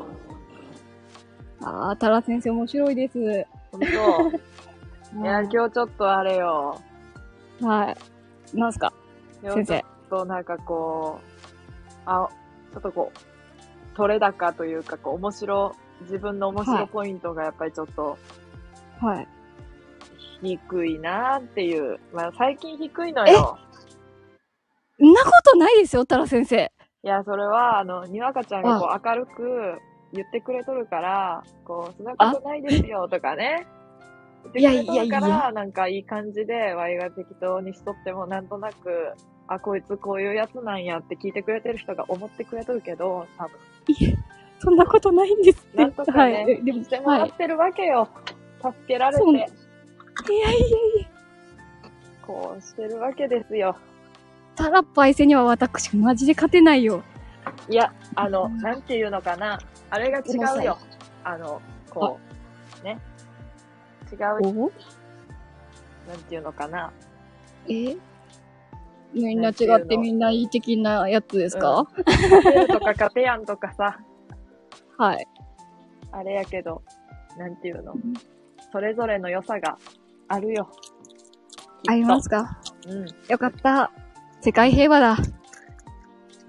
[1.63, 3.47] ああ、タラ先生面白いです。
[3.73, 3.79] 当。
[5.23, 6.81] いや、今日ちょっとあれよ。
[7.61, 8.57] はい。
[8.57, 8.93] なんすか？
[9.43, 9.81] 先生。
[9.81, 12.29] ちょっとなんかこう、あ、
[12.73, 18.17] ちょっとこう、取れ高というか、こう、面白、自分の面白はいポイントがやっぱりちょっと
[19.01, 19.29] はい。
[20.43, 21.99] 低いなっていう。
[22.13, 23.59] まあ最近低いのよ。
[25.01, 26.71] んなことないですよ、タラ先生。
[27.05, 29.79] いや、それは、あの、にわかちゃんがこう明るく
[30.13, 33.67] 言ってくれとるから、こう、そんなことないですよとかね。
[34.57, 39.13] いやいやいら、やなんかいい感じで、ワイが適当にしとっても、なんとなく、
[39.47, 43.57] あ、こいつこういうやつなんやって聞いてくれてる人が思ってくれとるけど、多分。
[43.87, 44.15] いえ、
[44.59, 45.79] そんなことないんですって。
[45.79, 46.65] なんとかねはい。
[46.65, 47.21] でも、してもはい。
[47.21, 48.09] らってるわけよ。
[48.61, 49.23] 助けられて
[50.27, 50.71] いやいやい
[51.01, 51.07] や、
[52.27, 53.77] こうしてるわけですよ。
[54.57, 57.03] タラッパイセには私、マジで勝てないよ。
[57.69, 59.59] いや、あの、なんていうのかな。
[59.91, 60.79] あれが違うよ。
[61.25, 62.19] あの、こ
[62.83, 62.99] う、ね。
[64.13, 64.19] 違う、
[64.59, 64.73] お？
[66.09, 66.93] なんていうのかな。
[67.69, 67.97] え？
[69.15, 73.99] みんな違ってみんないい的なやつですか、勝てるとか勝てやんとかさ、
[74.99, 75.27] はい。
[76.13, 76.83] あれやけど、
[77.39, 77.95] なんていうの。
[78.71, 79.79] それぞれの良さが
[80.29, 80.71] あるよ。
[81.89, 82.61] ありますか？
[82.87, 83.07] うん。
[83.29, 83.91] よかった。
[84.41, 85.17] 世界平和だ。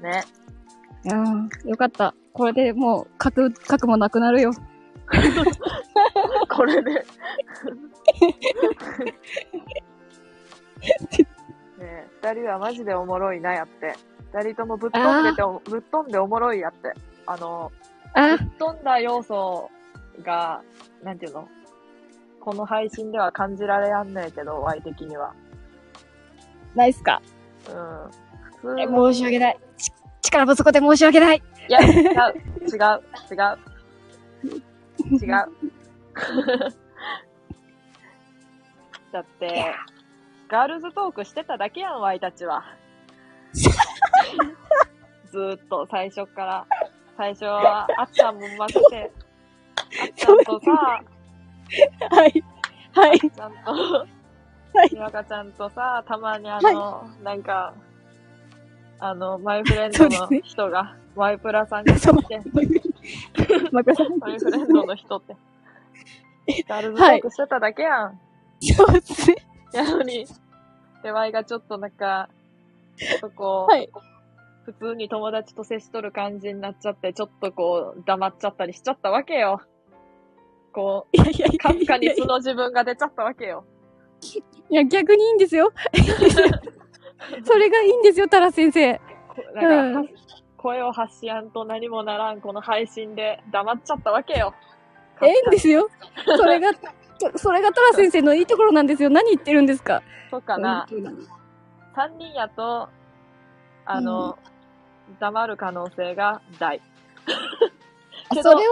[0.02, 0.24] ね。
[1.06, 1.50] うん。
[1.66, 2.14] よかった。
[2.34, 4.52] これでもう、核、核もなくなるよ。
[6.50, 6.92] これで。
[6.94, 7.06] ね
[11.80, 13.96] え、二人はマジでおもろいなやって。
[14.34, 16.94] 二人ともぶっ飛んでてお、ぶっ飛んでおもろいやって。
[17.26, 17.72] あの、
[18.14, 19.70] ぶあっ飛んだ要素
[20.24, 20.62] が、
[21.04, 21.48] なんていうの？
[22.40, 25.34] この配信では感じられやんねえけど、Y 的には。
[26.76, 27.22] ないっすか？
[27.68, 27.76] うん。
[28.62, 29.60] 普通えの申し訳ない。
[29.78, 29.92] ち
[30.22, 31.38] 力不足で申し訳ない。
[31.38, 32.12] いや、違う、違う、
[32.72, 33.58] 違う。
[35.12, 35.30] 違う。
[39.12, 39.74] だって、
[40.48, 42.64] ガールズトークしてただけやん、ワイたちは。
[45.32, 46.66] ずーっと、最初から。
[47.18, 49.12] 最初は、あっちゃんも混ぜて、
[50.02, 51.04] あっちゃんとさ、
[52.10, 52.44] はい。
[52.94, 53.20] はい。
[53.20, 57.74] ちゃんと、はいにわかちゃんとさ、たまにあの、なんか、
[59.00, 62.12] あの、マイフレンドの 人が、 マイプラさんが来て、
[63.72, 64.18] マクラさん。
[64.20, 65.36] マイフレンドの人って。
[66.68, 68.20] ガールズトークしてただけやん。
[68.76, 69.36] そうですね。
[69.74, 70.26] やのに、
[71.02, 72.30] 手前がちょっとなんか、
[72.98, 73.90] ちょっとこう、はい
[74.66, 79.62] 普通に友達と接しとる感じになっちゃって、ちょっとこう、黙っちゃったりしちゃったわけよ。
[80.72, 81.18] こう、
[81.58, 83.66] カフカやいやいやに素の自分が出ちゃったわけよ。
[84.70, 85.72] いや、逆にいいんですよ。
[87.44, 88.96] それがいいんですよ、タラ先生。
[88.96, 89.02] こ
[89.54, 90.04] なんか、うんは
[90.58, 94.54] 声を発しやんと何もならん、この配信で黙っちゃったわけよ。
[95.22, 95.90] ええんですよ。
[96.26, 96.72] それが、
[97.36, 99.10] それがタラ先生のいいところなんですよ。
[99.10, 100.04] 何言ってるんですか。
[100.30, 100.86] そうかな。
[100.90, 101.28] 本当に
[101.96, 102.90] 3人やと、
[103.86, 104.38] あの、
[105.20, 106.82] 黙る可能性が大。
[108.44, 108.66] それ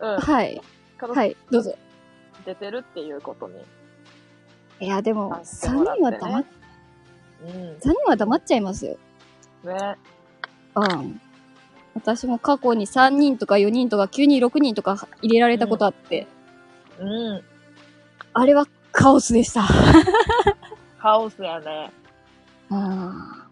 [0.00, 0.20] うんは、。
[0.20, 0.60] はい。
[0.98, 1.74] はい、どうぞ。
[2.44, 3.54] 出てるっていうことに。
[4.80, 6.44] いや、でも、あ3人は黙っ、
[7.42, 7.50] うん。
[7.50, 8.96] 3人は黙っちゃいますよ。
[9.64, 9.96] ね。
[10.74, 11.20] うん。
[11.94, 16.26] 私も過去に3人とか4人とか急に6人とか入れられたことあって、
[16.98, 17.42] うん。
[18.34, 19.62] あれはカオスでした。
[20.98, 21.90] カオスやね。
[22.70, 23.46] あー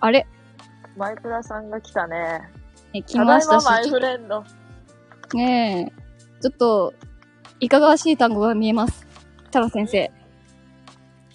[0.00, 0.26] あれ？
[0.96, 2.40] マイクラさんが来たね。
[2.92, 4.44] え来ましたし、ただいまマイちょっフレンド。
[5.32, 6.94] とねえ、ちょっと、
[7.60, 9.06] いかがわしい単語が見えます？
[9.50, 10.10] タラ先生。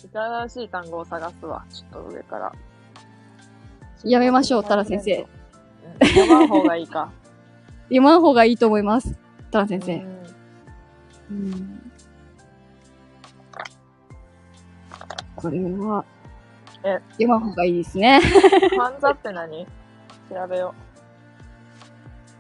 [0.04, 1.66] いかがわしい単語を探すわ。
[1.70, 2.52] ちょっと上から。
[4.04, 5.28] やめましょうタラ先生
[6.02, 6.08] うん。
[6.08, 7.12] 読まん方がいいか。
[7.90, 9.18] 読まん方がいいと思います。
[9.52, 9.96] タラ先生。
[9.96, 11.92] うんうん
[15.36, 16.04] これは、
[16.84, 18.20] え読まん方がいいですね。
[18.20, 19.68] ファンザって何？
[20.30, 20.74] 調べよ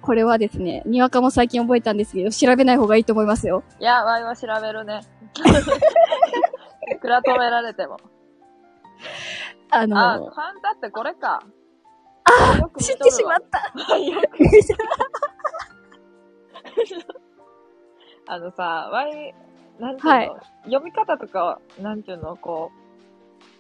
[0.07, 3.61] これはですね、にわかも最近覚えたんですけど、調べない方がいいと思いますよ。
[3.77, 3.83] う。
[3.83, 5.01] いや、ワイは調べるね。
[6.89, 7.97] いくら止められても。
[9.69, 11.43] あの、ァンザってこれか。
[12.23, 13.69] あよく見知ってしまった。
[18.27, 19.35] あのさ、ワイ、
[19.77, 20.31] なんていうの、はい
[20.63, 22.71] 読み方とか、なんていうの、こ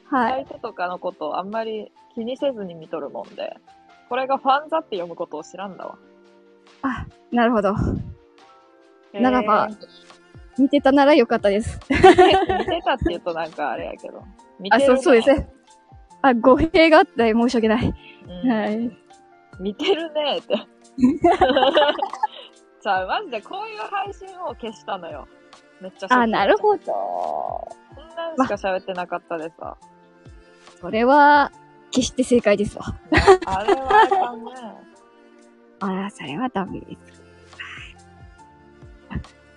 [0.09, 0.45] う、はい。
[0.45, 3.57] 相手とかのことをあんまり気にせずに見とるもんで、
[4.07, 5.97] これがファンザって読むことを知らんだわ。
[6.81, 7.75] あ、なるほど。
[9.13, 9.69] ならば
[10.57, 11.79] 見てたならよかったです。
[11.89, 14.23] 見てたって言うとなんかあれやけど。
[14.59, 15.29] 見 あ、てる、そう、そうです。
[15.29, 15.49] ね。
[16.21, 17.93] あ、語弊があったら申し訳ない。
[18.27, 18.97] うんはい。
[19.59, 20.55] 見てるねって。
[22.81, 25.27] じゃあ、マジでこういう配信を消したのよ。
[25.81, 26.93] めっちゃあ、なるほど。
[26.93, 27.67] こ
[28.01, 29.77] んなんしか喋ってなかったでさ。
[30.79, 31.51] それは、
[31.91, 32.85] 決して正解ですわ。
[33.45, 34.51] あれはあかんね。
[35.79, 37.21] あら、それはダメです。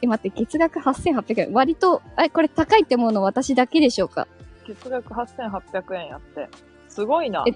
[0.02, 1.52] え、待って、月額8800円。
[1.52, 4.26] 割と、え、これ高いって思うの私だけでしょうか？
[4.66, 6.48] 月額8800円やって。
[6.88, 7.44] すごいな。
[7.46, 7.52] え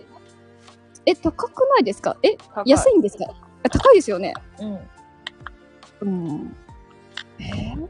[1.06, 2.16] え、高くないですか？
[2.22, 2.36] え、
[2.66, 3.24] 安いんですか？
[3.64, 4.34] え高いですよね。
[4.60, 4.78] うん。
[6.00, 6.56] うん。
[7.38, 7.88] えー？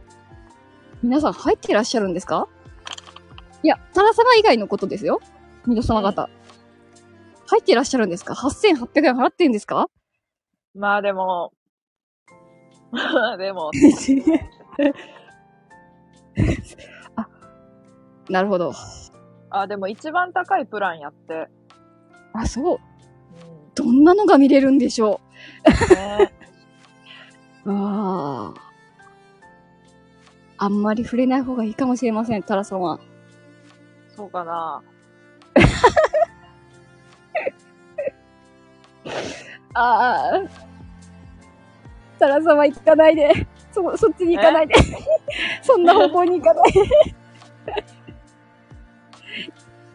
[1.02, 2.48] 皆さん入ってらっしゃるんですか？
[3.62, 5.20] いや、タラ様以外のことですよ。
[5.66, 6.28] 皆様方。
[7.46, 9.88] 入ってらっしゃるんですか ?8800 円払ってんですか？
[10.74, 11.52] まあでも、
[12.90, 13.70] ま あでも、
[17.16, 17.28] あ、
[18.28, 18.72] なるほど。
[19.50, 21.48] あ、でも一番高いプランやって。
[22.32, 22.76] あ、そう。
[22.76, 22.78] う
[23.74, 25.20] どんなのが見れるんでしょ
[25.90, 25.94] ん。
[25.94, 26.32] ね。
[27.66, 27.72] う。
[27.72, 28.60] ああ。
[30.58, 32.98] あんまり触れない方がいいかもしれません、タラ様。
[34.08, 34.82] そうかな。
[39.74, 40.64] ああ。
[42.18, 43.46] タラ様行かないで。
[43.72, 44.74] そ、そっちに行かないで。
[45.62, 46.80] そんな方向に行かないで。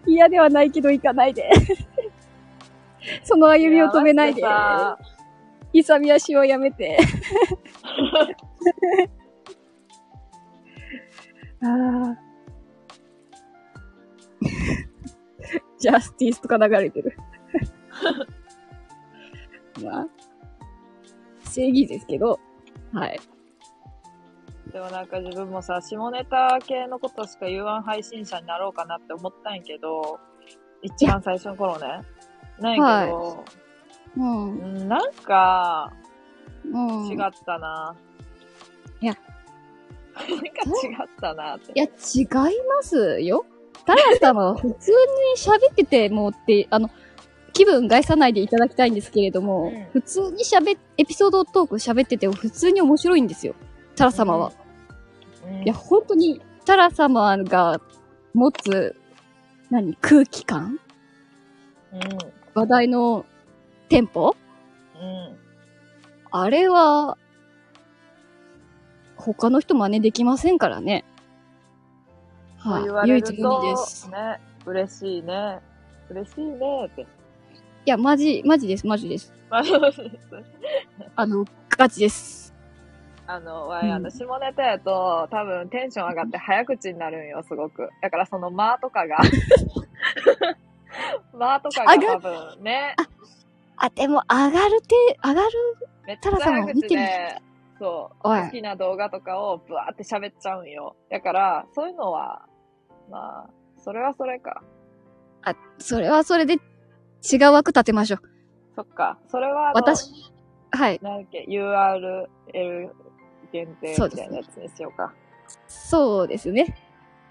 [0.05, 1.49] 嫌ではないけど行かないで。
[3.23, 4.43] その歩みを止めないでい。
[4.43, 4.97] やマ
[5.71, 6.97] 勇み足をやめて。
[11.63, 12.17] ああ。
[15.77, 17.15] ジャスティスとか流れてる。
[19.83, 20.07] まあ、
[21.45, 22.39] 正義ですけど、
[22.93, 23.19] はい。
[24.67, 30.19] ジでもなんか自分もさ、下ネタ系のことしか言わん配信者になろうかなって思ったんやけど、
[30.81, 32.01] 一番最初の頃ね。
[32.59, 33.45] なんやけど、
[34.17, 34.57] うん。
[34.59, 35.91] うんなんか、
[36.65, 37.07] うん。
[37.07, 37.95] 違ったな。
[39.01, 39.17] いや。
[40.15, 41.71] なんか違ったなって。
[41.73, 43.45] いや、違いますよ。
[43.85, 44.97] タラ様は普通に
[45.37, 46.89] 喋っててもって、あの、
[47.59, 53.53] 気分害さないでいただきたいんですけれども、うん普通に喋っ、エピソードトーク喋ってても普通に面白いんですよ。
[53.97, 54.53] タラ様は。
[55.45, 57.81] うんいや、本当に、タラ様が
[58.33, 58.95] 持つ、
[59.69, 60.79] 何、空気感？
[62.53, 63.25] 話題の
[63.89, 64.37] 店舗
[64.95, 65.03] うん。
[65.03, 65.37] うん。
[66.31, 67.17] あれは、
[69.17, 71.03] 他の人真似できませんからね。
[72.63, 74.09] そう言わはい、唯一無二です。
[74.09, 75.59] ね、嬉しいね。
[76.09, 77.18] 嬉しいねって。
[77.89, 79.33] いや、マジ、マジです、マジです。
[79.49, 79.65] ま あ
[81.15, 81.43] あの、
[81.75, 82.53] ガチです。
[83.25, 87.89] あの、わい、あの、下ネタやと、多分テンション上がって早口になるんよ、すごく。
[88.03, 89.17] だからその間とかが、
[91.33, 92.95] 間とかが多分ね、
[93.77, 94.95] あ、でも、上がるて、
[95.25, 95.49] 上がる、
[96.05, 97.41] めっちゃ早見てみ口で、
[97.79, 100.95] そう、好きな動画とかをブワーって喋っちゃうんよ。
[101.09, 102.45] だから、そういうのは、
[103.09, 103.49] まあ、
[103.79, 104.61] それはそれか。
[105.41, 106.59] あ、それはそれで
[107.23, 108.19] 違う枠立てましょう。
[108.75, 109.17] そっか。
[109.29, 110.31] それは私、
[110.71, 110.99] はい。
[111.01, 112.27] なんだっけ、URL
[113.51, 115.13] 限定みたいなやつにしようか。
[115.67, 116.75] そうですね。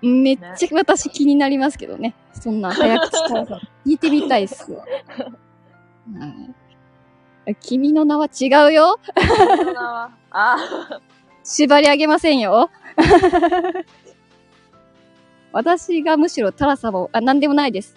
[0.02, 2.14] めっちゃ私気になりますけどね。
[2.32, 3.60] そんな早口タラさん。
[3.88, 4.80] 聞いてみたいっすわ。
[4.80, 4.86] は
[6.26, 6.54] い
[7.60, 8.98] 君の名は違うよ。
[9.16, 10.58] その名は、あ
[11.42, 12.68] 縛り上げませんよ。
[15.52, 17.96] 私がむしろタラ様を、あ、なんでもないです。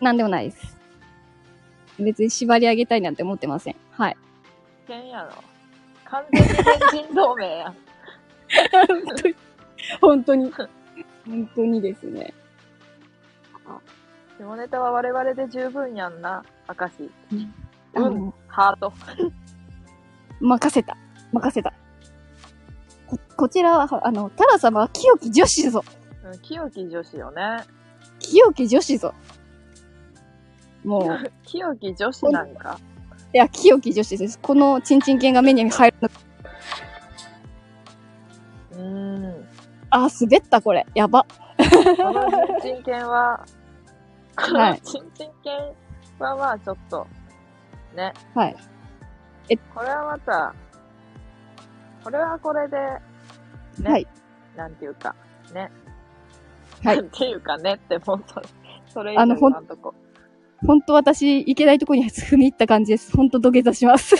[0.00, 0.78] なんでもないです。
[1.98, 3.76] 別に縛り上げたいなんて思ってません。
[3.90, 4.16] はい。
[4.86, 5.30] 変やの。
[6.04, 7.76] 完全に変人同盟やん。
[10.00, 10.52] 本当に。
[11.26, 12.34] 本当にですね。
[14.42, 17.10] 下ネタは我々で十分やんな、明石。
[17.32, 17.54] うん、
[17.94, 18.92] あの、ハート。
[20.40, 20.96] 任せた。
[21.32, 21.72] 任せた。
[23.06, 25.84] こ、こちらは、あの、タラ様は清き女子ぞ。
[26.24, 27.64] うん、清き女子よね。
[28.18, 29.14] 清き女子ぞ。
[30.84, 32.78] もう、清き女子なんか。
[33.34, 34.38] いや、清き女子です。
[34.38, 36.08] このチンチン犬が目に入るの。
[38.72, 39.48] うーん。
[39.90, 40.86] あ、滑った、これ。
[40.94, 41.24] やば。
[41.56, 43.44] この人権は、
[44.36, 45.74] こはいの人権
[46.18, 47.06] はまあちょっと、
[47.94, 48.12] ね。
[48.34, 48.56] はい。
[49.48, 50.54] えこれはまた、
[52.02, 52.76] これはこれで、
[53.78, 53.90] ね。
[53.90, 54.06] はい。
[54.56, 55.14] なんていうか、
[55.52, 55.70] ね。
[56.82, 58.46] はいなんていうかねって、もうそれ、
[58.88, 59.94] それ以上あのとこ。
[60.66, 63.16] ほんと私、いけないとこに踏み入った感じです。
[63.16, 64.14] ほんと土下座します。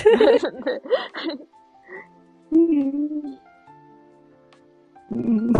[2.51, 3.39] うん。
[5.12, 5.52] うん。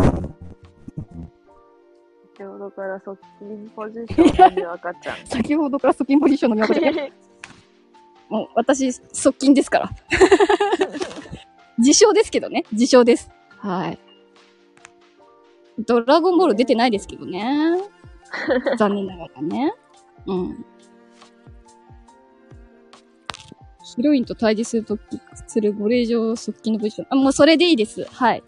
[2.35, 5.15] 先ほどから側近ポジションの赤ちゃん。
[5.25, 6.95] 先ほどから側近ポジションの宮本ちゃん。
[8.29, 9.89] もう私、側近ですから。
[11.77, 12.65] 自称ですけどね。
[12.71, 13.29] 自称です。
[13.59, 13.99] はい。
[15.79, 17.79] ドラゴンボール出てないですけどね。
[18.77, 19.73] 残念ながらね。
[20.25, 20.65] うん。
[23.95, 25.01] ヒロインと対峙するとき、
[25.47, 27.07] するご令状側近のポジション。
[27.09, 28.03] あ、もうそれでいいです。
[28.05, 28.43] はい。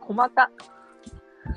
[0.00, 0.50] 細か。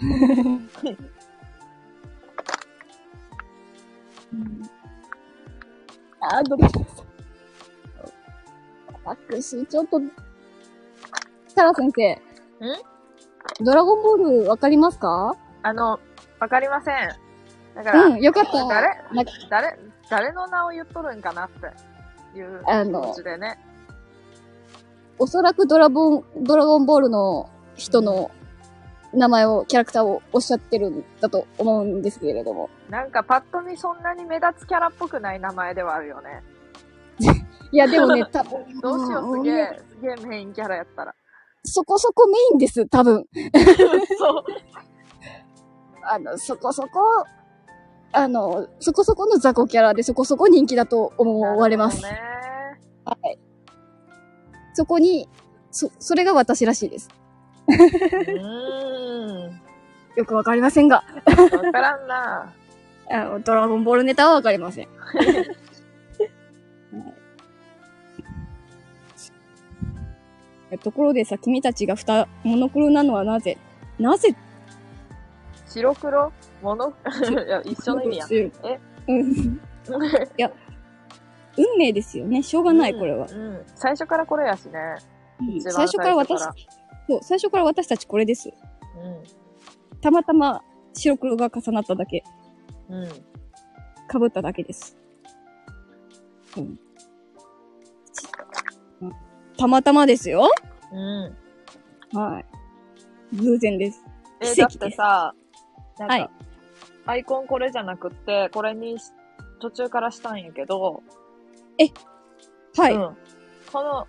[6.20, 6.68] あ、どれ
[9.06, 10.02] 私、ちょっと、
[11.48, 12.22] サラ先生。
[13.64, 15.36] ドラゴンボールわかりますか？
[15.64, 16.00] あの、
[16.40, 16.96] わかりません。
[17.76, 18.66] だから、うん、よかった。
[18.68, 18.90] 誰？
[19.14, 19.80] な誰、
[20.10, 21.72] 誰の名を言っとるんかなって
[22.36, 23.60] いう気あの持ちでね。
[25.20, 28.32] おそらくドラゴン、ドラゴンボールの人の
[29.14, 32.70] 名前を、キャラクターをおっしゃってるんだと思うんですけれども。
[32.90, 36.44] なんかパッと見そんなに目立つキャラっぽくない名前ではあるよね。
[37.72, 41.16] いや、でもね、 多分どうしよう、すんげえ、すげえメインキャラやったら。
[41.64, 43.26] そこそこメインです、多分。
[44.18, 44.46] そう。
[46.04, 47.26] あの、そこそこ、
[48.12, 52.04] あの、そこそこの雑魚キャラでそこそこ人気だと思われます。
[52.04, 52.12] は
[53.26, 53.38] い。
[54.74, 55.28] そこに、
[55.72, 57.10] そ、それが私らしいです。
[60.16, 61.04] よくわかりませんが。
[61.26, 62.54] わからんな。
[63.10, 64.88] あのドラゴンボールネタはわかりません。
[70.70, 73.58] はいところでさ、君たちが二、モノクロなのはなぜ？
[74.00, 74.36] なぜ
[75.78, 76.32] 白黒？
[76.62, 76.94] モノ、
[77.46, 78.34] いや、一緒の意味やん。
[78.34, 78.80] ええ？
[79.08, 79.60] うん。
[81.58, 82.44] 運命ですよね。
[82.44, 83.34] しょうがない、これはう。
[83.34, 83.64] ん。
[83.76, 84.80] 最初からこれやしね。
[85.70, 86.68] 最初から私、最
[87.08, 88.50] そう、最初から私たちこれです。
[88.50, 89.24] うん。
[90.02, 90.64] たまたま
[90.94, 92.24] 白黒が重なっただけ、
[92.90, 93.06] うん。
[93.08, 93.14] 被
[94.26, 94.98] っただけです。
[96.58, 96.80] うん。
[99.58, 100.50] たまたまですよ。
[100.92, 101.38] うん。
[102.14, 102.46] はい。
[103.36, 104.04] 偶然です。
[104.40, 105.34] え、だっ奇跡ですてさ、
[106.00, 106.30] なんか、はい
[107.08, 109.14] アイコンこれじゃなくって、これにし
[109.60, 111.04] 途中からしたんやけど、
[112.78, 112.94] はい。
[112.94, 113.18] うん。
[113.72, 114.08] この、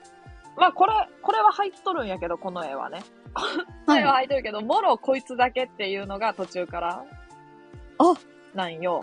[0.57, 0.93] まあ、これ、
[1.23, 3.03] これは入っとるんやけど、この絵はね。
[3.35, 4.27] この絵ははい。
[4.27, 7.05] 入っとるけど、もろこいつだけっていうのが途中から、
[7.99, 8.15] あ
[8.55, 9.01] なんよ。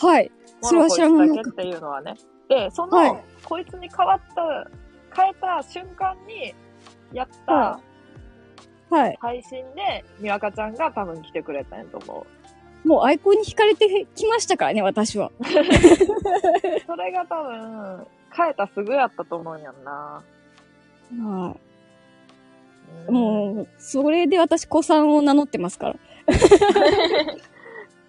[0.00, 0.30] はい。
[0.62, 2.14] それは知らなかっっていうのはね。
[2.48, 6.54] で、その、はいこいつに変わった、変えた瞬間に、
[7.12, 7.80] やった
[8.92, 9.18] はい。
[9.20, 12.26] 配信で、にわかちゃんが多分来てくれたんやと思
[12.84, 15.30] もうアイコンに惹かれてきましたからね、私は。
[15.40, 15.44] う。
[16.86, 19.92] それが多分、変えたすぐやったと思うんやんな。
[19.92, 20.22] は
[21.10, 21.18] う
[23.04, 23.10] んい。
[23.10, 25.96] もう、それで私、子さんを名乗ってますから。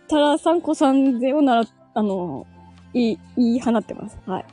[0.09, 2.45] タラさん、子さんでをなら、あの、
[2.93, 4.17] 言い、言い放ってます。
[4.25, 4.45] はい。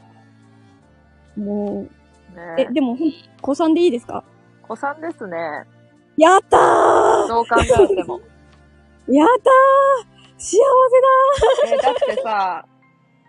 [1.40, 1.86] も
[2.32, 2.97] う、ねえ、でも、
[3.40, 4.23] 子さんでいいですか？
[4.69, 5.65] 子さんですね。
[6.20, 7.28] やったー。
[7.28, 8.20] どう考えても。
[9.09, 10.10] やったー。
[10.36, 10.59] 幸
[11.66, 12.66] せえだってさ、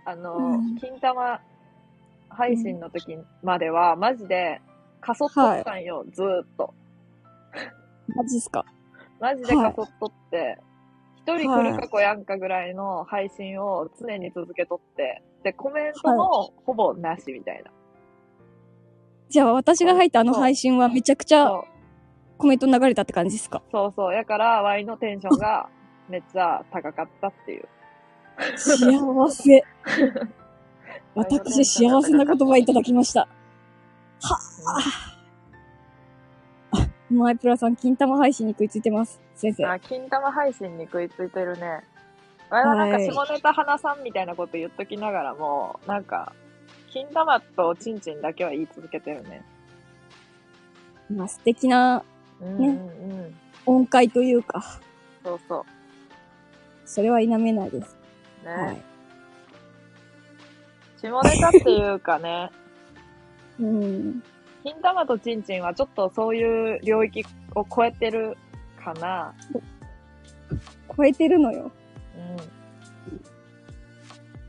[0.05, 0.75] あの、うん。
[0.75, 1.39] 金玉
[2.27, 4.61] 配信の時までは、マジで、
[4.99, 6.73] かそっとったんよ、ずーっと。
[7.53, 7.61] だ
[8.13, 8.65] マジっすか？
[9.21, 10.57] マジでかそっとって、
[11.15, 17.71] 一、人来るか来やんかぐらいの配信を常に続けとって、で、コメントもほぼなしみたいな。
[19.29, 21.80] じゃあ、私が入ったあの配信はめちゃくちゃそう
[22.41, 23.61] コメント流れたって感じですか？
[23.71, 24.13] そうそう。
[24.15, 25.69] やから、ワイのテンションが
[26.09, 27.67] めっちゃ高かったっていう。
[28.57, 29.63] 幸せ。
[31.13, 33.21] 私、幸せな言葉いただきました。
[33.21, 33.27] は
[36.73, 36.87] あ。
[37.11, 39.21] マイプラさん、金玉配信に食いついてます。
[39.35, 39.65] 先生。
[39.65, 41.81] あ、金玉配信に食いついてるね。
[42.49, 46.33] わいはなんかはい下ネタ花さんみたいなこと言っときながらも、なんか、
[46.91, 49.43] 金玉とチンチンだけは言い続けてるね。
[51.09, 52.03] まあ、素敵な
[52.41, 53.35] うんねうんうん。
[53.65, 54.63] 音階というか、
[55.23, 55.65] そうそ
[56.85, 57.97] それは否めないです。
[58.43, 58.45] う。
[58.45, 58.53] ね。
[58.53, 58.81] はい。
[61.01, 62.51] 下ネタっていうかね、
[63.59, 64.23] うん。
[64.63, 68.37] 金玉とチンチンはちょっとそういう領域を超えてる
[68.83, 69.33] かな。
[70.95, 71.71] 超えてるのよ。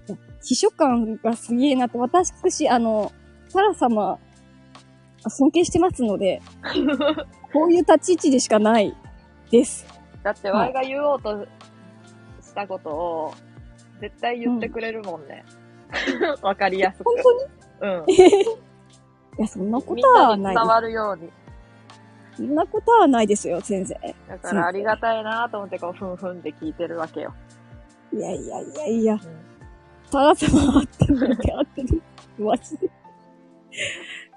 [0.09, 0.19] うん。
[0.43, 3.13] 秘書官がすげえなって、私、あの、
[3.49, 4.19] サラ様、
[5.29, 6.43] 尊敬してますので、
[7.53, 8.97] こういう立ち位置でしかない
[9.51, 9.87] です。
[10.23, 11.47] だって、ワイが言おうと
[12.41, 13.35] したことを、
[14.01, 15.45] 絶対言ってくれるもんね。
[16.43, 17.05] わ、かりやすく。
[17.05, 17.15] 本
[17.81, 17.93] 当に？
[17.95, 18.11] うん。
[18.11, 18.17] い
[19.39, 20.67] や、そんなこみとはないです。
[20.67, 21.31] わるように。
[22.37, 23.95] そんなことはないですよ、先生。
[24.29, 27.35] だからありがたいなと思ってこう、ふんふんって聞いてるわけよ。
[28.13, 29.21] いやいやいやいや、うん。
[30.11, 32.03] タラ様合ってるって合ってる。
[32.39, 32.91] マジで。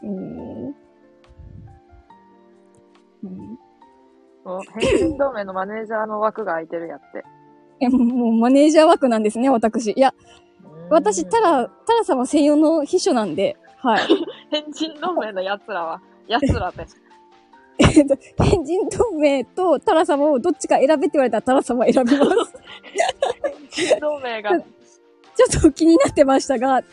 [0.03, 0.09] うー
[0.69, 0.75] ん。
[3.25, 3.59] うん
[4.43, 7.23] そう変人同盟のマネージャーの枠が空いてるやって。
[7.79, 9.91] え、もうマネージャー枠なんですね、私。
[9.91, 10.45] いや、うん
[10.89, 14.03] 私、タラ、タラ様専用の秘書なんで、はい。
[14.51, 16.85] 変人同盟の奴らは、奴らって。
[17.77, 22.53] えっと、変人同盟とタラ様をどっちか選べって言われたらタラ様選びます。
[23.71, 26.83] 変人同盟が、 ちょっと気になってましたが、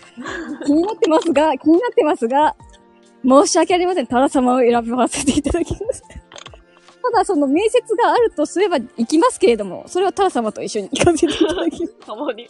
[0.65, 2.57] 気になってますが、気になってますが、
[3.25, 4.07] 申し訳ありません。
[4.07, 6.03] タラ様を選ばせていただきます。
[7.03, 11.95] ただ、その面接があるとすれば行きますけれども、それはタラ様と一緒に行かせていただきます。
[12.07, 12.49] 共に、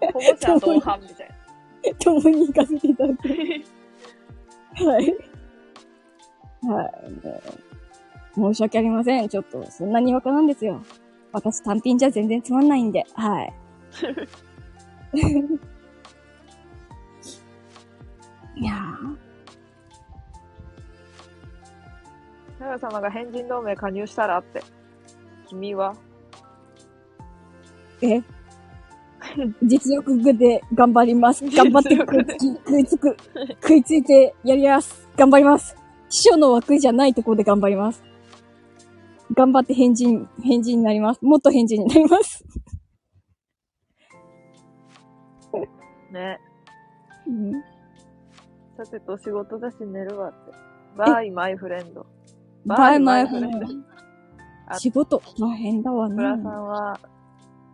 [0.00, 1.94] 保護者同伴みたいな。
[1.98, 4.84] 共に行かせていただきます。
[4.84, 5.16] はい。
[6.62, 6.92] はい。
[8.38, 9.28] もう申し訳ありません。
[9.28, 10.82] ちょっと、そんなにわかなんですよ。
[11.32, 13.04] 私単品じゃ全然つまんないんで。
[13.14, 13.52] はい。
[18.56, 18.74] いや
[22.60, 24.62] タラ様が変人同盟加入したらって。
[25.48, 25.94] 君は？
[28.02, 28.22] ー、え？
[29.62, 31.42] 実力で頑張ります。
[31.48, 33.16] 頑張って食いつく、
[33.62, 35.08] 食いついてやります。
[35.16, 35.74] 頑張ります。
[36.10, 38.02] 秘書の枠じゃないところで頑張ります。
[39.34, 41.24] 頑張って変人、変人になります。
[41.24, 42.44] もっと変人になります。
[46.12, 46.38] ね。
[47.26, 47.52] うん
[48.76, 50.52] さてと仕事だし寝るわって。
[50.96, 52.04] Bye my friend。
[52.66, 53.86] Bye my f friendレンド。
[54.66, 56.22] あ 仕事大変だわねプ。
[56.22, 57.00] ラさんは、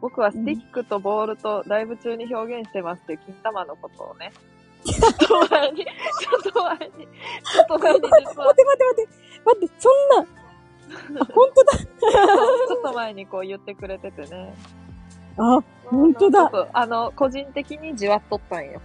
[0.00, 4.32] 僕はスティックとボールとライブ中に表現してますっていう金玉のことをね。
[4.84, 9.08] ちょっと前に、ちょっと前に、ちょっと前に実は待って待って待って、
[9.44, 10.26] 待って、そんな、
[11.18, 11.78] あ、本当だ。
[11.78, 14.54] ちょっと前にこう言ってくれててね。
[15.38, 18.80] あ、本当だあの、個人的にじわっとったんよ。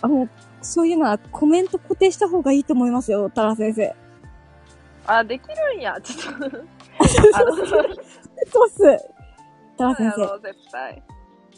[0.00, 0.28] あの、
[0.60, 3.94] そういうのはコメント固定した方がいいと思いますよ、タラ先生。
[5.06, 5.98] あ、できるんや。
[6.02, 6.44] ちょっと、
[7.34, 9.10] あの、そうそうっす。
[9.76, 10.38] タラ先生。
[10.40, 11.02] 絶対。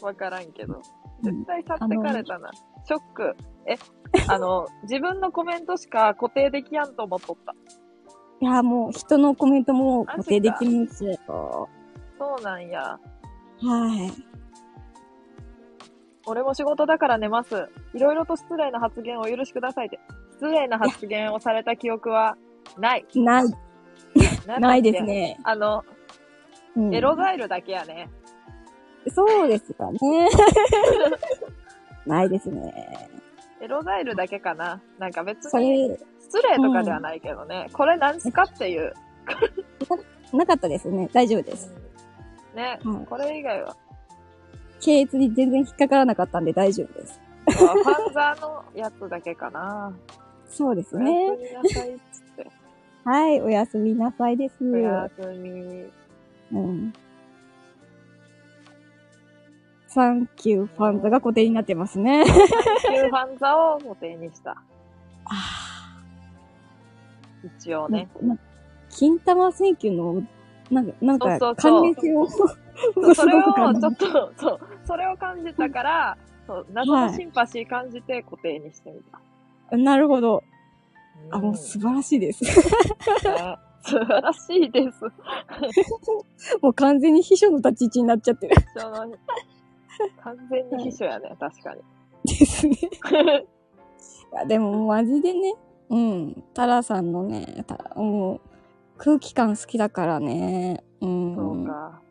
[0.01, 0.81] わからんけど。
[1.21, 2.51] 絶対去ってかれたな。
[2.83, 3.35] ショック。
[3.65, 3.75] え、
[4.27, 7.53] あの、 自分のコメントしか固定できやんと思っとった。
[8.41, 11.17] いや、もう人のコメントも固定できますよ。
[12.17, 12.81] そうなんや。
[12.81, 12.99] は
[13.95, 14.11] い。
[16.27, 17.69] 俺も仕事だから寝ます。
[17.93, 19.99] いろいろと失礼な発言をお許しくださいって。
[20.33, 22.37] 失礼な発言をされた記憶は
[22.77, 23.05] ない。
[23.15, 23.45] ない、
[24.59, 25.03] ないです。
[25.03, 25.39] ね。
[25.43, 25.83] あの、
[26.75, 28.09] うんエロザイルだけやね。
[29.13, 29.99] そうですかね。
[32.05, 33.09] ないですね。
[33.61, 34.81] エロザイルだけかな。
[34.99, 37.69] なんか別そにれ、失礼とかではないけどね。
[37.71, 38.93] これ何すかっていう。
[40.33, 41.09] なかったですね。
[41.13, 41.73] 大丈夫です。
[42.53, 43.75] ね、はいこれ以外は。
[44.79, 47.19] 系列に全然引っかからなかったんで大丈夫です。
[47.47, 49.93] ファンザーのやつだけかな。
[50.47, 51.31] そうですね。
[53.05, 54.55] はい、おやすみなさいです。
[54.63, 55.85] おやすみ。
[56.51, 56.93] うん。
[59.87, 62.25] サンキューファンザが固定になってますね。
[62.25, 64.51] サンキューファンザを固定にした。
[65.25, 66.01] あ
[67.43, 68.09] 一応ね。
[68.23, 68.35] な
[68.89, 70.23] 金玉選挙の、
[70.71, 72.47] なんか、なんか関連性を、そ
[73.27, 76.17] れをちょっと、そう、それを感じたから、
[76.47, 78.99] そう、謎のシンパシー感じて固定にしてみ
[79.69, 79.77] た。
[79.77, 80.43] なるほど。
[81.31, 82.43] あ、もんう素晴らしいです。
[82.43, 82.51] ね
[83.85, 85.03] 素晴らしいです。
[86.61, 88.55] もう完全に秘書の立ち位置になっちゃってる。
[90.23, 91.81] 完全に秘書やね、確かに。
[92.25, 92.75] ですね。
[94.33, 95.53] いや、でもマジでね、
[95.89, 96.43] うん。
[96.53, 98.41] タラさんのね、たもう
[98.97, 100.83] 空気感好きだからね。
[101.01, 101.35] うん。
[101.35, 102.01] そうか。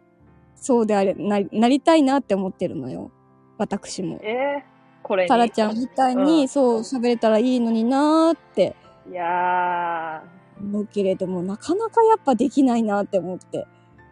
[0.55, 3.11] そうであれなり、なりたいなって思ってるのよ。
[3.59, 4.19] 私も。
[4.23, 4.63] えー、
[5.03, 5.29] これに。
[5.29, 8.77] タラちゃんみたいに、うんそう、喋れたらいいのになーって
[9.11, 10.23] いや
[10.61, 13.67] 思うけれども、なかなかやっぱできないなって思って。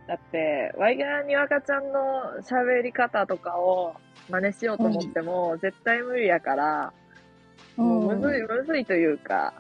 [0.07, 1.93] ー、だって、ワイガーにわかちゃんの
[2.43, 3.95] 喋り方とかを
[4.29, 6.93] 真似しようと思っても、絶対無理やから、
[7.77, 9.55] もうむずい、むずいというか、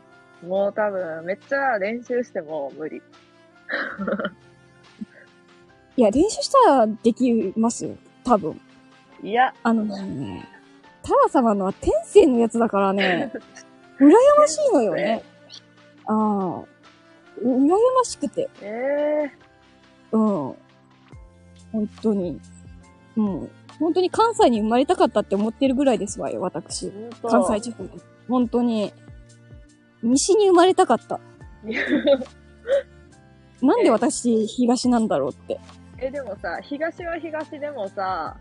[0.46, 3.00] もう多分、めっちゃ練習しても無理。
[5.96, 7.96] いや、練習したらできますよ。
[8.24, 8.60] 多分。
[9.22, 10.48] いや、あのね、
[11.02, 13.32] タラ様のは天性のやつだからね、
[14.02, 15.22] 羨ましいのよね。
[16.06, 16.64] ああ。
[17.40, 18.48] う羨ましくて。
[18.60, 19.30] え
[20.12, 20.20] うん。
[20.20, 20.56] 本
[22.02, 22.40] 当に。
[23.16, 23.50] うん。
[23.78, 26.92] 本当に関西に生まれたかったって思ってるぐらいですわよ、私。
[27.22, 27.90] 関西地方に。
[28.28, 28.92] 本当に。
[30.02, 31.20] 西に生まれたかった。
[33.62, 35.60] なんで私、東なんだろうって。
[35.98, 38.36] え、でもさ、東は東でもさ、は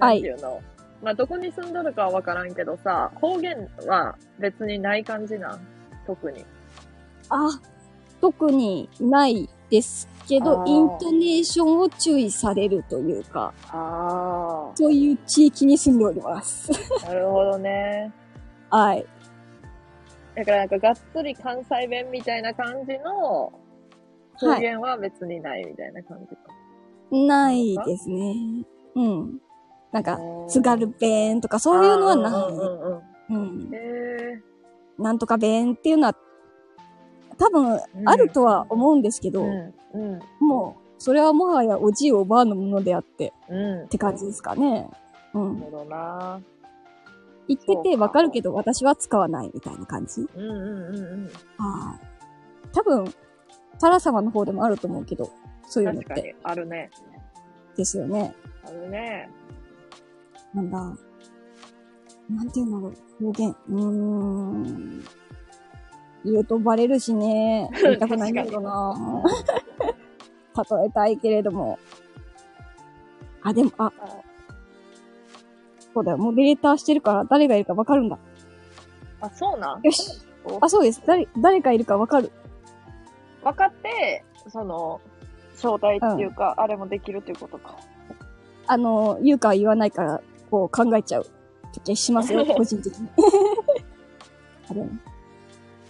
[0.00, 0.60] ないんていうの、
[1.02, 5.60] まあ、どこに住んどるかはわからんけどさ、方言は別にない感じなん？
[6.06, 6.44] 特に。
[7.28, 7.48] あ、
[8.20, 16.70] 特にないですけどイントネーションを注意されるというか、あそういう地域に住んでおります。
[17.04, 18.12] あ、 なるほどね。
[18.70, 19.04] はい。
[20.36, 23.52] だからなんかがっつり関西弁みたいな感じの
[24.34, 26.42] 方言は別にないみたいな感じか。
[27.10, 28.34] ないですね。
[28.94, 29.40] うん。
[29.92, 33.30] なんか、津軽弁とかそういうのはうんない。
[33.30, 34.42] うん
[34.98, 36.16] なんとか弁っていうのは、
[37.38, 39.44] 多分うんあるとは思うんですけど。
[40.40, 43.84] もう、それはもはやおじいおばあのものであってうん。
[43.84, 44.88] って感じですかね。
[45.34, 45.58] うん。
[45.58, 46.40] なるほどな。
[47.48, 50.20] 言っててわかるけど私は使わないみたいな感じ。
[50.34, 51.24] うんうんうんうん。
[51.58, 52.12] はい。
[52.72, 53.12] 多分、
[53.80, 55.30] タラ様の方でもあると思うけど、
[55.66, 56.08] そういうのって。
[56.08, 56.90] 確かに、あるね。
[57.76, 58.34] ですよね。
[58.64, 59.28] あるね。
[60.54, 60.78] なんだ。
[62.30, 62.88] なんていうんだろ
[63.20, 63.24] う。
[63.24, 63.56] 方言。
[63.68, 65.04] うーん。
[66.24, 67.68] 言うとバレるしね。
[67.82, 68.94] 言いたくないんだけどな。
[70.54, 71.78] 例えたいけれども。
[73.42, 73.92] あ、でも、あ、
[75.92, 76.18] そうだよ。
[76.18, 78.18] モデレーターしてるから誰がいるかわかるんだ。
[79.20, 79.82] あ、そうなん？
[79.82, 80.22] よし。
[80.60, 81.02] あ、そうです。
[81.06, 82.30] 誰、誰がいるかわかる。
[83.42, 85.00] 分かって、その、
[85.54, 87.76] 招待っていうか、あれもできるっていうことか。
[88.66, 90.20] あの、言うか言わないから、
[90.52, 91.26] こう考えちゃう
[91.72, 93.08] 時しますよ、 個人的に。
[94.68, 94.90] あれね。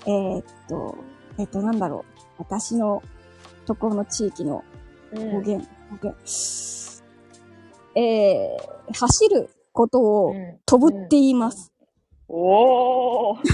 [0.06, 0.97] えー、っと、
[1.36, 2.12] えーっと、なんだろう。
[2.39, 3.02] 私の
[3.66, 4.62] ところの地域の
[5.12, 5.66] うん方言、方
[6.01, 6.14] 言。
[7.97, 11.72] えー、走ることをうん飛ぶって言います。
[12.28, 13.43] おー。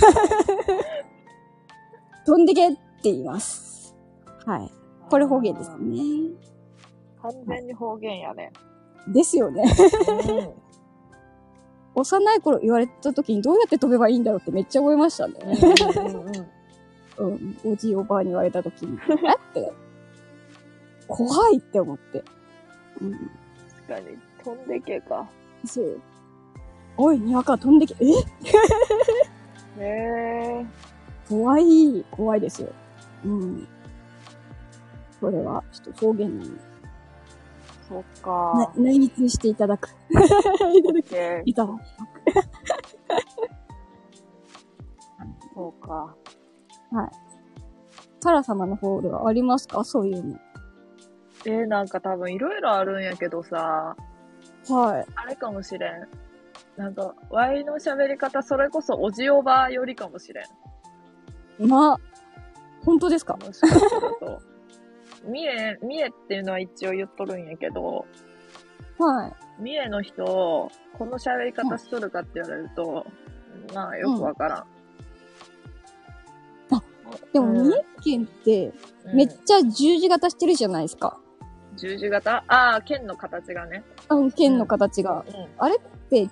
[2.26, 3.96] 飛んでけって言います。
[4.44, 4.70] はい。
[5.08, 6.02] これ方言ですね。
[7.22, 8.52] 完全に方言やね。
[9.08, 9.64] ですよね。
[10.28, 10.32] う
[10.64, 10.67] ん。
[11.94, 15.34] 幼い頃言われた時にどうやって飛べばいいんだろうってめっちゃ思いましたね。
[15.40, 16.46] うんうんうん
[17.18, 19.18] うん、おじいおばあに言われたときに、えっ
[19.52, 19.72] て、
[21.08, 22.22] 怖いって思って。
[23.00, 23.12] うん、
[23.88, 25.28] 確かに、飛んでけか。
[25.66, 26.00] そう。
[26.96, 28.06] おい、にわか飛んでけ、え？
[29.80, 29.84] へ
[30.60, 30.66] え。
[31.28, 32.68] 怖い、怖いですよ。
[33.24, 33.66] うん。
[35.18, 36.50] それは、ちょっと方言なの。
[37.88, 38.72] そっなか。
[38.76, 39.88] 内密にしていただく。
[39.88, 39.92] い
[40.82, 41.16] ただく。
[41.16, 41.78] えいただく。
[45.54, 46.14] そうか。
[48.20, 49.82] タラ様の方ではありますか？
[49.84, 50.38] そういうの。
[51.46, 53.96] えー、なんか多分いろいろあるんやけどさ、
[54.68, 55.06] はい。
[55.14, 56.08] あれかもしれん。
[56.76, 60.42] なんか、ワイの喋り方、それこそおじおばよりかもしれ
[61.60, 61.68] ん。
[61.68, 62.00] まあ、
[62.84, 63.36] 本当ですか？
[63.36, 63.80] もしかする
[64.20, 64.40] と。
[65.28, 68.06] 三重、三重っていうのは一応言っとるんやけど、
[68.98, 69.62] はい。
[69.62, 70.70] 三重の人、こ
[71.06, 73.06] の喋り方しとるかって言われると、
[73.74, 74.64] まあよくわからん。
[77.32, 81.18] でも、うん三重県って、うんめっちゃ十字型してるじゃないですか。
[81.76, 82.44] 十字型？
[82.46, 83.82] ああ、剣の形がね。
[84.08, 85.24] あの、県の形が。
[85.26, 86.28] うで、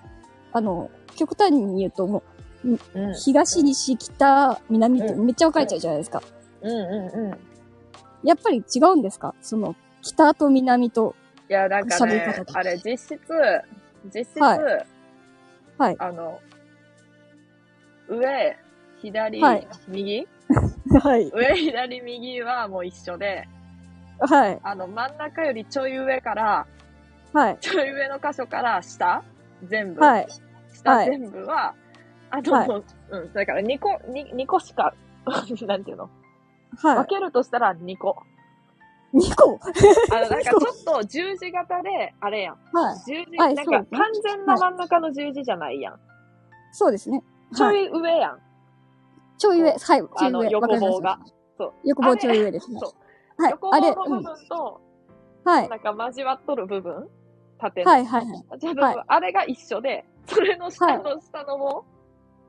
[0.52, 2.22] あの、極端に言うとも
[2.64, 2.80] う、ん。
[2.94, 3.14] うん。
[3.14, 6.22] 東、西、北、南ってうんめっちゃ分かれちゃうじゃないですか。
[6.60, 7.38] うんうんうん。
[8.26, 9.34] いやっぱり違うんですか？
[9.40, 11.14] その、北と南と。
[11.48, 13.20] や、なんかねあれ、実質、
[14.12, 14.86] 実質、はい
[15.78, 15.96] はい。
[15.98, 16.40] あの、
[18.08, 18.56] 上、
[19.00, 20.26] 左、はい右？
[21.02, 21.30] はい。
[21.32, 23.46] 上、左、右はもう一緒で、
[24.18, 24.60] はい。
[24.62, 26.66] あの、真ん中よりちょい上から、
[27.32, 27.58] はい。
[27.60, 29.22] ちょい上の箇所から下？
[29.62, 30.00] 全部。
[30.00, 30.20] はい。
[30.20, 30.26] はい
[30.76, 31.74] 下全部は、
[32.30, 32.68] あの、はい
[33.10, 34.94] うん、だから2個、に二個しか、
[35.66, 36.10] なんていうの、
[36.78, 36.96] はい。
[36.96, 38.16] 分けるとしたら2個。
[39.14, 39.58] 2個？
[40.14, 42.58] あの、 なんかちょっと十字型で、あれやん。
[42.72, 42.96] はい。
[43.06, 46.00] 十字、はいなんかそうですね完全な真ん中の十字じゃないやん。
[46.72, 47.22] そうですね。
[47.54, 47.84] ちょはい。
[47.84, 48.40] い上やん。
[49.38, 49.70] ちょい上。
[49.70, 49.78] はい。
[49.78, 50.26] ちょい上。
[50.26, 51.18] あの横わかりました棒が。
[51.58, 51.72] そう。
[51.84, 52.80] 横棒ちょい上ですね。
[52.80, 52.94] そ
[53.38, 53.42] う。
[53.42, 53.50] はい。
[53.52, 54.22] 横あれ、棒の部うん。
[54.22, 54.80] 分と、
[55.44, 55.68] はい。
[55.68, 57.08] なんか交わっとる部分
[57.58, 57.90] 縦の。
[57.90, 59.04] はい、はい、はい。
[59.06, 61.84] あれが一緒で、それの下の下の棒、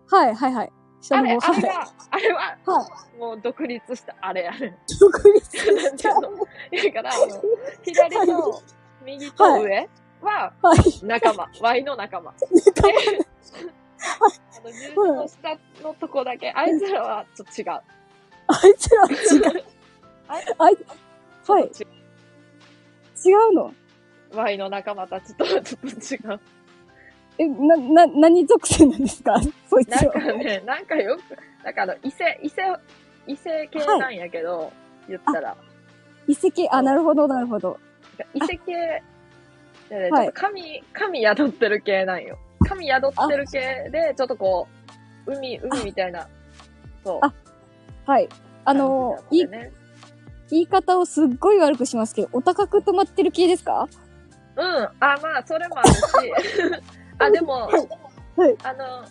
[0.10, 0.74] はい、はい、はい。
[1.02, 1.32] 下あれ。
[1.32, 3.20] あれが、あれは、はい。
[3.20, 4.76] もう独立した、あれやねん。
[5.00, 7.42] 独立なんていうのだから、あの、
[7.84, 8.62] 左と
[9.06, 9.90] 右と上
[10.22, 11.06] ははい。
[11.06, 12.32] 仲間、Y の仲間。
[12.32, 12.38] で
[14.00, 17.82] あの、十字の下のとこだけ、あいつらはちょっと違う。
[18.48, 19.64] あいつら違う。
[20.28, 20.78] あいあい、
[21.48, 21.64] はい。
[21.64, 23.74] 違違うの？
[24.32, 24.38] う。
[24.38, 26.40] Y の仲間たちとはちょっと違う。
[27.40, 29.36] え、な、な、何属性なんですか？
[29.70, 30.12] そいつなんは。
[30.14, 31.22] かね、なんかよく、
[31.64, 32.62] なんかあの、異性、異性、
[33.28, 34.72] 異性系なんやけど、
[35.08, 35.56] 言ったら。
[36.28, 37.78] 遺跡、あ、なるほど、なるほど。
[38.34, 39.04] 異性系、
[39.90, 42.38] でね、ちょはいっと神、神宿ってる系なんよ。
[42.68, 44.68] 神宿ってる系で、ちょっとこ
[45.28, 46.28] う、海、海みたいな、
[47.06, 47.20] そう。
[47.22, 47.34] あ
[48.06, 48.28] はい。
[48.66, 49.72] あの、いい、ね、
[50.50, 53.88] 言い方をすっごい悪くしますけど、お高く止まってる系ですか？
[54.58, 54.64] うん。
[54.64, 56.02] あ、まあ、それもあるし、
[57.20, 58.56] あ、でも、はい。
[58.64, 59.06] あの、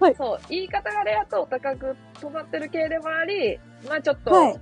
[0.00, 0.14] はい。
[0.14, 4.60] そう、言い方があれやと高く止まってる系でもあり、まあちょっと、はい。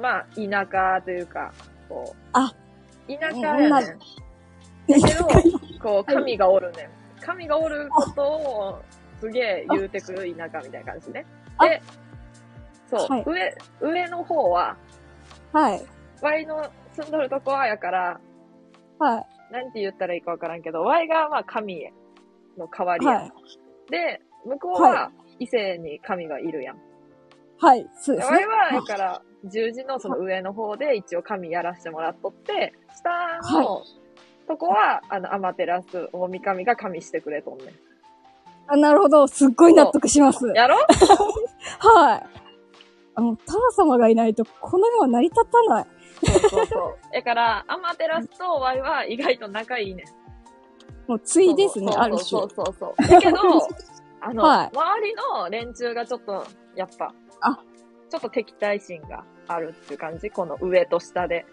[0.00, 1.52] まあ田舎というか、
[1.88, 2.52] こう、あ。
[3.08, 3.70] 田舎やねん。
[3.70, 5.28] だけど、
[5.82, 6.88] こう、神がおるねん。
[7.20, 8.82] 神がおることを、
[9.20, 11.26] すげえ言うてくる田舎みたいな感じね。
[11.58, 11.68] あ。
[11.68, 11.82] で、
[12.88, 13.24] そう、はい。
[13.26, 14.76] 上、上の方は、
[15.52, 15.84] はい。
[16.22, 18.20] ワイの住んどるとこはやから、
[18.98, 19.26] はい。
[19.50, 21.90] なんて言ったらいいかわからんけど、ワイがまあ神
[22.56, 23.14] の代わりやん。
[23.16, 23.30] はい。
[23.90, 26.78] で、向こうは異性に神がいるやん。
[27.58, 27.86] はい。
[28.00, 28.74] そうですねワイ。
[28.74, 33.10] は、だから、十字のその上の方で一応神やらせてもらっとって、下
[33.60, 33.82] の
[34.46, 37.68] とこは、あの、アマテラス、大神が神してくれとんねん。
[38.68, 39.26] あ、なるほど。
[39.26, 40.46] すっごい納得します。
[40.54, 40.76] やろ？
[41.78, 42.26] はい。
[43.14, 45.86] あの、タラ様がいないと、この世は成り立たない。
[46.24, 46.78] そうそうそ
[47.10, 47.14] う。
[47.14, 50.06] だから、アマテラスとワイは意外と仲いいねん。
[51.10, 52.50] もう、ついですね、そうある種そう。
[52.50, 53.08] そうそう。
[53.08, 53.38] だけど、
[54.20, 56.44] あの、はい周りの連中がちょっと、
[56.76, 57.58] やっぱ、あ
[58.10, 60.30] ちょっと敵対心があるっていう感じ？
[60.30, 61.46] この上と下で。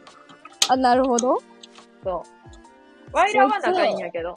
[0.69, 1.37] あ、なるほど。
[2.03, 2.23] そ
[3.13, 3.15] う。
[3.15, 4.35] ワイらは仲いいんやけど。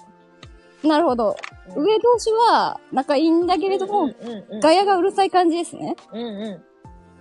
[0.85, 1.31] なるほど。
[1.31, 1.35] うん
[1.77, 4.11] 上同士は仲いいんだけれども、
[4.61, 5.95] ガヤがうるさい感じですね。
[6.13, 6.65] うんうん。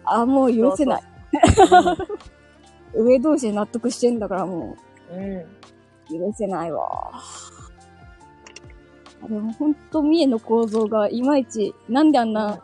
[0.06, 1.02] あ、もう許せない。
[1.04, 1.06] う
[2.94, 4.78] 上同士で納得してんだからも
[5.12, 5.38] んうん。
[5.38, 5.48] う、
[6.10, 7.12] 許せないわ。
[9.22, 12.62] あでもほんと、三重の構造がいまいち、なんであんな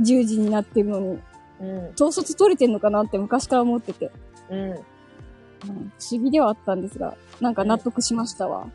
[0.00, 1.18] 十字になってるのに、
[1.60, 1.94] うん。
[1.94, 4.10] 統率取れてんのかなって昔から思ってて、
[4.50, 4.70] うん。
[4.70, 8.68] うん、不思議ではあったんですが、なんか納得しましたわ。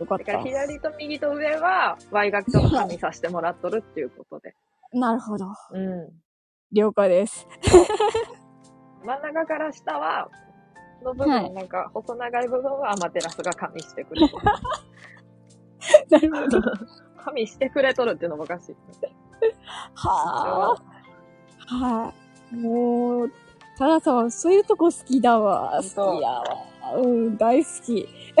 [0.00, 0.44] よかっだからた。
[0.44, 4.54] 左と右と上は、ワイがちょっと加味させてもらっとるっていうことで。
[4.92, 5.46] なるほど。
[5.72, 6.08] うん。
[6.72, 7.46] 了解です。
[9.04, 10.28] 真ん中から下は、
[11.02, 14.44] の部分、はいなんか、細長い部分はアマテラスが加味してくれとる。
[16.10, 16.60] なるほど。
[17.22, 18.76] 加味してくれとるっていうのもおかしい。
[19.94, 20.76] は
[21.68, 21.74] あ。
[21.74, 22.12] は
[22.52, 22.56] い。
[22.56, 23.32] もう、
[23.78, 25.80] タラさんはそういうとこ好きだわ。
[25.82, 26.44] 好きやわ。
[26.96, 28.06] うん、大好き。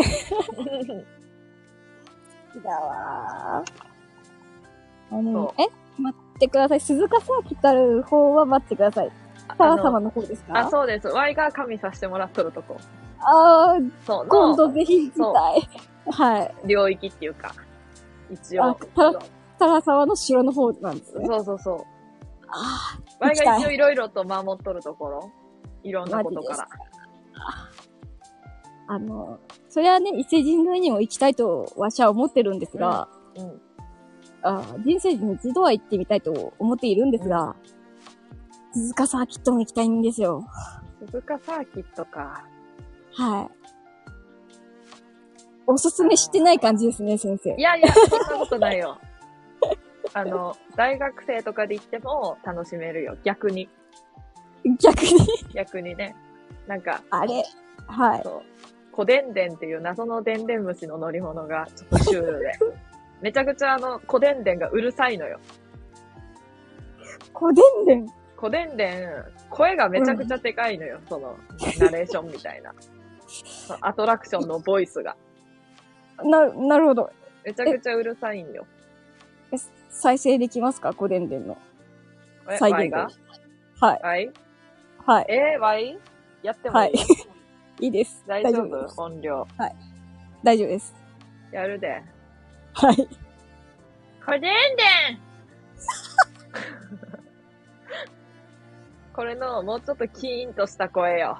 [2.54, 5.16] 好きだわー。
[5.16, 5.66] あのそ、え
[6.00, 6.80] 待ってください。
[6.80, 9.10] 鈴鹿サーキットある方は待ってください。
[9.56, 10.58] タラ様の方ですか？
[10.58, 11.08] あ、そうです。
[11.08, 12.76] Y が神させてもらっとるとこ。
[13.20, 15.68] あー、そう、今度のぜひ行きたい。
[16.10, 16.54] はい。
[16.66, 17.54] 領域っていうか、
[18.30, 18.74] 一あ応。
[18.94, 19.18] タラ
[19.58, 21.26] タラ様の城の方なんですね。
[21.26, 21.84] そうそうそう。
[22.48, 22.98] あ
[23.32, 25.30] きたいが一応いろいろと守っとるところ。
[25.82, 26.58] いろんなことから。
[26.58, 26.66] ー
[28.86, 29.38] あの、
[29.68, 33.60] それはね、伊勢神宮にも行きたいとわしは思ってるんですが、うん。
[34.42, 37.56] あ人生に一度は行ってみたいと思っているんですが、
[38.74, 40.44] 鈴鹿サーキットも行きたいんですよ。
[41.06, 42.44] 鈴鹿サーキットか。
[43.12, 43.64] はい。
[45.66, 47.62] おすすめしてない感じですね、先生い。
[47.62, 48.98] やいや、そんなことないよ。
[50.12, 53.16] あの、大学生とかで行っても楽しめるよ。
[53.22, 53.68] 逆に。
[54.80, 55.18] 逆に、
[55.54, 56.16] 逆にね。
[56.66, 57.44] なんか、あれ？
[57.86, 58.22] はい。
[58.24, 58.42] そう。
[58.90, 62.52] コデンデンっていう謎のデンデン虫の乗り物がちょっとシュールで。
[63.22, 65.38] めちゃくちゃあの、コデンデンがうるさいのよ。
[67.32, 68.23] コデンデン。
[68.36, 71.00] コデンデン、声がめちゃくちゃでかいのよ。
[71.08, 71.36] その、
[71.78, 72.74] ナレーションみたいな。
[73.26, 75.16] そ のアトラクションのボイスが。
[76.22, 77.10] な、なるほど。
[77.44, 78.66] めちゃくちゃうるさいんよ。
[79.52, 79.56] え
[79.88, 80.92] 再生できますか？
[80.94, 81.56] コデンデンの。
[82.50, 83.08] え、再 Y 現が？
[83.80, 84.00] はい。
[84.02, 84.32] ?Y?
[85.06, 85.26] はい。
[85.28, 85.98] えー、Y?
[86.42, 87.06] やってもいい、はい
[87.80, 88.22] いいです。
[88.26, 88.82] 大丈夫？
[88.82, 89.00] です。
[89.00, 89.46] 音量。
[90.42, 90.94] 大丈夫です。
[91.50, 92.02] やるで。
[92.74, 92.96] はい。
[94.24, 95.23] コデンデン
[99.14, 101.38] これのもうちょっとキーンとした声よ。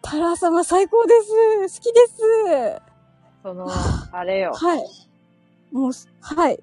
[0.00, 1.12] タラ様最高で
[1.68, 1.80] す。
[1.80, 2.82] 好きです。
[3.42, 3.68] その、
[4.12, 4.52] あれよ。
[4.54, 4.84] はい。
[5.72, 6.62] もう、はい。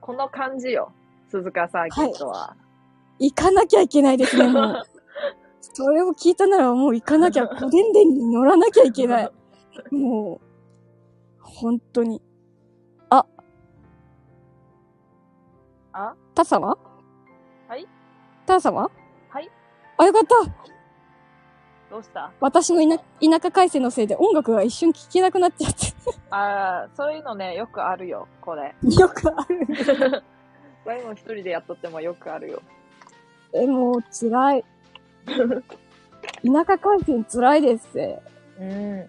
[0.00, 0.92] この感じよ。
[1.30, 2.56] 鈴鹿サーキットは。
[3.18, 4.82] 行かなきゃいけないですね、もう。
[5.60, 9.30] それを聞いたならもう行かなきゃ、コデンデンに乗らなきゃいけない。
[9.90, 12.22] もう、本当に。
[13.10, 13.26] あ。
[15.92, 16.14] あ？
[16.34, 16.68] タ様
[17.68, 17.86] はい？
[18.46, 19.50] タ様はい？
[19.98, 20.50] あ、よかった
[21.90, 22.32] どうした？
[22.40, 25.78] 私の田田舎回線のせいで音楽が一瞬聴けなくなっちゃって。
[26.30, 28.74] ああ、そういうのね、よくあるよ、これ。
[28.82, 30.22] よくある。
[30.84, 32.62] ワイも一人でやっとってもよくあるよ。
[33.52, 34.64] え、もう辛い。
[35.26, 35.34] 田
[36.66, 37.86] 舎回線辛いです。
[38.58, 39.08] うん。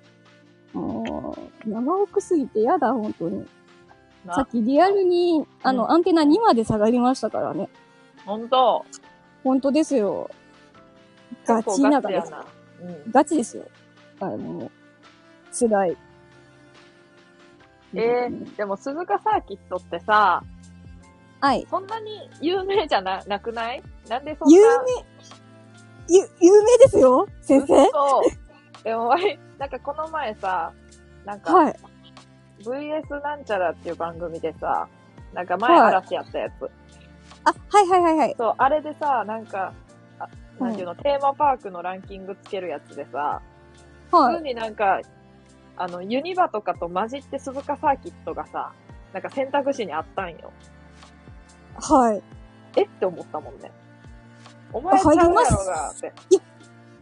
[0.74, 3.48] もう、山奥すぎてやだ、本当に。
[4.26, 7.70] さなっ、きリアルに、あの、うんアンテナ2まで下がりましたからね。
[8.26, 8.86] ほんと。
[9.44, 10.30] 本当ですよ。
[11.45, 12.32] ガチながです。
[12.32, 12.45] ガチやな。
[12.82, 13.12] うん。
[13.12, 13.66] ガチですよ。
[14.20, 14.72] あの、
[15.52, 15.98] 辛い。
[17.95, 20.41] えー、でも鈴鹿サーキットってさ、
[21.41, 21.68] はい。
[21.70, 23.84] そんなに有名じゃななくない？
[24.08, 24.56] なんでそんな？
[24.56, 25.06] 有名、
[26.10, 28.84] ゆ、有名ですよ先生そう。
[28.84, 29.14] でも、
[29.60, 30.72] なんかこの前さ、
[31.26, 31.80] なんか、はい。
[32.64, 34.88] VS なんちゃらっていう番組でさ、
[35.34, 36.69] なんか前はい嵐やったやつ。
[37.45, 38.35] あ、はいはいはいはい。
[38.38, 39.73] そう、あれでさ、なんか、
[40.19, 40.27] あ
[40.60, 43.41] なんていうの、テーマパークのランキングつけるやつでさ、
[44.11, 44.38] 普はい。
[44.38, 45.02] 通になんか、
[45.77, 48.72] あの、ユニバとかと混じって鈴鹿サーキットがさ、
[49.11, 50.52] なんか選択肢にあったんよ。
[51.76, 52.22] はい。
[52.76, 53.72] えって思ったもんね。
[54.72, 56.14] お前ちゃうやろがって。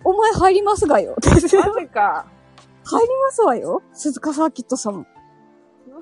[0.03, 1.15] お前入りますがよ。
[1.21, 2.25] 入りマジか。
[2.83, 3.81] ますわよ。
[3.93, 5.05] 鈴鹿サーキットさん。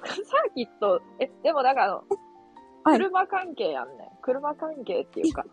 [0.08, 4.10] サーキット、え、でもなんかあの、はい車関係やんね。
[4.22, 5.46] 車関係っていうか。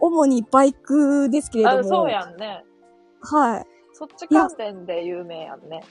[0.00, 1.78] 主にバイクですけれども。
[1.78, 2.64] あ、そうやんね。
[3.20, 3.66] はい。
[3.92, 5.82] そっち関連で有名やんね。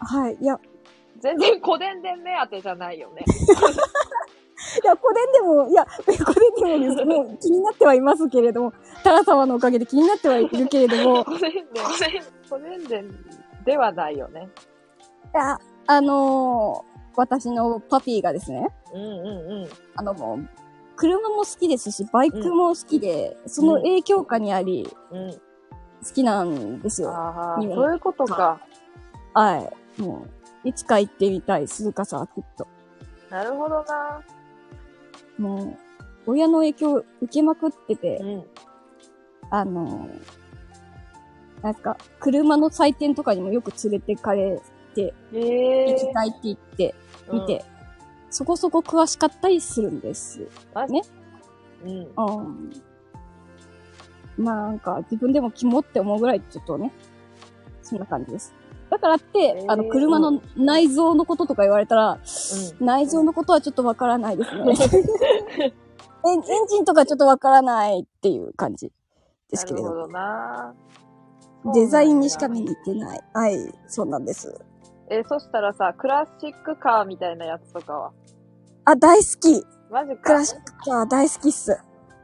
[0.00, 0.36] はい。
[0.40, 0.58] いや、
[1.20, 3.24] 全然小電電目当てじゃないよね。
[4.82, 6.32] いや、個電でも、いや、個
[6.62, 8.72] 電でもです、 もう気になってはいますけれども、
[9.02, 11.62] タラ様のおかげで気になってはいるけれども、小電電、
[12.48, 13.24] 小電電
[13.64, 14.48] ではないよね。
[15.34, 19.68] いや、あのー私のパピーがですね、うんうんうん。
[19.96, 20.48] あのもう、
[20.96, 25.32] 車も好きですし、バイクも好きで、その影響下にあり、うん。
[25.32, 25.38] 好
[26.14, 27.12] きなんですよ。
[27.58, 28.60] そういうことか。
[29.32, 30.00] はい。
[30.00, 30.26] も
[30.64, 32.66] う、いつか行ってみたい、鈴鹿サーキット。
[33.30, 34.20] なるほどな。
[35.38, 35.76] もう、
[36.26, 38.44] 親の影響を受けまくってて、うん。
[39.50, 40.44] あのー
[41.64, 44.60] なんか、車の祭典とかにもよく連れてかれ
[44.94, 46.94] て、ええ行きたいって言って、
[47.32, 47.64] 見て、
[48.30, 50.48] そこそこ詳しかったりするんです。
[51.84, 51.90] うん。
[51.90, 52.08] うん。
[52.16, 52.72] うん。
[54.36, 56.92] まあなんか、自分でも肝って思うぐらいちょっとね、
[57.82, 58.54] そんな感じです。
[58.90, 62.18] だからって、あの、車の内臓のこととか言われたら、
[62.80, 65.72] 内臓のことはちょっとわからないですね。
[66.26, 68.92] エンジンとかちょっとわからないっていう感じ。
[69.50, 69.90] ですけれども。
[69.90, 70.74] なるほどな。
[71.74, 73.20] デザインにしか見に行ってない。
[73.32, 74.54] はい、そうなんです。
[75.18, 78.12] えそしたらさ、クラシックカーみたいなやつとかは？
[78.86, 80.22] あ、大好きマジか？
[80.22, 81.78] クラシックカー大好きっす。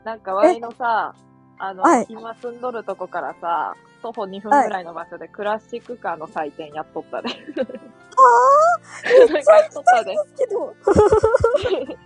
[0.04, 1.14] なんか、ワイのさ、
[1.58, 7.28] あの、はい今住んどるとこからさ、徒歩2分ぐらいの場所でクラシックカーの祭典やっとったで。
[7.28, 7.32] あ
[9.32, 10.16] なんかやっとったで。
[10.38, 10.74] けど、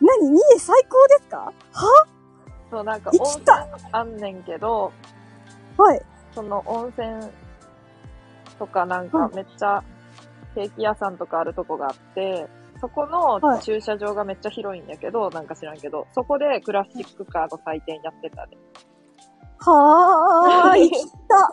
[0.00, 0.30] 何？
[0.30, 1.52] 三重最高ですか？
[2.70, 4.92] そう、なんか行温泉きたいあんねんけど、
[5.76, 6.00] はい。
[6.34, 7.30] その温泉
[8.58, 9.82] とかなんうんかめっちゃ
[10.54, 12.48] ケーキ屋さんとかあるとこがあって、
[12.80, 18.56] そこはいの駐車場がめっちゃ広いんやけど、なんか知らんけど、そこでクラシックカーの祭典やってたで。
[19.60, 21.52] はーい、 行った。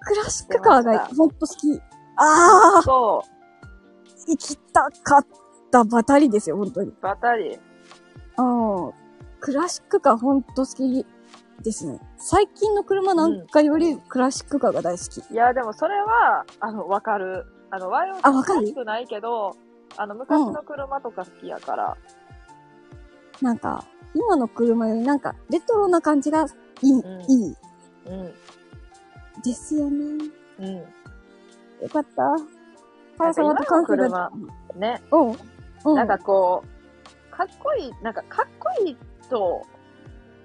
[0.00, 1.80] クラシックカーがほんと好き。
[2.16, 3.22] あー、そ
[4.26, 5.26] 行きたかっ
[5.70, 6.90] たばたりですよ、本当に。
[6.90, 7.60] う、バタリー。
[8.38, 8.92] うん。
[9.40, 11.06] クラシックカーほんと好き
[11.62, 12.00] ですね。
[12.16, 15.32] 最近の車なんかよりクラシックカーが大好き。
[15.32, 17.46] いや、でもそれは、あの、わかる。
[17.74, 18.60] あの、ワイオンあわかる？
[18.60, 19.56] 詳しくないけど、
[19.96, 21.96] あの、昔の車とか好きやから。
[23.42, 23.84] なんか、
[24.14, 26.46] 今の車よりなんか、レトロな感じが
[26.82, 27.56] いい、うんいい
[28.06, 28.34] うん。
[29.42, 30.30] ですよね。
[30.60, 30.76] うん。
[30.76, 30.84] よ
[31.92, 32.36] かった。
[33.18, 34.30] パラ様と関係が、
[34.76, 35.02] ね。
[35.10, 35.36] うん。
[35.84, 35.94] うん。
[35.96, 38.96] なんかこう、かっこいい、なんかかっこいい
[39.28, 39.62] と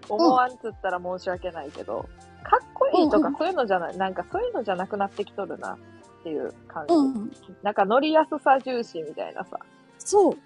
[0.10, 2.10] 思わんつったら申し訳ないけど、
[2.44, 5.78] かっこいいとかうんそういうのじゃない、なんかそういうのじゃなくなってきとるな
[6.20, 6.94] っていう感じ。
[6.94, 7.32] うん。
[7.64, 9.60] なんか乗りやすさ重視みたいなさ。
[9.98, 10.38] そう。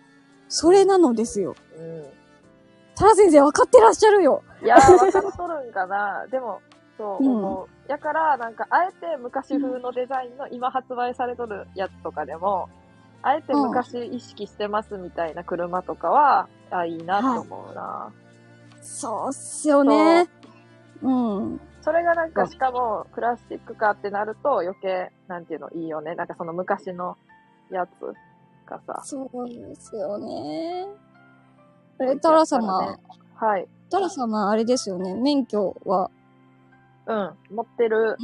[0.47, 1.55] それなのですよ。
[1.77, 2.05] うん。
[2.95, 4.43] タラ先生分かってらっしゃるよ。
[4.63, 6.25] いやー、わかっとるんかな。
[6.31, 6.61] でも、
[6.97, 7.91] そう思う。
[7.91, 12.69] やから、なんか、あえて昔風のデザインの今発売されとるやつとかでも、
[13.23, 18.11] あえて昔意識してますみたいな車とかは、あ、いいなと思うな。
[18.81, 20.27] そうっすよね。
[21.01, 21.59] うん。
[21.83, 26.15] それがなんか、うんしかも、クラシックカーってなると余計、なんていうの、いいよね。
[26.15, 27.17] なんかその昔の
[27.69, 27.89] やつ
[28.65, 29.01] がさ。
[29.03, 30.87] そうですよね。
[31.99, 32.97] え、タラ様、
[33.35, 33.67] はい。
[33.89, 35.13] タラ様、あれですよね。
[35.13, 36.09] 免許は、
[37.05, 37.33] うん。
[37.53, 38.15] 持ってる。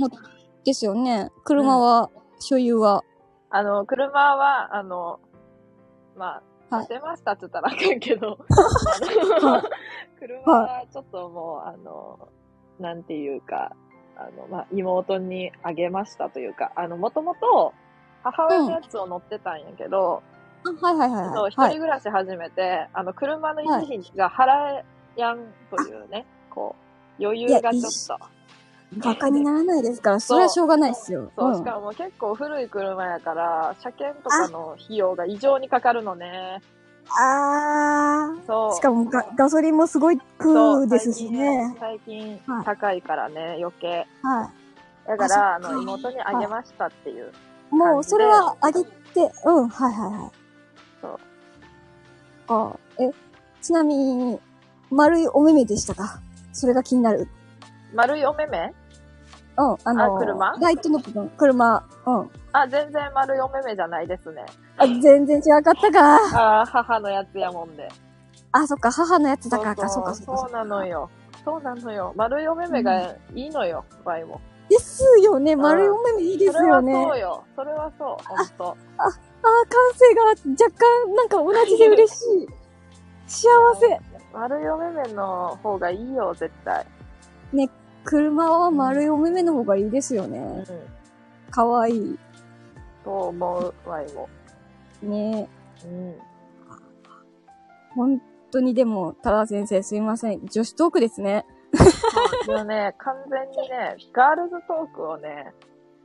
[0.63, 1.29] ですよね。
[1.43, 2.09] 車は、
[2.39, 3.03] 所有は。
[3.49, 5.19] あの、車は、あの、
[6.15, 8.37] まあ、はてましたって言ったらあかんけど、
[10.17, 12.29] 車はちょっともう、あの、
[12.79, 13.75] なんていうか、
[14.15, 17.73] あの、まあ、妹にあげましたというか、あの、もともと、
[18.23, 20.21] 母親のやつを乗ってたんやけど、
[20.65, 21.51] あはいはいはいそう、はい。
[21.51, 24.85] 一人暮らし始めて、あの、車の維持費が払え
[25.15, 25.39] やん
[25.69, 26.75] というね、こ
[27.19, 28.25] う、余裕がちょっと。
[28.97, 31.31] バカにならないですから、それはしょうがないっすよ。
[31.37, 36.61] そう、んしかも結構古い車やから、車検とかの費用が異常にかかるのね。
[37.17, 38.71] あそう。
[38.71, 38.75] ー。
[38.75, 41.75] しかもガガソリンもすごいそう食うですしね。
[41.79, 44.07] 最近はい高いからね、余計。
[44.21, 44.51] は
[45.05, 45.07] い。
[45.07, 47.31] だから、あの、妹にあげましたっていう。
[47.71, 48.89] もう、それはあげて、
[49.45, 50.31] うん、はいはいはい。
[51.01, 51.19] そう。
[52.47, 53.11] あえ、
[53.61, 54.39] ちなみに、
[54.91, 56.19] 丸いお目目でしたか？
[56.51, 57.27] それが気になる。
[57.93, 58.73] 丸いお目目
[59.59, 60.53] うん、あのあ車？
[60.61, 61.83] ライトの部分、車。
[62.05, 62.29] うん。
[62.53, 64.45] あ、全然丸いお目目じゃないですね。
[64.77, 66.61] あ、全然違かったか。
[66.61, 67.89] あー母のやつやもんで。
[68.53, 70.47] あ、そっか、母のやつだからか、そうか、そそううか。
[70.47, 71.09] そうなのよ。
[71.43, 72.13] そうなのよ。
[72.15, 74.41] 丸いお目目がいいのよ、場合も。
[74.69, 76.93] ですよね、丸いお目目いいですそれはよね。
[76.93, 77.43] そうよ。
[77.55, 78.77] それはそう、ほんと。
[78.97, 79.15] あー、感
[79.95, 80.37] 性が若
[80.77, 82.47] 干、なんか同じで嬉しい。
[83.27, 83.99] 幸せ。
[84.33, 86.85] 丸いお目目の方がいいよ、絶対。
[88.09, 90.63] 車は丸いお目目の方がいいですようんね。。
[91.51, 92.19] かわいい。
[93.03, 94.27] と思う、ワイも。
[95.03, 95.47] ね
[95.85, 96.15] うん。
[97.93, 100.47] 本当にでも、タラ先生すいません。
[100.47, 101.45] 女子トークですね。
[102.47, 105.53] でもね、 完全にね、ガールズトークをね、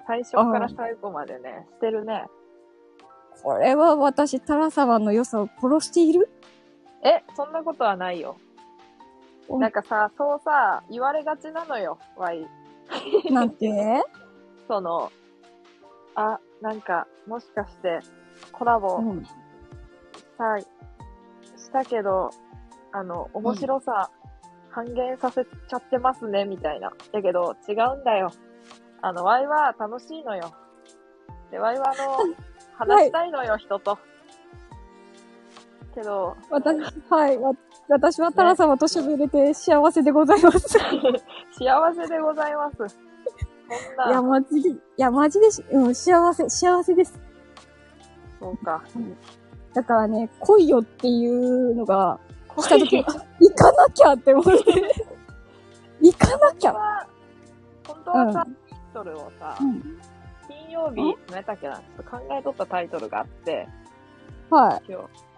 [0.07, 2.27] 最初から最後までね、してるね。
[3.43, 6.29] これは私、タラ様の良さを殺している？
[7.03, 8.37] え、そんなことはないよ。
[9.49, 12.47] おなんかさ、そうさ、言われがちなのよ、ワイ。
[13.31, 14.03] なんて？
[14.69, 15.11] その、
[16.15, 18.01] あ、なんか、もしかして、
[18.53, 19.25] コラボうん。
[20.39, 20.59] さ、
[21.57, 22.31] したけど、
[22.93, 24.11] あの、面白さ、
[24.71, 26.93] 半減させちゃってますね、みたいな。
[27.13, 28.31] だけど、違うんだよ。
[29.03, 30.53] あの、ワイは楽しいのよ。
[31.51, 32.17] で、ワイはあの、
[32.77, 33.99] 話したいのよ、人と。
[35.95, 37.39] けど、私、はい。
[37.39, 37.53] わ
[37.89, 40.61] 私はタラ様と喋れて幸せでございます。
[41.59, 42.77] 幸せでございます。
[42.87, 47.19] いや、な、マジで、いや、マジでし、うん、幸せ、幸せです。
[48.41, 48.83] そうか。
[49.75, 52.19] だからね、来いよっていうのが
[52.57, 53.05] 来た時行
[53.55, 54.51] かなきゃって思って。
[56.01, 57.07] 行かなきゃ。
[57.87, 60.01] 本当はさ、タイトルをさ、うん。
[60.49, 63.69] 金曜日、何やったっけな、ちょっと考えとったタイトルがあって、
[64.51, 65.34] は今日、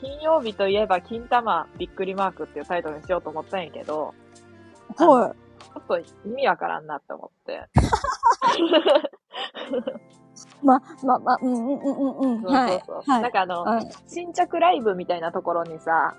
[0.00, 4.14] 金曜日といえば金玉びっくりマークっていうタイトルにしようと思ったんやけど、
[4.98, 5.02] い。
[5.02, 5.62] はい。
[5.62, 6.04] ちょっと意
[6.36, 7.68] 味わからんなって思って。
[10.62, 12.42] ま、ま、ま、うんうんうんうん。
[12.42, 13.02] そうはいそうそう。。
[13.12, 13.22] はい。
[13.22, 16.14] なんかあの、はい新着ライブみたいなところにさ、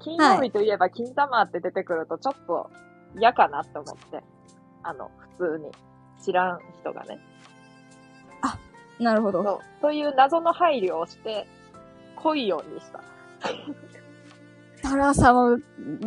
[0.00, 2.70] 金曜日といえば金玉って出てくるとちょっと
[3.16, 4.22] 嫌かなって思って。
[4.82, 5.70] あの、普通に。
[6.22, 7.18] 知らん人がね。
[9.00, 9.42] なるほど。
[9.42, 9.60] そう。
[9.80, 11.46] という謎の配慮をして、
[12.22, 13.00] 来いようにした。
[14.82, 15.58] タラ様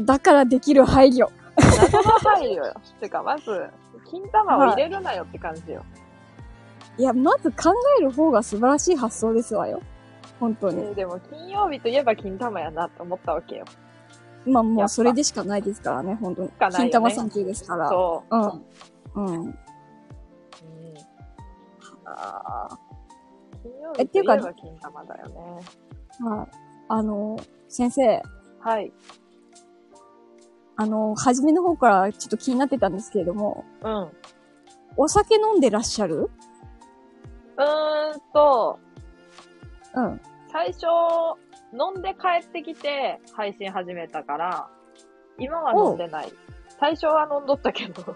[0.06, 1.28] だからできる配慮。
[1.58, 2.74] 謎の配慮よ。
[3.00, 3.70] てか、まず、
[4.10, 5.84] 金玉を入れるなよって感じよ。
[6.98, 9.82] いや、まず考える方が素晴らしい発想ですわよ。
[10.40, 10.82] 本当に。
[10.82, 13.66] えーでも、金曜日といえば金玉やなって思ったわけよ。
[14.46, 16.48] まあもうそれでしかないですからね、本当に。
[16.50, 17.90] ね金玉三級ですから。
[17.90, 18.42] そうん。
[18.42, 18.52] うん。
[19.16, 19.46] う。
[19.46, 19.56] うん
[22.06, 22.68] あ
[23.64, 25.60] 金曜日といえば金玉だよね。
[26.22, 26.48] ーはい。
[26.90, 27.38] あの、
[27.70, 28.22] 先生、
[28.60, 28.92] はい。
[30.76, 34.02] あの、初めの方からちょっと気になってたんですけれども、うん。
[34.04, 34.12] う
[34.98, 36.30] お酒飲んでらっしゃる？
[37.58, 38.80] ーんと、
[39.96, 40.22] うん。
[40.52, 40.86] 最初、
[41.74, 44.68] 飲んで帰ってきて配信始めたから、
[45.40, 46.32] 今は飲んでない。
[46.80, 48.16] 最初は飲んどったけど、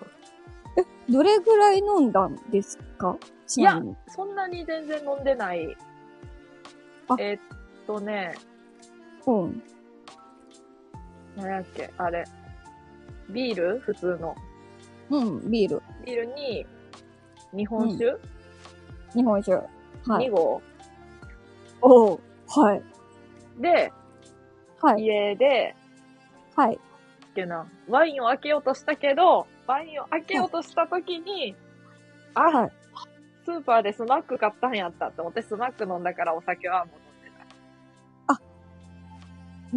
[1.10, 3.18] どれぐらい飲んだんですか？
[3.48, 3.96] ちなみに。
[4.08, 5.76] そんなに全然飲んでない。
[7.10, 7.40] あえっ
[7.88, 8.36] とね、
[9.26, 9.64] うん。
[11.36, 12.24] 何やっけ、あれ。
[13.30, 13.80] ビール？
[13.80, 14.36] 普通の。
[15.10, 15.82] うん、ビール。
[16.06, 16.66] ビールに、
[17.56, 18.18] 日本酒、
[19.14, 19.54] 日本酒。
[20.06, 20.28] はい。
[20.28, 20.62] 2合
[21.82, 22.82] おうはい。
[23.60, 23.92] で、
[24.82, 25.04] はい。
[25.04, 25.76] 家で、
[26.56, 26.76] はい。
[26.76, 26.80] っ
[27.34, 31.56] けな、ワインを開けようとしたけど、ワインを開けようとした時に、
[32.34, 32.72] あ、はい。
[33.46, 37.07] スーパーでスナック買ったんやったって思って、スナック飲んだからお酒はもう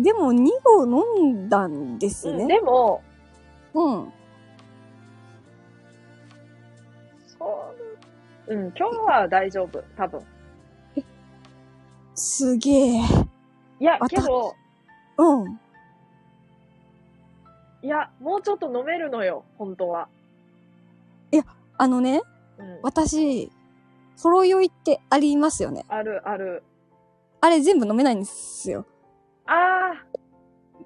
[0.03, 0.85] でも2合
[1.19, 2.47] 飲んだんですうんね。
[2.47, 3.03] でも、
[3.75, 4.13] うん。
[7.27, 7.75] そ
[8.47, 10.21] う、うん、今日は大丈夫、多分。
[12.15, 13.01] すげえ。
[13.81, 14.55] いや、あけど、
[15.19, 15.61] うん。
[17.83, 20.09] いや、もうちょっと飲めるのよ、本当は。
[21.81, 22.21] あのね、
[22.59, 22.79] うん。
[22.83, 23.51] 私、
[24.23, 25.87] ほろ酔いってありますよね。
[25.89, 26.63] ある、ある。
[27.41, 28.85] あれ全部飲めないんですよ。
[29.53, 30.05] あ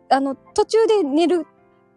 [0.09, 1.47] あの、途中で寝る、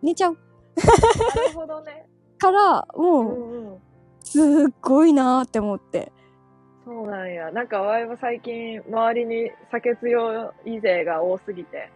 [0.01, 2.05] 寝ちゃうー、なるほどね。
[2.37, 3.81] から、うもう、んうん。
[4.23, 4.39] す
[4.69, 6.11] っごいなーって思って。
[6.85, 7.51] そうなんや。
[7.51, 11.89] なんか、わいは最近、周りに酒強い勢が多すぎて、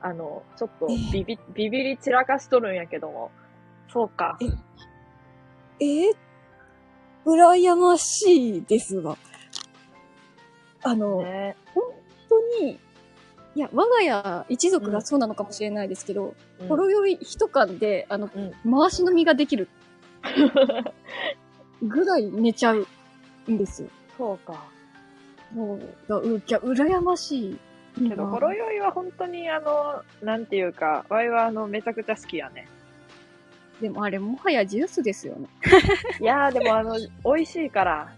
[0.00, 3.30] あの、ちょっとビビ、ビビり散らかしとるんやけども。
[3.90, 4.38] そうか。
[5.80, 6.14] えー、
[7.24, 9.16] 羨ましいですわ。
[10.82, 11.56] あの、ね。
[11.74, 11.84] 本
[12.28, 12.78] 当に、
[13.58, 19.66] いや、我が家一族がそうなのかもしれないですけど、うんほろ酔い一缶で、あの、うん回し飲みができる
[21.82, 22.86] ぐらい寝ちゃう
[23.50, 23.88] んですよ。
[24.16, 24.64] そうか。
[25.52, 27.58] もう、だう、いや、羨ましい。
[28.08, 32.68] けど、ほろ酔いは本当にあの、なんていうか、わいはあの、めちゃくちゃ好きやね。
[33.80, 35.48] でもあれ、もはやジュースですよね。
[36.20, 36.94] いやー、でもあの、
[37.24, 38.08] 美味しいから。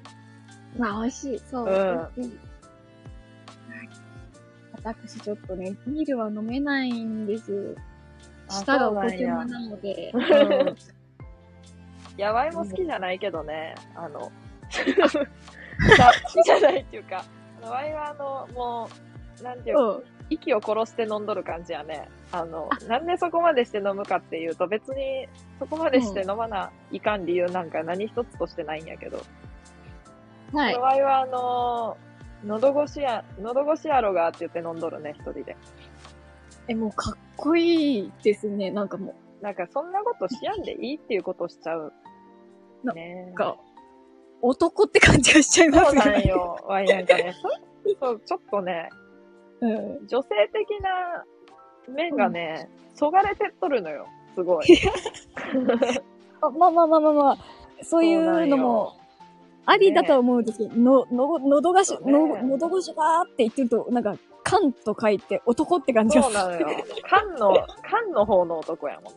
[0.77, 1.39] まあ、美味しい。
[1.51, 1.67] そう。
[1.67, 2.50] うん美味しい
[4.83, 7.77] 私ちょっとね、ビールは飲めないんです。
[8.49, 10.13] あ舌がおこてまなので。
[12.17, 14.31] いや、わいも好きじゃないけどね、あの、 好
[14.77, 17.25] きじゃないっていうか、
[17.63, 18.89] あのわいはあの、も
[19.41, 22.09] う、なんていうか、うん息を殺して飲んどる感じやね。
[22.33, 25.29] あの、なんでそこまでして飲むかっていうと、別に
[25.59, 29.21] そこまでして飲まないかん理由なんか何一つとしてないんやけど。
[30.53, 30.79] はい。
[30.79, 31.97] わいはあの、
[32.45, 35.57] 喉越しや、喉越しやろがって言って飲んどるね、一人で。
[36.69, 38.71] え、もうかっこいいですね。
[38.71, 41.93] なんかもなんかそんなことしやんでいいっていうことをしちゃう。
[42.85, 43.57] なねう、か、
[44.43, 46.11] 男って感じがしちゃいまそうすよね。
[46.13, 46.65] なんよ。
[46.67, 48.89] わいなんかね、そうそう、ちょっとね、
[49.61, 50.07] うん。
[50.07, 51.25] 女性的な
[51.89, 54.07] 面がね、そがれてっとるのよ。
[54.35, 54.67] すごい。
[56.43, 57.37] あまあまあまあまあまあ、
[57.83, 59.00] そういうのも、
[59.71, 66.69] ありだとは思うんですけど、の、の、喉越し、そうねの、喉越しがーって言ってると、なんか、缶と書いて男って感じがそうなのよ。
[67.09, 69.11] 缶の、缶の方の男やも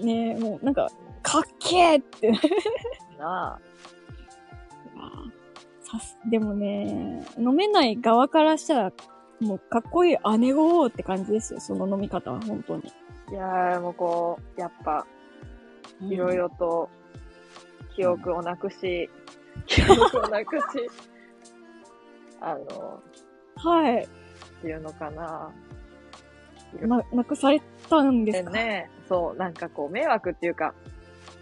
[0.00, 0.34] んね。
[0.34, 0.88] ねもうなんか、
[1.22, 2.32] かっけーって。
[3.18, 3.58] な
[5.80, 8.92] さす、でもね、飲めない側からしたら、
[9.40, 12.82] もうかっこいい姉子って感じですよ、その飲み方は、本当に。
[13.28, 13.30] あ。
[13.30, 15.06] いやー、もうこう、やっぱ、
[16.00, 16.88] いろいろと
[17.94, 19.08] 記憶をなくし、
[19.68, 20.62] 記憶をなくし、
[22.40, 23.02] あの、
[23.56, 24.02] はい。
[24.02, 24.08] っ
[24.62, 25.50] ていうのかな。
[26.80, 30.74] な、なくされたんですね、そう、なんかこう、迷惑っていうか、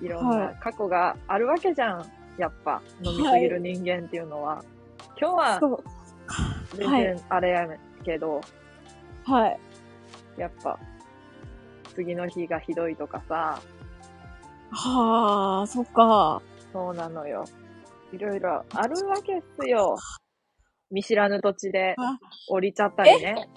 [0.01, 2.07] いろんはない過去があるわけじゃん。
[2.39, 4.63] やっぱ、飲みすぎる人間っていうのは。
[5.19, 5.85] 今日はそう。
[6.77, 7.69] 全はい然あれや
[8.05, 8.41] けど、
[9.25, 9.59] はい。
[10.37, 10.79] やっぱ、
[11.95, 13.61] 次の日がひどいとかさ、
[14.71, 16.43] はあ、そっか。
[16.73, 17.45] そうなのよ。
[18.13, 19.97] いろいろあるわけっすよ。
[20.91, 22.19] 見知らぬ土地であ
[22.49, 23.49] 降りちゃったりね。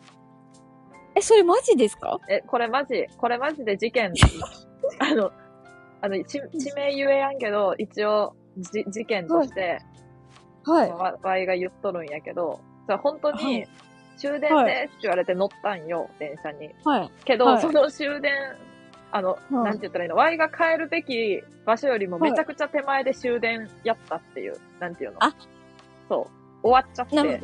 [1.16, 2.20] え、それマジですか？
[2.30, 4.12] え、これマジ、これマジで事件、
[5.00, 5.32] あの、
[6.02, 9.80] あの、地地名言えやんけど、一応、じ事件として、
[10.66, 10.90] はい。
[10.92, 13.66] わわいが言っとるんやけど、それ本当はにい、
[14.18, 16.70] 終電ですって言われて乗ったんよ、電車に。
[16.84, 17.12] はい。
[17.26, 18.34] けど、はいその終電、
[19.12, 25.24] あの、はいなんて言ったらいいの、ワイが帰るべき場所よりもめちゃくちゃ手前で終電やったっていう、なんていうの？
[25.24, 25.34] あ
[26.08, 26.30] そ
[26.64, 26.68] う。
[26.68, 27.42] 終わっちゃって。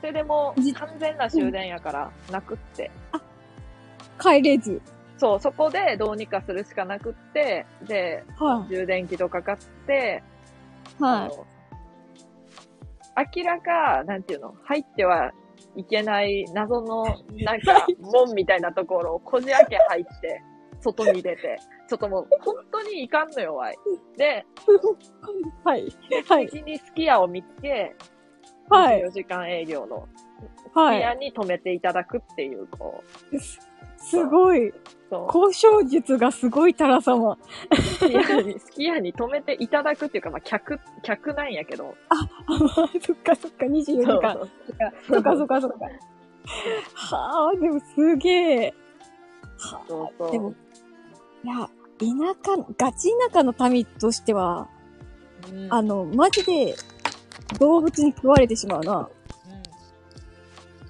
[0.00, 2.90] それでも完全な終電やから、なくって。
[4.20, 4.82] 帰れず。
[5.16, 10.22] そう、そこでどうにかするしかなくって、で、は充電器とか買って、
[11.00, 11.02] い。
[11.02, 11.30] はい。
[13.36, 15.32] 明らか、なんていうの、入っては
[15.76, 17.04] いけない謎の、
[17.44, 20.42] なんか、門みたいなところをこじ開け入って、
[20.80, 23.76] 外に出て、ちょっともう、本当にいかんのよ、わい。
[24.16, 24.44] で、
[25.64, 25.88] はい。
[26.28, 26.48] はい。
[26.48, 27.94] 次にすき家を見つけ、
[28.70, 30.08] はい24時間営業の
[30.72, 30.96] はい。
[30.96, 33.36] すき家に止めていただくっていう、こう、
[34.04, 34.72] すすごい。
[35.10, 37.38] 交渉術がすごい、タラ様。
[37.76, 38.08] す
[38.72, 42.16] き家に、止めていただくっていうか、まあ、客、客なんやけど、あ、
[43.00, 44.48] そっかそっか、24時間。
[45.06, 45.78] そっかそっかそっか。
[46.94, 48.74] はあ、でもすげえ。
[49.58, 50.54] はそうそうあ、でも、
[51.44, 51.54] いや、
[51.98, 52.06] 田
[52.56, 54.68] 舎、ガチ田舎の民としては、
[55.52, 56.74] うんあの、マジで
[57.58, 59.08] 動物に食われてしまうな。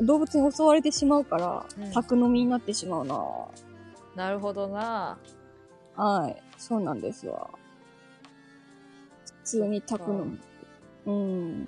[0.00, 3.16] 動物に襲われてしまうからうん、宅飲みになってしまうな。
[4.14, 5.18] なるほどな。
[5.96, 6.42] はい。
[6.58, 7.48] そうなんですわ。
[9.24, 10.38] 普通に宅飲
[11.06, 11.12] み。
[11.12, 11.64] うん。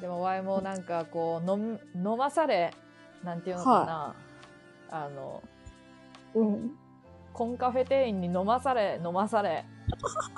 [0.00, 2.72] でもワイもなんかこう飲む飲まされ
[3.24, 4.14] なんていうのかな、
[4.90, 5.42] あの
[6.34, 6.72] うん。
[7.32, 9.64] コンカフェ店員に飲まされ飲まされ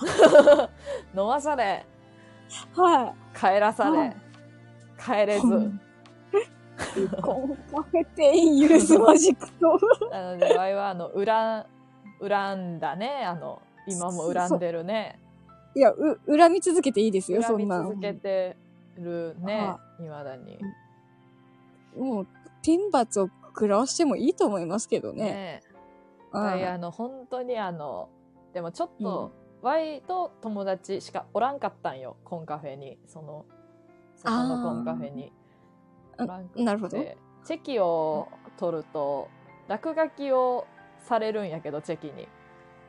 [1.16, 1.86] 飲まされ
[2.74, 4.16] は帰らされ
[4.98, 5.87] 帰れず。
[7.22, 9.78] コンカフェ店員許すマジックと。
[10.10, 11.66] なのでワイはあの恨
[12.20, 13.24] 恨んだね。
[13.24, 15.18] あの今も恨んでるね。
[15.74, 17.82] いや、う、恨み続けていいですよ、そ恨みんな。
[17.82, 17.90] の。
[17.90, 18.56] 続けて
[18.96, 20.58] るねはいまだに。
[21.96, 22.26] もう、
[22.62, 25.24] 天罰を食らわしてもいいと思いますけどね。
[25.24, 25.62] ね
[26.32, 26.42] うん。
[26.42, 28.08] ワイあの本当にあの
[28.52, 29.32] でもちょっと、
[29.62, 32.98] ワイと友達しかおらんかったんよコンカフェに。
[33.06, 33.44] その
[34.16, 35.32] そこのコンカフェに
[36.18, 36.64] あおらんくて。
[36.64, 36.98] なるほど。
[37.44, 39.28] チェキを取ると
[39.68, 40.66] 落書きを
[40.98, 42.28] されるんやけどチェキに。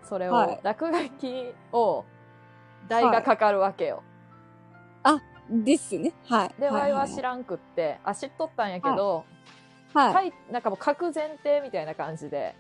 [0.03, 0.59] それを、はい。
[0.64, 2.06] 落書きを
[2.88, 4.03] 代がかかるわけよ、
[5.49, 6.14] ですね。
[6.27, 6.61] はい。
[6.61, 9.25] で、ワイは知ららんくってあ知っとったんやけど、
[9.93, 10.14] はい。
[10.14, 12.56] はい、なんかもう書く前提みたいな感じで。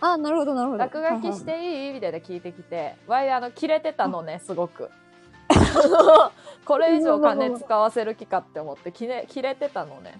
[0.00, 0.84] あ、なるほど、なるほど。
[0.84, 1.92] 落書きしはいていい？
[1.94, 4.90] みたいな聞いてきて、わいあの、切れてたのね、すごく。
[6.64, 10.18] これ以上金使わせる気かって思って、切れ、切れてたのね。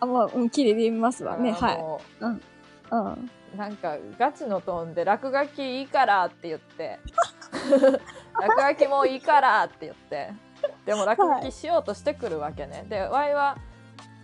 [0.00, 1.52] あ、まあ、うん、綺麗で見ますわね。
[1.52, 1.74] はい。
[1.74, 2.00] あの
[2.90, 3.30] うん。
[3.56, 6.98] なんか、ガチのトーンで、落書きいいからって言って、
[8.40, 10.30] 落書きもういいからって言って、
[10.84, 12.84] でも落書きしようとしてくるわけね。
[12.88, 13.56] で、わいは、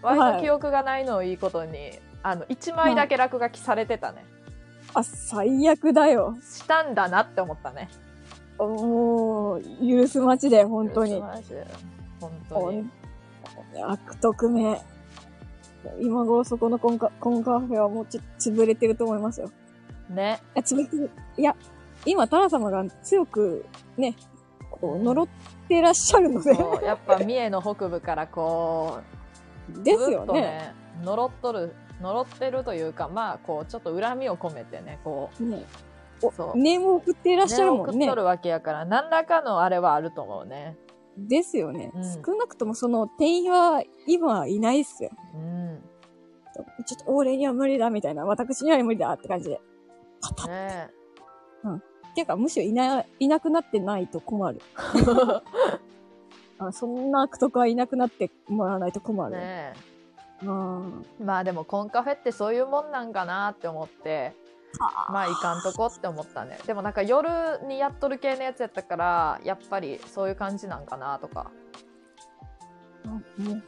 [0.03, 4.25] わいの記憶がないのをいいことに、あの、1枚だけ落書きされてたね。
[4.95, 6.37] あ、最悪だよ。
[6.43, 7.89] したんだなって思ったね。
[8.59, 11.21] もう、許す街で、本当に。
[11.21, 11.67] マジで
[12.21, 12.89] 本当に。
[13.83, 14.81] 悪徳め。
[16.01, 19.51] 今頃そこのコンカコンカフェはもうちょっと潰れてると思いますよ。
[20.09, 20.41] ね。
[20.55, 21.11] いや、潰れてる。
[21.37, 21.55] いや、
[22.07, 23.67] 今、タラ様が強く、
[23.97, 24.15] ね、
[24.71, 25.29] こう、呪っ
[25.69, 29.25] てらっしゃるので、そうやっぱ三重の北部からこう
[29.83, 30.75] ですよずっとね。
[31.03, 35.65] 呪っとる呪ってるというかまあこうちょっと恨みを込めてねこねうそ
[36.23, 38.15] う念を送っていらっしゃるもんね送っと。
[38.17, 40.77] るわけやから何らかのあれはあると思うね
[41.17, 45.11] ですよね、うん少なくともその店員は今はいないっすよ。
[45.35, 45.81] うん
[46.87, 49.61] ちょっと俺には無理だみたいな、私には無理だって感じで。
[50.21, 50.49] パタッ。
[50.49, 50.91] ね
[52.15, 54.61] ていうか、むしろいな、いなくなってないと困る。
[56.59, 59.37] あそんな悪徳はいなくなってもらわないと困る。
[59.37, 59.73] ね
[60.43, 61.05] うん。
[61.21, 64.37] まあでもコンカフェってそういうもんなんかなって思って
[64.81, 67.29] まあいかんとこって思ったねでもなんか夜
[67.67, 71.51] にやっとる系のやつやったからやっぱりそういう感じなんかなとか
[73.07, 73.61] あもうほん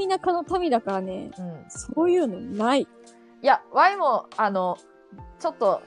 [0.00, 2.82] と田舎の民だからね、うんそういうのない。
[2.82, 2.86] い
[3.46, 4.78] や、ワイも、あの、
[5.38, 5.82] ちょっと、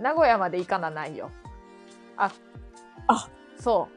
[0.00, 1.30] 名古屋まで行かなないよ。
[2.16, 2.30] あ、
[3.08, 3.28] あ、
[3.58, 3.88] そ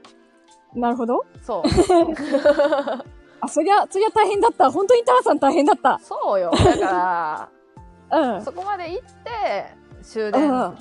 [0.74, 1.20] なるほど。
[1.20, 1.64] う、そう。
[3.40, 4.72] あ、そりゃ、そりゃ大変だった。
[4.72, 6.00] 本当にタラさん大変だった。
[6.00, 6.52] そうよ。
[6.52, 7.50] だから、
[8.14, 8.46] うん。
[8.46, 10.78] そこまで行って、終電うん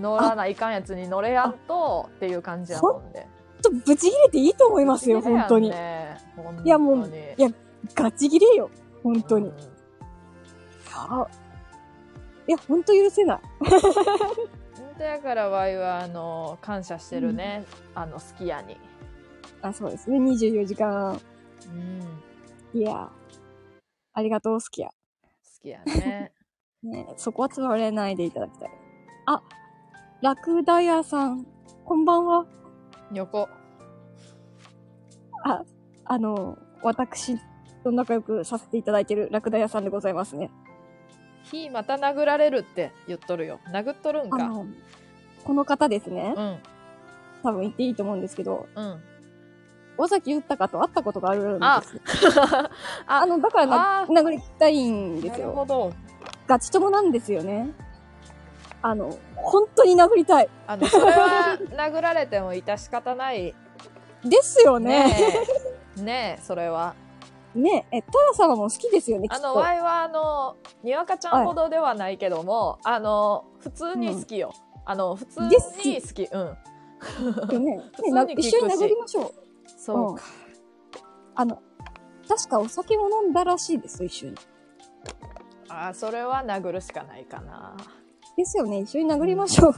[0.00, 3.26] 乗らないかんやつに乗れやんとっていう感じやもんで。
[3.62, 5.70] ちょっとブチ切れていいと思いますよ、本当に。
[5.70, 6.18] ね、
[6.58, 7.48] にいやもういや
[7.94, 8.70] ガチ切れよ。
[9.02, 9.48] 本当に。
[9.48, 9.76] うん
[10.98, 11.28] あ
[12.48, 13.40] いや、本当許せない。
[13.58, 13.70] 本
[14.96, 17.64] 当やからワイは、あの、感謝してるね。
[17.94, 18.76] あの、好きやに。
[19.62, 20.18] あ、そうですね。
[20.18, 21.20] 24時間。
[21.66, 22.80] うん。
[22.80, 23.10] いや。
[24.12, 24.88] ありがとう、好きや。
[24.88, 24.94] 好
[25.60, 26.32] きやね。
[26.86, 28.70] ねそこはつわれないでいただきたい。
[29.26, 29.42] あ、
[30.22, 31.46] ラクダ屋さん。
[31.84, 32.46] こんばんは。
[33.12, 33.48] 横。
[36.08, 37.36] あの、私
[37.82, 40.50] と仲良くさせていただいているラクダ屋さんでございますね。
[41.44, 43.60] 火また殴られるって言っとるよ。
[43.72, 44.44] 殴っとるんか？
[44.44, 44.66] あの、
[45.44, 46.34] この方ですね。
[46.36, 46.58] うん。
[47.42, 49.00] 多分言っていいと思うんですけど、うん。
[49.98, 52.00] 尾崎豊と会ったことがあるんあです。
[53.06, 55.46] ああの、だからなあ殴りたいんでなすよ。
[55.48, 55.92] るほど。
[56.46, 57.70] ガチ友なんですよね。
[58.82, 60.48] あの、本当に殴りたい。
[60.66, 63.54] あの、それは殴られても致し方ない。
[64.24, 65.08] ですよね。
[65.08, 65.16] ね
[65.98, 66.02] え。
[66.02, 66.94] ねえ、それは。
[67.54, 69.54] ねえ、タラ様も好きですよね、きあの。
[69.54, 74.52] ワイは、あの、にわかちゃんほどではないけども、あの、普通に好きよ。
[74.84, 75.56] あの、普通に
[76.00, 76.22] 好き。
[76.24, 76.56] うん。
[77.54, 77.76] よね。
[77.80, 79.32] ね一緒に殴りましょう。
[79.78, 80.22] そうか。
[81.34, 81.58] あの、
[82.28, 84.34] 確かお酒も飲んだらしいです、一緒に。
[85.68, 87.76] あ、それは殴るしかないかな。
[88.36, 89.74] ですよね、一緒に殴りましょう。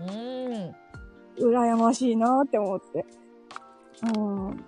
[0.00, 0.74] うん。
[1.52, 3.04] 羨ましいなーって思って。
[4.16, 4.64] うん。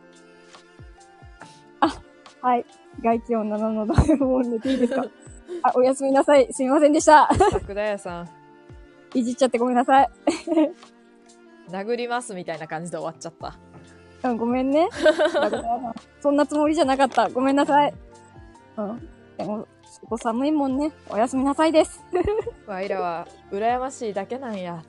[1.81, 2.01] あ、
[2.41, 2.65] はい。
[3.03, 5.05] 外気温7の台もう寝ていいですか？
[5.63, 6.51] あ、おやすみなさい。
[6.53, 7.29] すみませんでした。
[7.51, 8.29] 桜屋さん、
[9.19, 10.11] いじっちゃってごめんなさい。
[11.71, 13.59] 殴りますみたいな感じで終わっちゃった。
[14.29, 14.89] うん、ごめんね。
[16.21, 17.29] そんなつもりじゃなかった。
[17.29, 17.95] ごめんなさい。
[18.77, 19.09] うん。
[19.37, 19.67] でも、
[20.05, 20.93] そこ寒いもんね。
[21.09, 22.05] おやすみなさいです。
[22.69, 24.85] ワイらは、羨ましいだけなんや。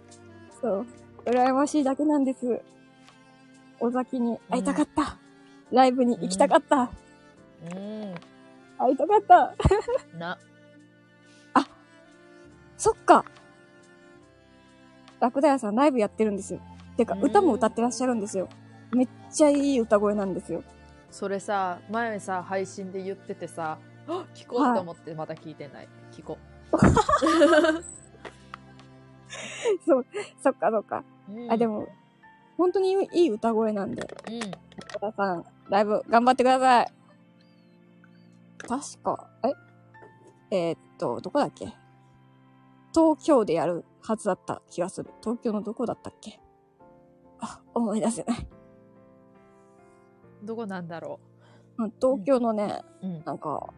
[0.62, 0.86] そう。
[1.26, 2.62] 羨ましいだけなんです。
[3.80, 5.18] 尾崎に会いたかった。
[5.72, 6.92] ライブに行きたかった。
[7.64, 8.16] うん。
[8.78, 9.56] 会いたかった。
[10.18, 10.38] な。
[12.78, 13.24] そっか。
[15.22, 16.60] ラクダ屋さんライブやってるんですよ。
[16.98, 18.50] てか、歌も歌ってらっしゃるんですよ。
[18.92, 20.62] めっちゃいい歌声なんですよ。
[21.10, 23.78] それさ、前さ、配信で言っててさ、
[24.34, 25.88] 聞こうと思ってまだ聞いてない。
[26.12, 26.38] 聞こ
[29.86, 30.06] そう、
[30.44, 31.04] そっかそっか。
[31.30, 31.34] う。
[31.34, 31.88] うんあ、でも、
[32.58, 34.40] 本当にいい歌声なんで、うん。
[34.40, 36.92] ラクダさん、ライブ頑張ってください。
[38.60, 39.30] 確か、
[40.52, 40.56] え？
[40.56, 41.74] えーっと、どこだっけ？
[42.94, 45.12] 東京でやるはずだった気がする。
[45.22, 46.40] 東京のどこだったっけ？
[47.42, 48.48] あ、思い出せない。
[50.44, 51.20] どこなんだろ
[51.78, 53.08] うん東京のね、う。
[53.08, 53.24] うん。
[53.26, 53.74] なんか、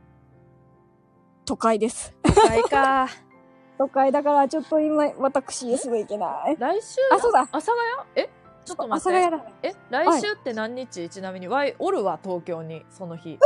[1.47, 2.13] 都会です。
[2.23, 3.07] 都会か。
[3.79, 6.57] 都会だからちょっと今、私、すぐ行けない。
[6.59, 7.39] 来週あ、そうだ。
[7.39, 7.73] 阿佐ヶ
[8.15, 8.25] 谷？
[8.25, 8.29] え？
[8.65, 9.21] ちょっと阿待って。
[9.21, 9.51] 佐ヶ谷だ。
[9.63, 9.75] え？
[9.89, 11.47] 来週って何日、ちなみに。
[11.47, 13.39] わい、おるわ、東京に、その日。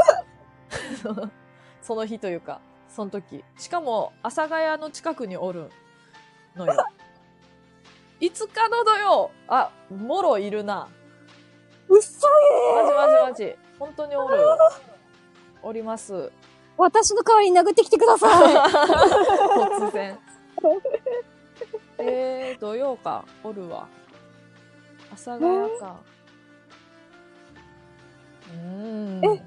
[1.83, 3.45] その日というか、その時。
[3.55, 5.69] しかも、阿佐ヶ谷の近くにおる
[6.55, 6.73] のよ。
[8.19, 10.88] 5日の土曜あ、もろいるな。
[11.88, 12.27] うっそ
[12.75, 13.55] マジマジマジ。
[13.77, 14.39] 本当におる。
[15.61, 16.31] おります。
[16.81, 18.55] 私の代わりに殴ってきてください。
[19.79, 20.17] 突然。
[21.99, 23.23] えー、土曜か。
[23.43, 23.87] おるわ。
[25.11, 25.95] 阿佐ヶ谷か。
[28.49, 29.25] うーん。
[29.25, 29.43] え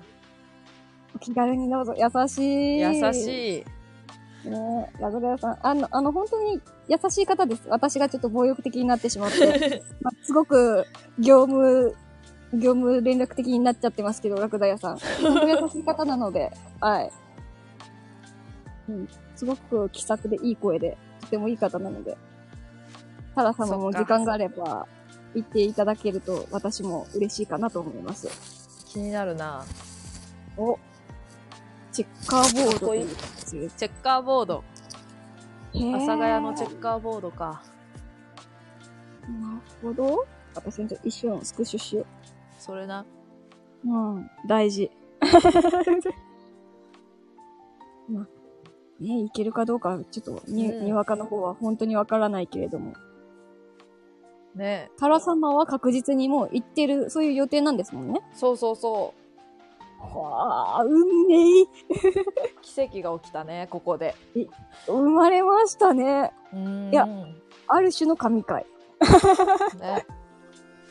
[1.17, 1.95] お気軽にどうぞ。
[1.97, 2.39] 優し
[2.77, 2.81] い。
[2.81, 3.15] 優い。
[3.15, 3.65] し
[4.45, 4.49] い。
[4.49, 5.59] ねラグダ屋さん。
[5.61, 7.63] あの、あの、本当に優しい方です。
[7.69, 9.83] 私がちょっと暴力的になってしまって。
[10.01, 10.87] まあ、すごく、
[11.19, 11.97] 業務、
[12.53, 14.99] 業務連絡的になっちゃってますけど、ラクダ屋さん。
[14.99, 17.11] 本当優しい方なので、はい。
[18.89, 19.09] うん。
[19.37, 22.17] すごく気さくでいい声で、とてもいい方なので。
[23.35, 24.87] タラ様も時間があれば、
[25.35, 28.29] 言っていただけると、私も嬉しいかなと思います。
[28.87, 29.65] 気になるな。
[30.57, 30.79] お、
[31.91, 33.77] チェッカーボードという形です。
[33.77, 34.65] チェッカーボード。
[35.75, 37.63] 阿佐ヶ谷のチェッカーボードか。
[39.29, 40.27] なるほど。
[40.55, 42.07] 私ちょっと一瞬スクショしよ
[42.59, 43.05] それな。
[43.85, 43.89] う。
[43.89, 44.91] うん、大事。
[48.09, 48.27] ま、
[49.05, 52.95] ね、いけるかどうか、ちょっとに、うんにわかの方は本当にわからないけれども。
[54.55, 58.21] ねタラ様は確実にもう行ってる、そういう予定なんですもんね。
[58.35, 59.15] そうそうそ
[60.01, 61.67] わあ、運命う。
[62.63, 64.15] 奇跡が起きたね、ここで。
[64.87, 66.33] 生まれましたね。
[66.53, 66.93] うーん。
[66.93, 67.09] いや
[67.67, 68.67] ある種の神回。
[69.81, 70.07] ね。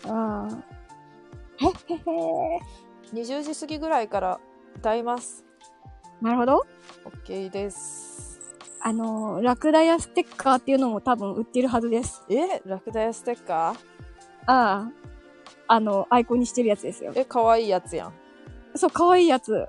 [0.07, 0.63] ああ。
[1.57, 2.61] へへへ
[3.13, 4.39] 20時過ぎぐらいから
[4.75, 5.45] 歌います。
[6.23, 6.65] なるほど。
[7.25, 8.39] OK です。
[8.81, 12.23] あのー、ラクダやステッカーっていうのも多分売ってるはずです。
[12.29, 14.51] えラクダやステッカー？
[14.51, 14.91] ああ。
[15.67, 17.11] あの、アイコンにしてるやつですよ。
[17.15, 18.13] え、かわいいやつやん。
[18.75, 19.67] そう、可愛いやつ。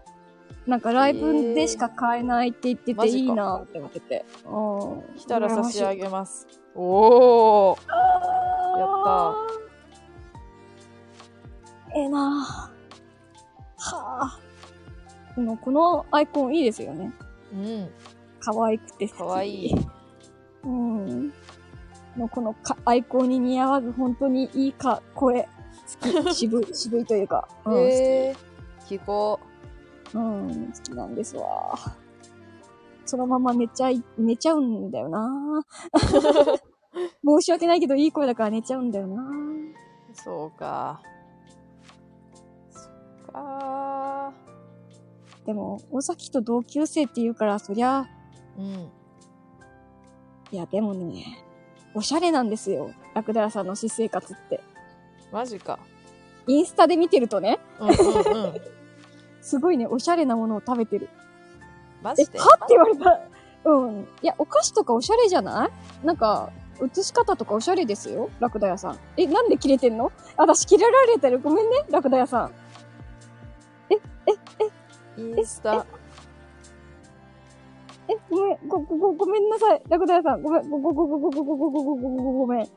[0.65, 4.25] なんかライブでしか買えないって言っててマジかいいなって思ってて。
[4.47, 5.17] うん。
[5.17, 6.47] 来たら差し上げます。
[6.77, 7.79] おー。
[8.79, 9.35] ややった
[11.97, 12.75] ええなぁ。
[13.77, 14.44] はあ。
[15.37, 17.13] でもこのアイコンいいですよね。
[17.53, 17.91] うん。
[18.41, 19.19] 可愛くて好き。
[19.19, 19.75] かわいい。
[20.65, 21.33] うん。
[22.17, 25.43] のこのかアイコンに似合わず本当にいいか、声。
[25.43, 26.35] 好き。
[26.35, 27.49] 渋い、渋いというか。
[27.65, 29.41] うん、えー、聞こ
[30.07, 30.17] 好き。
[30.17, 31.75] うん、好きなんですわ。
[33.07, 35.63] そのまま寝ちゃい、寝ちゃうんだよな
[37.27, 39.27] 申し訳ないけど、いい声だから寝ちゃうんだよなう。
[40.15, 41.03] そうか。
[42.71, 44.33] そっか
[45.47, 48.07] でも、尾崎と同級生って言うから、そりゃ、
[48.59, 48.91] うん。
[50.51, 51.45] いや、でもね、
[51.95, 52.91] おしゃれなんですよ。
[53.15, 54.61] ラクダ屋さんの私生活って。
[55.33, 55.79] マジか。
[56.47, 58.55] インスタで見てるとね、うんうんうん。
[59.43, 61.09] すごいね、おしゃれなものを食べてる。
[62.01, 62.39] え、マジで？
[62.39, 63.21] はって言われた。
[63.65, 64.09] うん。
[64.23, 65.71] いや、お菓子とかおしゃれじゃな
[66.03, 66.07] い？
[66.07, 66.51] なんか、
[66.81, 68.31] 写し方とかおしゃれですよ。
[68.41, 68.99] ラクダ屋さん。
[69.17, 70.11] え、なんで切れてんの？
[70.37, 71.39] 私切れられてる。
[71.41, 72.53] ごめんね、ラクダ屋さん。
[75.17, 75.87] インスタ。
[78.09, 79.83] え、ごめん、ご、ご、ご、ごめんなさい。
[79.89, 80.43] ラクダ屋さん。
[80.43, 82.69] ごめん、ご、ご、ご、ご、ご、ご、ご、ご、ご、ご、ご、ご、ごめん。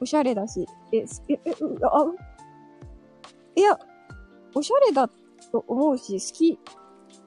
[0.00, 0.66] おしゃれだし。
[0.92, 2.04] え、すえ、え、うあ、
[3.56, 3.78] いや、
[4.54, 5.08] おしゃれだ
[5.52, 6.58] と思うし、好き。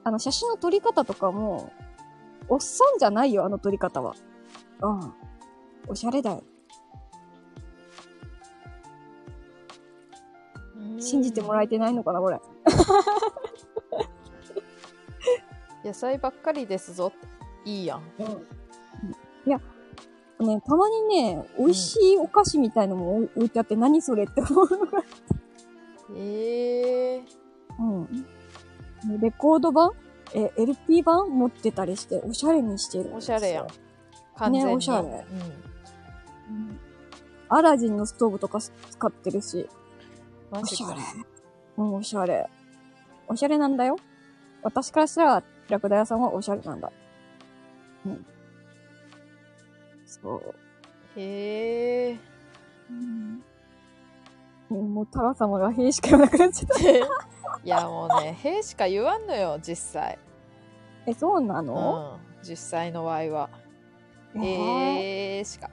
[0.02, 1.72] あの、写真の撮り方とかも、
[2.48, 4.14] おっさんじゃないよ、あの撮り方は。
[4.82, 5.12] うん。
[5.88, 6.42] おしゃれだよ。
[10.98, 12.40] 信じてもらえてないのかな、これ。
[15.84, 17.12] 野菜ばっかりですぞ。
[17.64, 18.02] いいやん。
[19.46, 19.60] いや、
[20.40, 25.04] ね、たまにね、美味しいお菓子みたいのも置いてあって、何それって思うのが。
[26.16, 27.24] ええー。
[27.78, 27.84] う
[29.12, 29.20] ん。
[29.20, 29.92] レコード版？
[30.34, 33.14] え、LP 版持ってたりして、おしゃれにしてる。
[33.14, 33.66] おしゃれやん。
[34.36, 34.66] 完全に。
[34.66, 35.12] ねおしゃれうん。
[35.12, 35.18] うん。
[37.48, 38.72] アラジンのストーブとか使
[39.06, 39.68] ってるし、
[40.50, 41.02] マジかおしゃれ。。
[41.76, 42.48] うん、おしゃれ。
[43.28, 43.96] おしゃれなんだよ。
[44.62, 46.92] 私からしたら、ラクダ屋さんはおしゃれなんだ。
[48.06, 48.26] うん。
[50.06, 50.54] そう。
[51.16, 52.18] へえ。
[52.90, 53.42] うん。
[54.94, 56.80] もう、タラ様が兵しか言わなくなっちゃった。
[57.64, 60.18] いやもうね、へしか言わんのよ、実際。
[61.06, 62.20] え、そうなうの、ん。
[62.42, 63.48] 実際の場合は。
[64.36, 65.70] えーしか。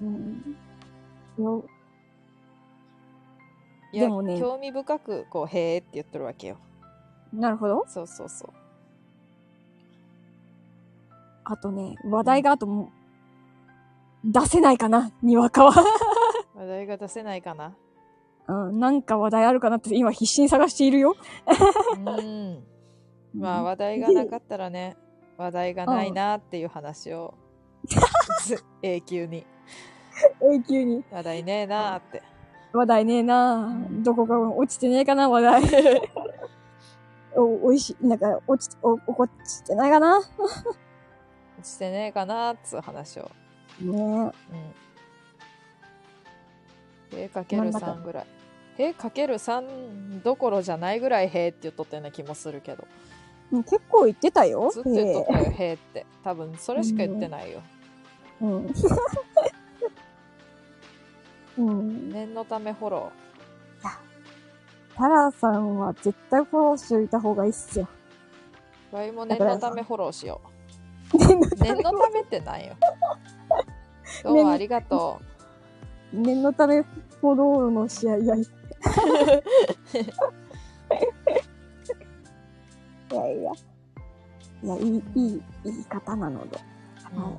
[0.00, 0.56] うん。
[3.92, 6.58] よ、いや、でもね興味深く、こう、へえって言っとるわけよ。
[7.32, 7.84] なるほど。
[7.88, 8.52] そうそうそう。
[11.44, 12.90] あとね、話題があとも、
[14.24, 15.72] 出せないかな、にわかは。
[16.54, 17.76] 話題が出せないかな。
[18.48, 21.16] うん、なんか話題あるかなって今必死に探しているよ。
[21.96, 22.64] うん。
[23.34, 24.96] まあ、話題がなかったらね、
[25.36, 27.34] 話題がないなっていう話を、
[28.42, 29.46] ず 永久に。
[30.40, 31.04] 永久に。
[31.10, 32.22] 話題ねえなーって。
[32.72, 35.62] 話題ねえなどこか落ちてねえかな、話題。
[37.34, 40.18] お、おいしい、なんか、落ち、お、落ちてないかな？
[41.58, 43.30] 落ちてねえかなーっつう話を。
[43.80, 44.32] ねうん。
[47.18, 48.26] へかけるなんだか3ぐらい。
[48.78, 52.86] へかける3どころじゃないぐらいへって言っとったような気もするけど。
[53.52, 53.56] え。
[53.62, 54.70] 結構言ってたよ。
[54.70, 56.06] ずっと言っとっへたよ、へって。
[56.22, 57.62] 多分それしか言ってないよ。
[58.42, 58.56] えうん。
[58.56, 58.74] うん。
[62.18, 63.12] 念のためフォロ
[64.96, 67.88] タラさんは絶対フォローしておいた方がいいっすよ。
[68.90, 68.96] ー。
[68.96, 70.40] ワイも念のためフォローしよ
[71.14, 71.18] う。
[71.62, 72.74] 念のためってなんよ。
[74.24, 75.20] どうもありがと
[76.12, 78.42] 念のためフォローの試合やり。
[83.12, 83.52] いやいや。
[84.64, 86.58] いや、いい、いい、いい方なので。
[87.14, 87.20] う。
[87.20, 87.38] うん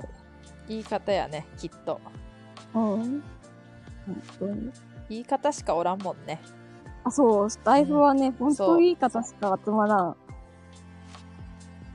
[0.70, 2.00] 言い方やね、きっと。
[2.74, 2.84] はい。
[3.02, 3.24] うん。
[4.10, 4.72] 本当に。
[5.10, 6.42] 言い方しかおらんもんね。
[7.04, 10.12] あ、そう、スタイフはね、本そう当にいい方しか集まらん。
[10.12, 10.16] っ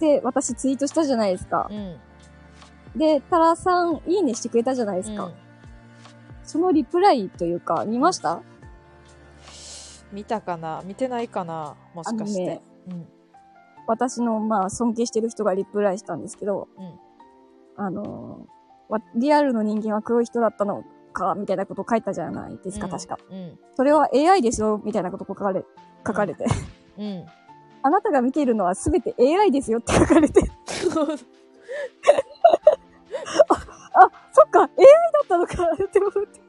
[0.00, 1.68] て私ツイートしたじゃないですか。
[1.70, 1.96] うん。
[2.98, 5.24] で、タラさんいいねしてくれたじゃないですか。
[5.24, 5.34] うん
[6.46, 8.42] そのリプライというか、見ました？
[10.12, 10.82] 見たかな？
[10.84, 11.74] 見てないかな？
[11.94, 12.60] もしかして。
[12.86, 13.06] うん。
[13.86, 16.94] 私の、まあ、尊敬してる人がリプライしたんですけど、うん
[17.82, 20.84] あのーわリアルの人間は黒い人だったの
[21.14, 23.18] か、みたいなことを書いたじゃないですか、うん確か。
[23.30, 23.58] うん。
[23.74, 25.64] それは AI ですよ、みたいなことを書かれ、
[26.06, 26.44] 書かれて。
[26.98, 27.26] うん。
[27.82, 30.42] あなたが見ているのはすべて AI ですよって書かれて。
[33.48, 34.72] あ、そっか、AI だ
[35.24, 36.40] ったのかって思って。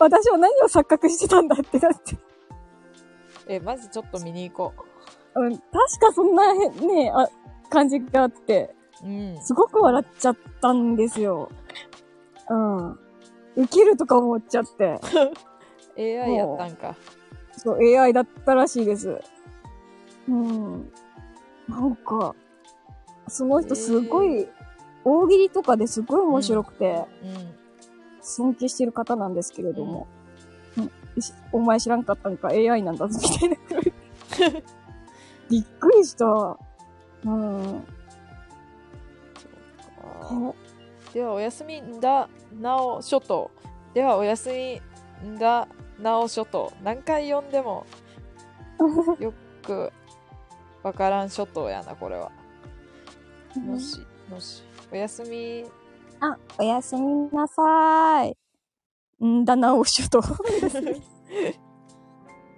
[0.00, 2.16] 私は何を錯覚してたんだってなって。
[3.48, 4.74] え、まずちょっと見に行こ
[5.34, 5.64] うん、確
[6.00, 7.28] かそんなへね、あ、
[7.68, 9.06] 感じがあって、う。
[9.06, 9.42] うん。
[9.42, 11.50] すごく笑っちゃったんですよ。
[12.48, 12.98] うん。
[13.56, 15.00] ウケるとか思っちゃって。
[15.98, 16.94] AI やったんか。
[17.56, 19.18] そう、AI だったらしいです。
[20.28, 20.92] うん。
[21.68, 22.34] なんか、
[23.28, 24.46] その人すごい、
[25.04, 27.54] 大喜利とかですごい面白くて、うん。
[28.20, 30.06] 尊敬してる方なんですけれども、
[30.76, 33.56] うんしお前知らんかったんか AI なんだぞ、みたいな。
[35.48, 36.26] びっくりした。
[36.26, 37.76] うん。
[40.02, 40.54] あー
[41.16, 42.28] ではおやすみんだ
[42.60, 43.50] なお諸島
[43.94, 44.82] ではおやすみ
[45.26, 45.66] んだ
[45.98, 47.86] なお諸島何回読んでも
[49.18, 49.90] よく
[50.82, 52.30] わからん諸島やなこれは
[53.56, 54.62] もしもし
[54.92, 55.64] おやすみ
[56.20, 58.34] あ、おやすみなさー
[59.20, 59.26] い。
[59.26, 60.20] んだな、おしゅと。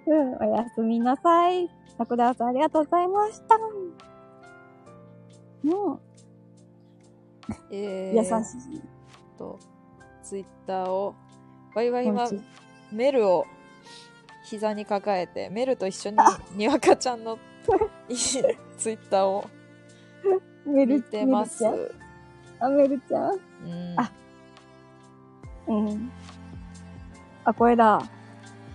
[0.07, 1.69] うん、おやすみなさい。
[1.97, 3.55] 桜さんありがとうございました。
[5.65, 5.99] うん、
[7.71, 8.27] えー、優し
[8.77, 8.81] い。
[9.37, 9.59] と
[10.23, 11.15] ツイッターを
[11.73, 12.43] わいわい今本
[12.91, 13.45] メルを
[14.45, 16.17] 膝に抱えてメルと一緒に
[16.55, 17.37] にわかちゃんの
[18.07, 19.47] ツイッターを
[20.65, 21.63] メル見てます。
[21.63, 22.67] メルちゃん？
[22.67, 23.31] あ、メルちゃん？
[23.31, 23.39] うん。
[23.97, 24.11] あ
[25.67, 26.11] うん。
[27.45, 28.01] あ、これだ。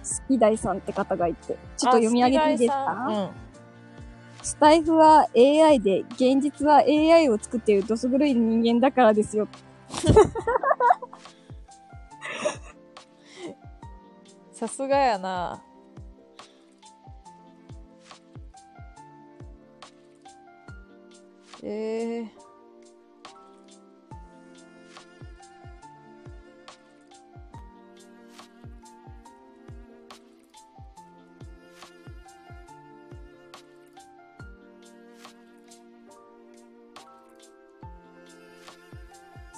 [0.03, 1.47] スキダイさんって方がいて。
[1.49, 3.05] ちょっと読み上げていいですか？
[3.09, 3.44] ダイさん
[4.45, 9.49] スタイフは AI で、現実は AI を作っているどす黒い人間だからですよ。
[14.53, 15.65] さすがやな
[21.63, 22.29] えー、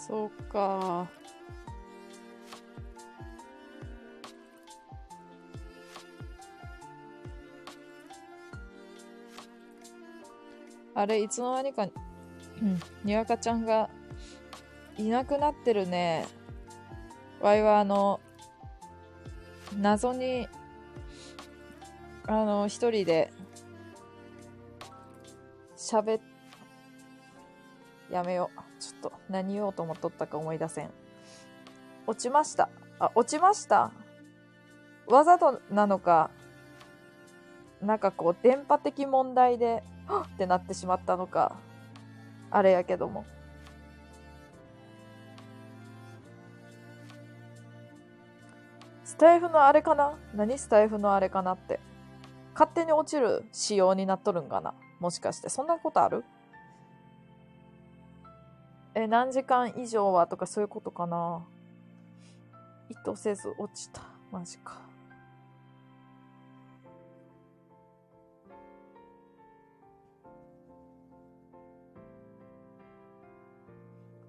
[0.07, 1.09] そうか。
[10.95, 11.87] あれ、いつの間にか、う
[12.65, 13.91] ん、にわかちゃんが
[14.97, 16.25] いなくなってるね。
[17.41, 18.21] わいはあの、
[19.77, 20.49] 謎に、
[22.29, 23.33] あの、一人で、
[25.77, 26.21] 喋っ、
[28.11, 28.66] やめよう。
[29.11, 30.91] と、何言おうと思っとったか思い出せん。
[32.07, 32.69] 落ちました。
[32.99, 33.93] あ、落ちました？
[35.07, 36.31] わざとなのか、
[37.81, 41.57] なんかこう、電波的問題で、はっってなってしまったのか、
[42.51, 43.25] あれやけども。
[49.05, 50.15] スタイフのあれかな？
[50.35, 51.81] 何スタイフのあれかなって。
[52.55, 54.75] 勝手に落ちる仕様になっとるんかな？
[54.99, 55.49] もしかして。
[55.49, 56.25] そんなことある？
[58.99, 60.27] え、何時間以上は？
[60.27, 61.47] とかそういうことかな
[62.89, 64.01] 意図せず落ちた。
[64.33, 64.81] マジか。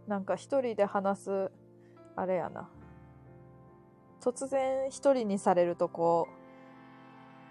[0.05, 1.51] なんか一人で話す、
[2.17, 2.67] あれやな。
[4.19, 6.27] 突然一人にされるとこ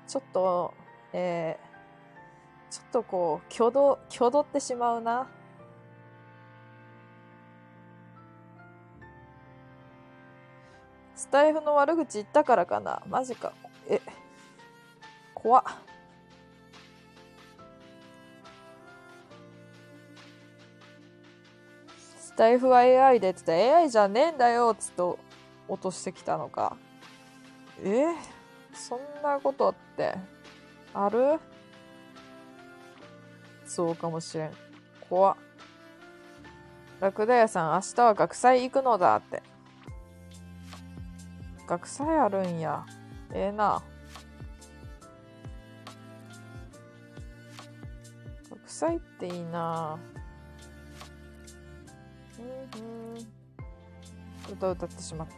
[0.06, 0.74] う、ちょっと、
[1.14, 5.26] えー、ちょっとこう、挙動、挙動ってしまうな。
[11.26, 13.02] スタイフの悪口言ったからかな？
[13.08, 13.52] マジか。
[13.88, 14.00] え、
[15.34, 15.64] 怖っ。
[22.16, 26.76] スタイフは AI でって言ったら AI じゃねえんだよっつって落としてきたのか。
[27.82, 28.04] え？
[28.72, 30.14] そんなことって
[30.94, 31.40] ある？
[33.66, 34.52] そうかもしれん。
[35.10, 35.36] 怖っ。
[37.00, 39.42] ラクダ屋さん、明日は学祭行くのだって。
[41.66, 42.86] 学祭あるんや。
[43.32, 43.82] ええな。
[48.48, 49.98] 学祭っていいな。
[52.38, 55.34] ーん歌歌ってしまった。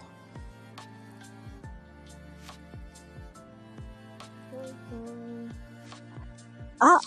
[4.93, 5.51] うん
[6.79, 7.01] あ。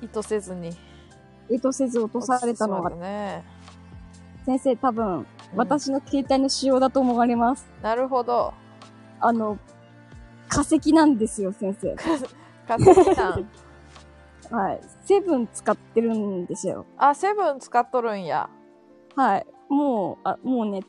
[0.00, 0.70] 意図せずに。
[1.50, 3.44] 意図せず落とされたのは落ちそう、だね、
[4.44, 7.66] 先生多分、うん私の携帯の仕様だと思われます。
[7.82, 8.52] なるほど
[9.20, 9.58] あの、
[10.48, 11.96] 化石なんですよ、先生。
[12.66, 13.48] 化石なん
[14.50, 14.80] はい。
[15.04, 16.86] セブン使ってるんですよ。
[16.96, 18.48] あセブン使っとるんや
[19.14, 19.46] はい。
[19.68, 20.82] もう、あ、もうね、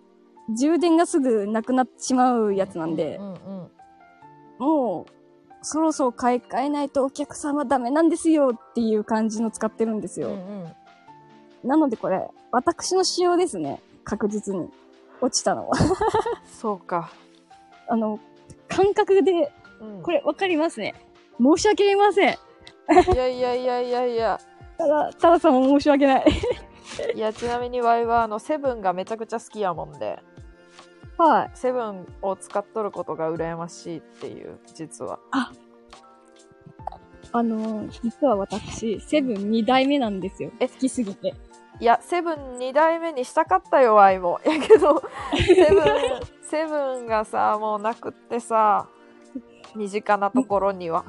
[0.49, 3.71] 充電がすぐなくなってしまうやつなんでう、んうん
[4.59, 5.11] もう、
[5.61, 10.29] そろそろ買い替えないとお客様ダメなんですよっていう感じの使ってるんですよ。
[10.29, 10.65] うんうん
[11.61, 13.81] なのでこれ、私の仕様ですね。
[14.09, 14.69] 確実に。
[15.21, 15.75] 落ちたのは。
[16.45, 17.11] そうか、
[17.87, 18.19] あの、
[18.67, 20.95] 感覚で、うん、これわかりますね。
[21.39, 22.37] 申し訳ありません。
[23.13, 24.39] いやいやいやいやいや
[24.77, 26.25] ただ、タラさんも申し訳ない。
[27.15, 30.19] いやちなみにワイはあのセブンがめちゃくちゃ好きやもんで
[31.17, 31.51] はい。
[31.53, 35.19] セブンを使っとることが羨ましいっていう実は
[37.31, 40.51] あの、実は私、セブン2代目なんですよ。
[40.59, 41.35] え好きすぎて。
[41.79, 44.39] いやセブン2代目にしたかったよワイも。
[44.45, 45.01] やけど
[45.37, 45.85] セブン
[46.43, 48.87] セブンがさもうなくってさ
[49.75, 51.05] 身近なところには。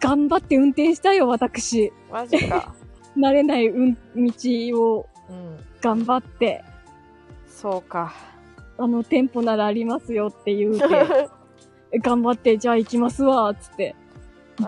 [0.00, 1.92] 頑張って運転したよ、私。
[2.10, 2.72] マジか。
[3.16, 4.32] 慣れない、うん、道
[4.80, 5.58] をうん。
[5.80, 6.64] 頑張って、
[7.46, 8.12] そうか。
[8.78, 10.84] あの、店舗ならありますよって言うて、
[12.00, 13.94] 頑張って、じゃあ行きますわ、つって、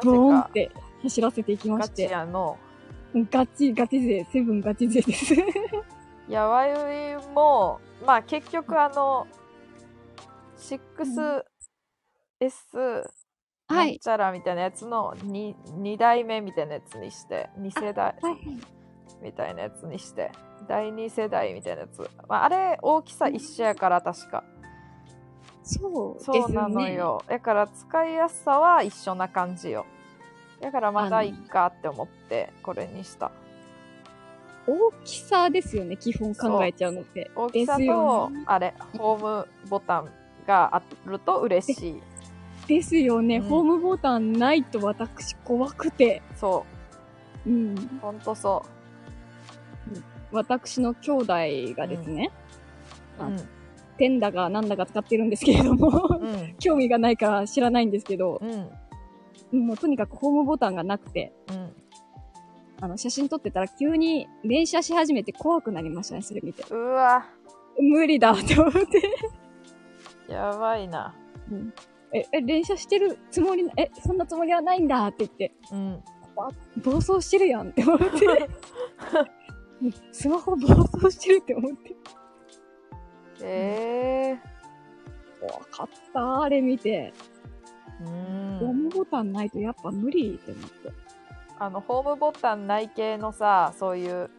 [0.05, 0.71] ボーンって
[1.03, 2.13] 走らせていきまガチして。
[2.13, 2.59] やの
[3.15, 5.35] ガチ、ガチ勢、セブンガチ勢です。
[5.35, 9.27] いやワイもまあ結局あの
[10.59, 11.05] 6S
[13.67, 13.91] はい。
[13.91, 18.37] なんちゃらみたいなやつの 2, 2代目みたいなやつにして2世代はい。
[19.23, 20.31] みたいなやつにして
[20.69, 24.45] 第2世代みたいなやつ、まあ、あれ大きさ一緒やから確か
[25.63, 26.41] そうですね。
[26.43, 29.85] そうなのよだから使いやすさは一緒な感じよ
[30.61, 33.31] だからまだいっかって思ってこれにした。
[34.67, 37.31] 大きさですよね、基本考えちゃうのって。
[37.35, 38.43] 大きさですよとね。
[38.47, 40.09] あれホームボタン
[40.47, 42.03] があると嬉しい。
[42.67, 43.49] ですよね、うん。
[43.49, 46.23] ホームボタンないと私怖くて。
[46.37, 46.65] そ
[47.47, 47.51] う。
[47.51, 47.75] ん。
[47.75, 48.65] うほんとそ
[50.31, 51.27] 私の兄弟
[51.75, 52.31] がですね、
[53.19, 53.37] ううん。
[53.97, 56.55] テンダがなんだか使ってるんですけれども、うん。
[56.61, 58.69] 興味がないから知らないんですけど、うん
[59.53, 61.73] もうとにかくホームボタンがなくて、うん
[62.83, 66.65] あの、写真撮ってたら急に連写し始めて怖くなりましたね、それ見て。
[66.71, 67.27] うわ
[67.79, 70.33] 無理だって思って。
[70.33, 71.15] やばいな
[72.13, 76.03] え、え、連写してるつもりな、え、そんなつもりはないんだって言って、うん
[76.83, 78.05] 暴走してるやんって思って。
[79.83, 81.97] う んスマホ暴走してるって思って。
[83.43, 84.39] え
[85.41, 87.13] 怖かった、あれ見て。
[88.05, 90.93] ホーんムボタンないとやっぱ無理って思って。
[91.59, 94.31] あのホームボタン内系のさそういう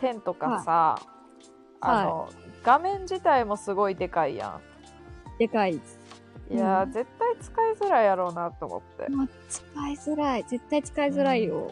[0.00, 0.98] 点とかさ、
[1.82, 2.28] あの、
[2.62, 4.60] 画面自体もすごいでかいや
[5.38, 5.74] でかい。
[5.74, 5.80] んい
[6.56, 10.44] やー、うん絶対使いづらいやろうなと思ってまあ、使いづらい。
[10.44, 11.70] 絶対使いづらいよ。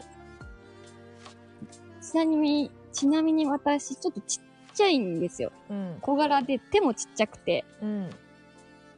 [2.01, 5.51] ちなみに、ちなみに私、ちょっとちっちゃいんですよ。
[5.69, 7.65] うん小柄で手もちっちゃくて。
[7.81, 8.09] うん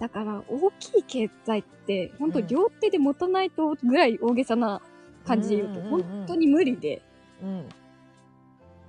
[0.01, 4.81] だから、大きい携帯って、ほんとうん両手で持たないとぐらい大げさな
[5.27, 7.03] 感じで言うと、うんうんうんうん本当に無理で
[7.43, 7.69] うん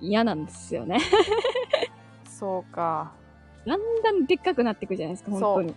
[0.01, 0.97] 嫌なんですよね。
[2.25, 3.13] そうか
[3.65, 5.75] だんだんでっかくなってくじゃないですか、本当に。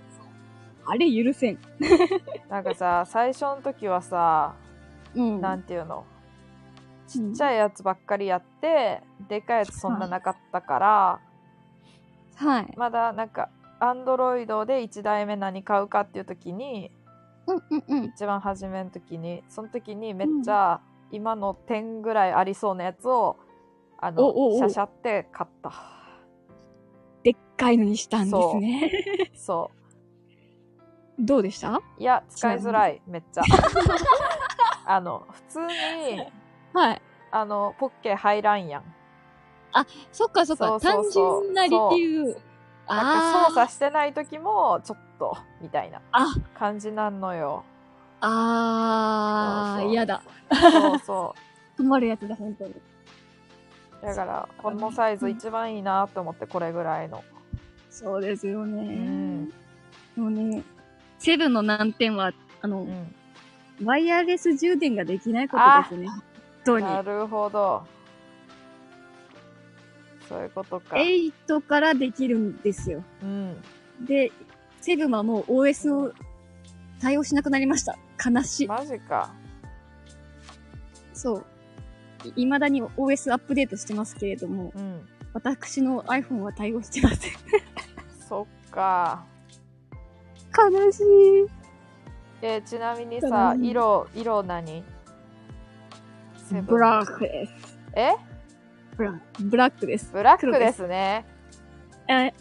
[0.86, 1.58] あれ許せん。
[2.48, 4.54] なんかさ最初の時はさ
[5.14, 5.40] うん。
[5.42, 6.04] なんていうの？
[7.06, 11.20] ちっちゃいやつばっかりやってでかいやつそんななかったから、
[12.36, 12.74] はい。
[12.76, 16.90] まだなんかアンドロイドで1台目何買うかっていう時に
[17.46, 18.04] うんうんうん。
[18.06, 20.80] 一番初めの時にその時にめっちゃ
[21.10, 23.36] 今の点ぐらいありそうなやつを
[23.98, 25.72] あのシャシャって買った
[27.22, 29.30] でっかいのにしたんですね。
[29.34, 29.70] そ
[31.18, 31.70] どうでした？
[31.76, 33.42] ういや使いづらいめっちゃ
[34.84, 35.66] あの普通に
[36.72, 37.02] はい。
[37.30, 38.84] あのポッケ入らんやん
[40.12, 40.78] そっかそっか。
[40.80, 42.36] 単純なりっていう。
[42.88, 42.98] なん
[43.44, 46.26] か操あ作してない時もちょっとみたいなあ。
[46.58, 47.64] 感じなんのよ
[48.20, 49.78] あ。
[49.80, 50.22] あ嫌だ。
[50.50, 51.34] そうそ
[51.78, 52.70] 止ま るやつだ、本当に。
[52.70, 57.24] うだからこのサイズ一番いいなと思ってこれぐらいの
[57.90, 58.82] そうですよね。
[58.82, 59.44] ん
[60.16, 60.62] もうね、
[61.18, 62.32] セブンの難点は、
[62.62, 63.14] あの、うん
[63.84, 66.08] ワイヤレス充電ができないことですね。
[66.80, 67.86] なるほど
[70.28, 70.96] そういうことか。
[70.96, 73.02] 8からできるんですよ。
[73.22, 73.56] うん。
[74.04, 74.32] で、
[74.80, 76.12] セブンはもう OS を
[77.00, 77.98] 対応しなくなりました。
[78.24, 78.66] 悲しい。
[78.66, 79.32] マジか。
[81.12, 81.44] そう。
[82.24, 85.08] い未だに OS アップデートしてますけれども、うん。
[85.32, 87.32] 私の iPhone は対応してません。
[88.28, 89.24] そっか。
[90.56, 91.04] 悲しい。
[92.42, 94.84] えーちなみにさ色、色何？
[96.66, 97.78] ブラックです。
[97.94, 98.14] え？
[98.96, 100.10] ブラブラックです。
[100.12, 101.26] ブラックですすね。
[102.08, 102.32] え、え？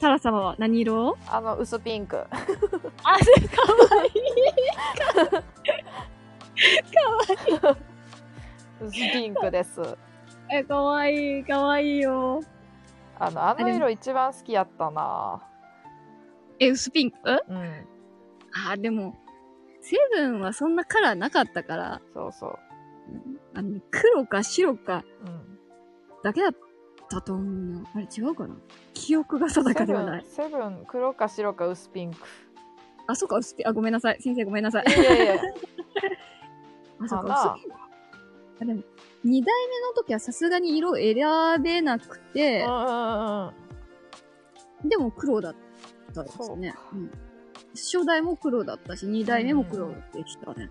[0.00, 1.16] タラ様は何色？
[1.28, 2.18] あの、薄ピンク。
[2.28, 3.18] あ、かわ
[4.04, 4.08] い
[8.78, 8.86] い。
[8.86, 9.80] 薄ピンクです。
[10.50, 12.42] え、かわいい、かわいいよ。
[13.18, 15.42] あの、あの色一番好きやったな。
[16.60, 17.16] え、薄ピンク？
[17.48, 17.86] うん。
[18.68, 19.16] あ、でも、
[19.80, 22.58] セブンはそんなカラーなかったから、そうそう。
[23.54, 25.53] あの、黒か白かうん。
[26.24, 26.52] だけだっ
[27.10, 27.84] たと思うな。
[27.94, 28.56] あれ違うかな？
[28.94, 30.24] 記憶が定かではない。
[30.26, 32.18] セブン、セブン黒か白か薄ピンク。
[33.06, 34.22] あ、そうか、薄ピン、あ、ごめんなさい。
[34.22, 34.84] 先生ごめんなさい。
[34.88, 35.34] いやいや。
[37.00, 37.78] あ、そうか薄ピンク。
[38.62, 38.82] あ、でも、
[39.22, 41.16] 二代目の時はさすがに色選
[41.62, 44.88] べなくてうん、うんうんうん。
[44.88, 45.54] でも黒だっ
[46.14, 46.74] たですね。
[46.94, 47.10] うん。
[47.74, 49.94] 初代も黒だったし、二代目も黒で
[50.26, 50.70] したね。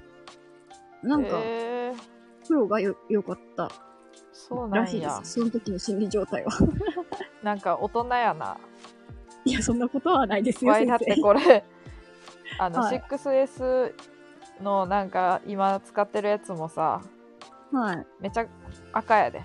[1.04, 3.70] なんか、えー、黒がよ、良かった
[4.34, 5.22] そうなんや。
[5.24, 6.52] その時の心理状態は。
[7.44, 8.58] なんか大人やな。
[9.46, 11.22] いや、そんなことはないですよ、先わいだって生。
[11.22, 11.64] これ、
[12.58, 13.94] あの、はい 6S
[14.62, 17.02] のなんか今使ってるやつもさ、
[17.72, 18.06] はい。
[18.20, 18.46] めちゃ
[18.92, 19.44] 赤やで。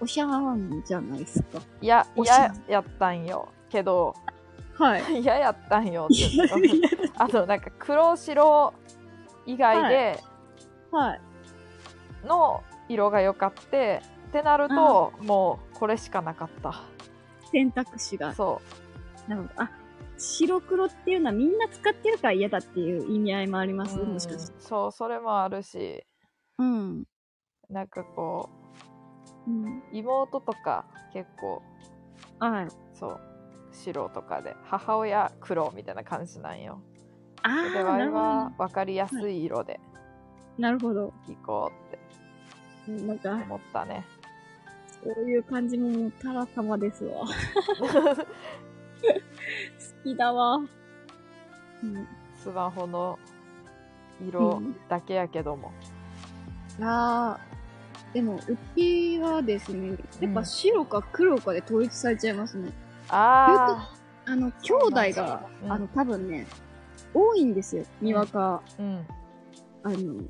[0.00, 1.60] おしゃーんじゃないですか。
[1.80, 3.48] いや、嫌やったんよ。
[3.68, 4.14] けど、
[4.74, 5.02] はい。
[5.22, 7.10] 嫌やったんよって。
[7.16, 8.74] あの、なんか黒白
[9.46, 10.20] 以外で
[10.90, 11.20] はい。
[12.26, 16.82] の色が良かって、ってなると、もうこれしかなかった。
[17.50, 18.34] 選択肢が。
[18.34, 18.60] そ
[19.28, 19.62] なるほど。
[19.62, 19.70] あ、
[20.18, 23.76] 白黒っていうのはみんな使ってるから嫌だっていう意味合いもありう。
[23.76, 24.60] ます、うんもしかして。
[24.60, 26.04] そう、それもあるし、
[26.58, 27.04] うん。
[27.70, 28.48] なんかこ
[29.46, 29.64] うん。
[29.64, 31.62] う、妹とか結構、
[32.38, 32.68] はい。
[32.92, 33.20] そう、
[33.72, 36.80] 白とかで、母親黒みたいな感じなんよ。
[37.42, 37.82] あー、で、
[38.58, 39.80] 分かりやすい色で
[40.56, 40.62] ど。
[40.62, 41.12] なるほど。
[41.28, 42.23] いこうってうん
[42.88, 44.04] なんか、思ったね。
[45.02, 47.26] そういう感じももうタラ様ですわ。
[47.26, 47.26] 好
[50.02, 50.56] きだわ。
[50.56, 52.06] うん。
[52.42, 53.18] スマホの
[54.26, 55.72] 色だけやけども。
[56.80, 62.72] あー、でも、うちはですね、やっぱ白か黒かで統一されちゃいますね。
[63.08, 63.90] あ
[64.26, 66.46] あの、兄弟が、うんあの、多分ね、
[67.12, 67.84] 多いんですよ。
[68.00, 68.62] にわか。
[68.78, 69.06] あ、うん。
[69.82, 70.24] あの、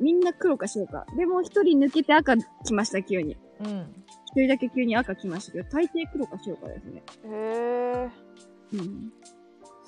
[0.00, 1.06] みんな黒か白か。
[1.16, 3.36] でも一人抜けて赤来ました、急に。
[3.60, 3.94] うん。
[4.26, 7.02] 一人だけ急に赤来ましたけど、大抵黒か白かですね。
[7.24, 8.10] へえ。
[8.72, 9.12] うん。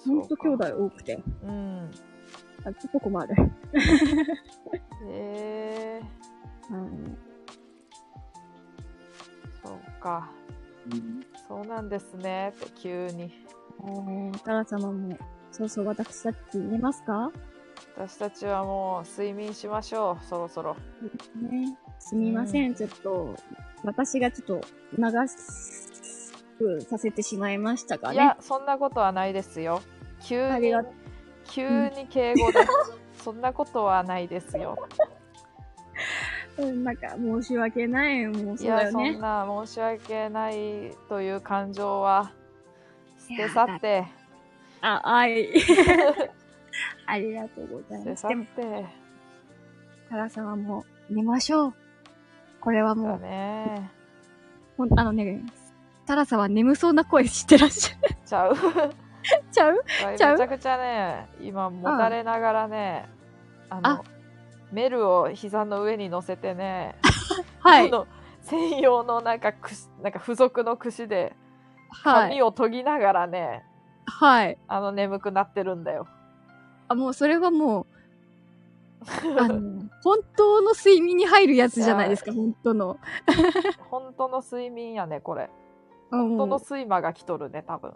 [0.04, 1.22] ほんと兄弟多くて。
[1.42, 1.90] うん。
[2.64, 3.34] あ、ちょっと困る。
[5.08, 6.02] へえ。
[6.70, 7.16] うん
[9.64, 10.30] そうか。
[10.92, 13.32] うんそうなんですねって急に。
[13.84, 15.16] えー、タラ様も、
[15.50, 17.30] そうそう私たち寝ますか？
[17.96, 20.76] 私たちはもう睡眠しましょう、そろそろ。
[21.40, 21.76] ね。
[21.98, 23.36] すみません、うんちょっと、
[23.84, 24.60] 私がちょっと、
[24.96, 25.28] 長く
[26.82, 28.14] させてしまいましたかね。
[28.14, 29.82] いや、そんなことはないですよ。
[30.22, 30.72] 急に
[31.44, 32.60] 急に敬語で。
[33.22, 34.76] そんなことはないですよ。
[36.58, 38.26] うん、なんか、申し訳ない。
[38.26, 39.18] もういそうだや、そんよね。
[39.18, 42.32] な申し訳ないという感情は
[43.18, 44.04] 捨て去って、
[44.80, 45.48] あ、はい。
[47.06, 48.28] ありがとうございます。
[48.28, 48.46] でも
[50.10, 51.74] タラ様も寝ましょう。
[52.60, 53.90] これはもだう、ね。
[54.76, 55.42] ほんあのね、
[56.06, 58.14] タラさんは眠そうな声してらっしゃる。
[58.24, 58.54] ちゃう。
[59.52, 59.74] ちゃう？
[59.74, 60.40] めちちゃう？
[60.40, 63.08] ゃくちゃね、今、もたれながらね、
[63.70, 64.02] あの、あ
[64.72, 66.96] メルを膝の上に乗せてね、
[67.60, 67.90] はい
[68.42, 71.36] 専用のなんかくし、なんか付属の櫛で
[71.90, 72.30] はい。
[72.30, 73.64] 髪を研ぎながらね、
[74.06, 74.58] はい。
[74.66, 76.08] あの眠くなってるんだよ。
[76.92, 77.86] あ、もうそれはもう、
[79.38, 82.98] あの、本当の睡眠に入るやつじゃないですか、本当の。
[83.90, 85.50] 本当の睡眠やね、これ。
[86.10, 87.94] 本本当の睡魔が来とるね、多分。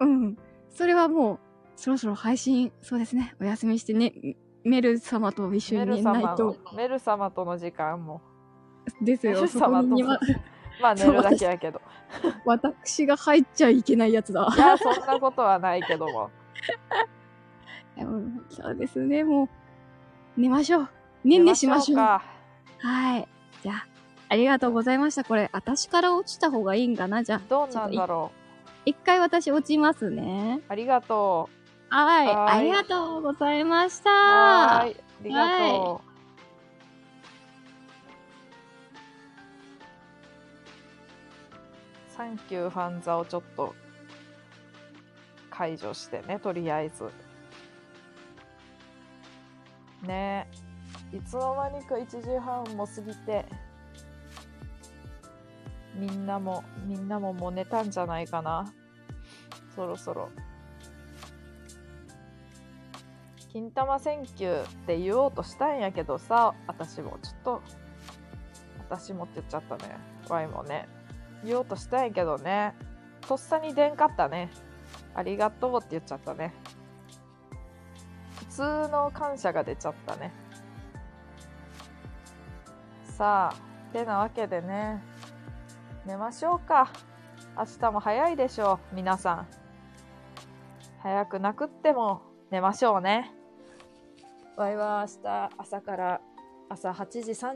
[0.00, 0.38] うん。
[0.70, 1.38] それはもう、
[1.76, 8.20] そろそろ配信、そうですね、お休みしてね、メル様と一緒に寝ないと、メル様との時間も。
[9.02, 9.42] ですよ。
[9.42, 10.04] メ
[10.80, 11.80] まあ寝るだけやけど。
[12.44, 14.48] 私が入っちゃいけないやつだ。
[14.54, 16.30] いや、そんなことはないけども。
[18.04, 19.48] うんそうですね、も
[20.36, 20.88] う、寝ましょう。
[21.24, 21.98] ねんねしましょう。
[21.98, 22.22] は
[23.18, 23.28] い。
[23.62, 23.86] じゃあ、
[24.28, 25.24] ありがとうございました。
[25.24, 27.24] これ、私から落ちた方がいいんかな？
[27.24, 28.30] じゃあ、どうなんだろ
[28.84, 30.60] 一回私落ちますね。
[30.68, 30.72] う。
[30.72, 31.50] ありがと
[31.88, 32.26] はい。
[32.26, 34.04] はーいありがとうございましう。
[34.04, 34.10] た。
[34.10, 34.96] はーい。
[34.96, 36.08] ありがとう。
[42.10, 43.74] サンキューファンザをちょっと
[45.50, 47.10] 解除してね、とりあえず。
[50.02, 50.48] ね。
[51.12, 53.46] いつの間にか1時半も過ぎて、
[55.94, 58.72] みんなも、みんなももう寝たんじゃないかな。
[59.74, 60.28] そろそろ。
[63.52, 67.62] 金玉選球って言おうとしたんやけどさ、私もちょっと、
[68.90, 69.96] 私もって言っちゃったね。
[70.28, 70.88] ワイもね。
[71.44, 72.74] 言おうとしたんやけどね。
[73.26, 74.50] とっさに出んかったね。
[75.14, 76.54] ありがとうって言っちゃったね。
[78.58, 80.32] 普通の感謝が出ちゃったね。
[83.04, 85.00] さあ、てなわけでね、
[86.04, 86.90] 寝ましょうか。
[87.56, 89.46] 明日も早いでしょう、皆さん。
[91.04, 93.30] 早くなくっても寝ましょうね。
[94.56, 96.20] わいは明日朝から
[96.68, 97.06] 朝8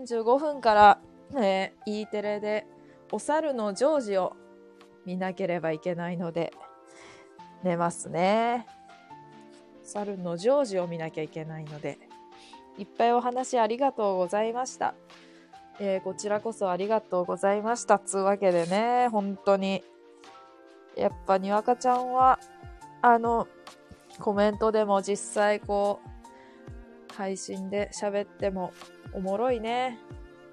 [0.07, 1.01] 時35分から、
[1.33, 2.65] ね、E テレで
[3.11, 4.37] お猿のジョージを
[5.05, 6.53] 見なければいけないので
[7.65, 8.69] 寝ますね。
[9.93, 11.99] 猿のジョージを見なきゃいけないので
[12.79, 14.95] いっぱいお話ありがとうございました。
[15.81, 17.99] えーこちらこそありがとうございました。
[17.99, 19.83] つうわけでね、本当に。
[20.97, 22.39] やっぱにわかちゃんは、
[23.01, 23.49] あの、
[24.21, 26.01] コメントでも実際こ
[27.11, 28.73] う、配信で喋っても
[29.12, 29.99] おもろいね。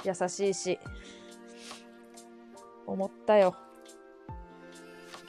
[0.04, 0.80] 優しいし。
[2.86, 3.56] 思ったよ。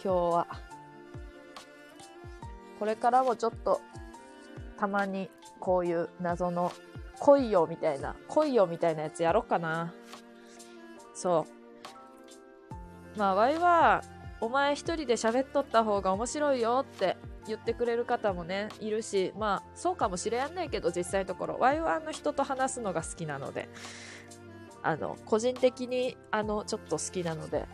[0.02, 0.46] 今日は。
[2.78, 3.80] これからもちょっと、
[4.80, 5.28] たまに
[5.60, 6.72] こういう謎の
[7.18, 9.92] 来いよみたいな、来いよみたいなやつやろうかな。
[11.12, 11.46] そ
[13.14, 13.18] う。
[13.18, 14.02] まあ、ワイは、
[14.40, 23.68] お前一人で喋っとった方が面白いよって言ってくれる方もね、いるし、まあ、そうかもしれんないけど、実際のところ、ワイはあの人と話すのが好きなので、
[24.82, 27.66] あの、個人的に、あの、ちょっと好きなので、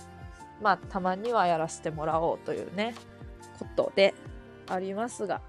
[0.61, 2.97] まあ、たまにはやらせてもらおうというね、
[3.61, 4.13] ことで
[4.67, 5.41] ありますが、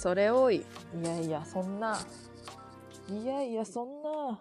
[0.00, 2.00] それをい、いやいや、そんな、
[3.06, 4.40] いやいや、そんな、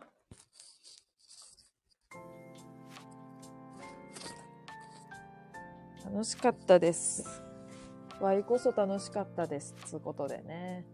[6.05, 7.43] 楽しかったです。
[8.21, 9.75] わいこそ楽しかったです。
[9.85, 10.85] つうことでね。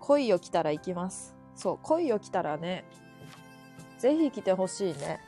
[0.00, 1.34] 恋を来たら行きます。
[1.54, 2.86] そう、恋を来たらね、
[3.98, 5.20] ぜひ来てほしいね。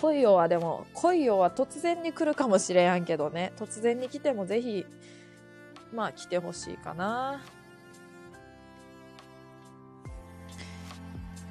[0.00, 3.52] 恋をはでも、恋をは突然に来るかもしれやんけどね。
[3.56, 4.84] 突然に来てもぜひ、
[5.92, 7.40] まあ来てほしいかな。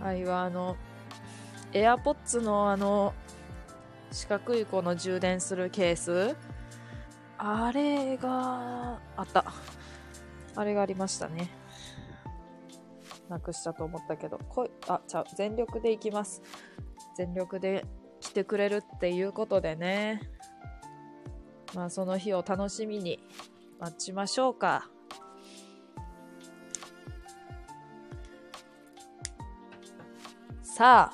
[0.02, 0.78] あいはあの、
[1.74, 3.14] エアポッツのあの、
[4.12, 6.36] 四角いこの充電するケース
[7.38, 9.46] あれが、あった。
[10.56, 11.50] あれがありましたね。
[13.30, 16.42] なくしたと思ったけど、こい、あ、ちゃう、全力でいきます。
[17.16, 17.86] 全力で
[18.20, 20.22] 来てくれるっていうことでね。
[21.76, 23.20] まあ、その日を楽しみに
[23.80, 24.90] 待ちましょうか。
[30.62, 31.14] さ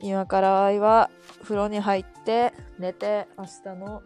[0.00, 1.10] 今からわいは
[1.42, 4.02] 風呂に入って寝て明日の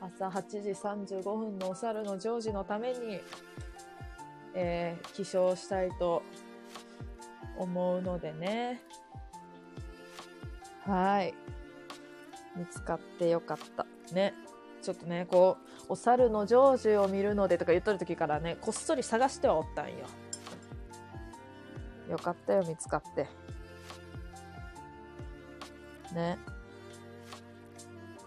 [0.00, 3.20] 朝8時35分のお猿のジョージのために、
[4.54, 6.22] えー起床したいと
[7.56, 8.80] 思うのでね。
[10.84, 11.34] はい。
[12.56, 13.86] 見つかってよかった。
[14.12, 14.34] ね。
[14.82, 19.94] ちょっとね、こう、お猿のジョージを見るのでとか言っとる時からね、こっそり探してはおったんよ。
[22.10, 23.26] よかったよ、見つかって。
[26.14, 26.38] ね。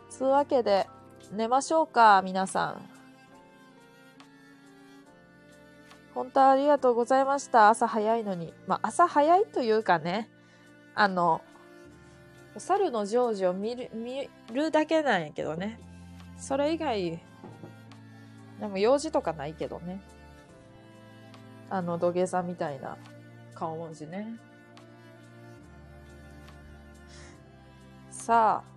[0.09, 0.87] つうわけで、
[1.31, 2.91] 寝ましょうか、皆さん。
[6.13, 7.69] 本当ありがとうございました。
[7.69, 8.53] 朝早いのに。
[8.67, 10.29] まあ、朝早いというかね、
[10.93, 11.41] あの、
[12.55, 15.79] お猿のジョージを見る、見るだけなんやけどね。
[16.37, 17.23] それ以外、
[18.61, 19.99] でも用事とかないけどね。
[21.69, 22.95] あの、土下座みたいな
[23.55, 24.37] 顔文字ね。
[28.11, 28.71] さあ。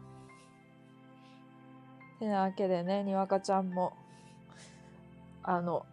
[2.19, 3.95] てなわけでね、にわかちゃんも、
[5.43, 5.85] あの、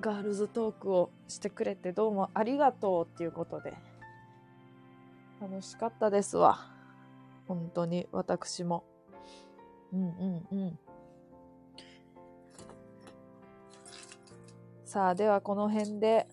[0.00, 3.74] ガールズトークをしてくれてどうもありがとうっていうことで、
[5.38, 6.60] 楽しかったですわ。
[7.46, 8.84] 本当に、私も。
[9.92, 10.78] うんうんうん。
[14.88, 16.26] さあ、ではこの辺で、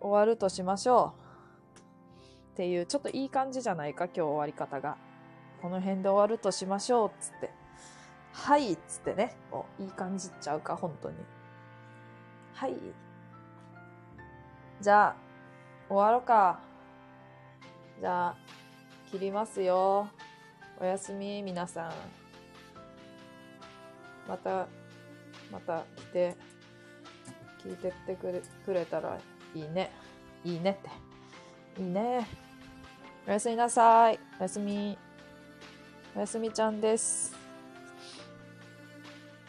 [0.00, 1.14] 終わるとしましょ
[1.76, 1.78] う。
[2.54, 4.96] っていう、ちょっといい感じじゃないか、今日終わり方が。
[5.60, 7.52] この辺で終わるとしましょう、つって。
[8.32, 9.36] はい、つってね。
[9.52, 11.16] お、いい感じっちゃうか、本当に。
[12.52, 12.74] はい。
[14.80, 15.16] じゃあ、
[15.88, 16.58] 終わろうか。
[18.00, 18.36] じゃあ、
[19.12, 20.08] 切りますよ。
[20.80, 21.92] おやすみ、皆さん。
[24.26, 24.66] また、
[25.52, 26.51] また来て、
[27.64, 29.18] 聞いてってくれくれたら
[29.54, 29.90] いいね。
[30.44, 30.82] いいねっ
[31.76, 31.82] て。
[31.82, 32.26] いいね。
[33.26, 34.18] おやすみなさい。
[34.40, 34.98] おやすみ。
[36.16, 37.41] おやすみちゃんです。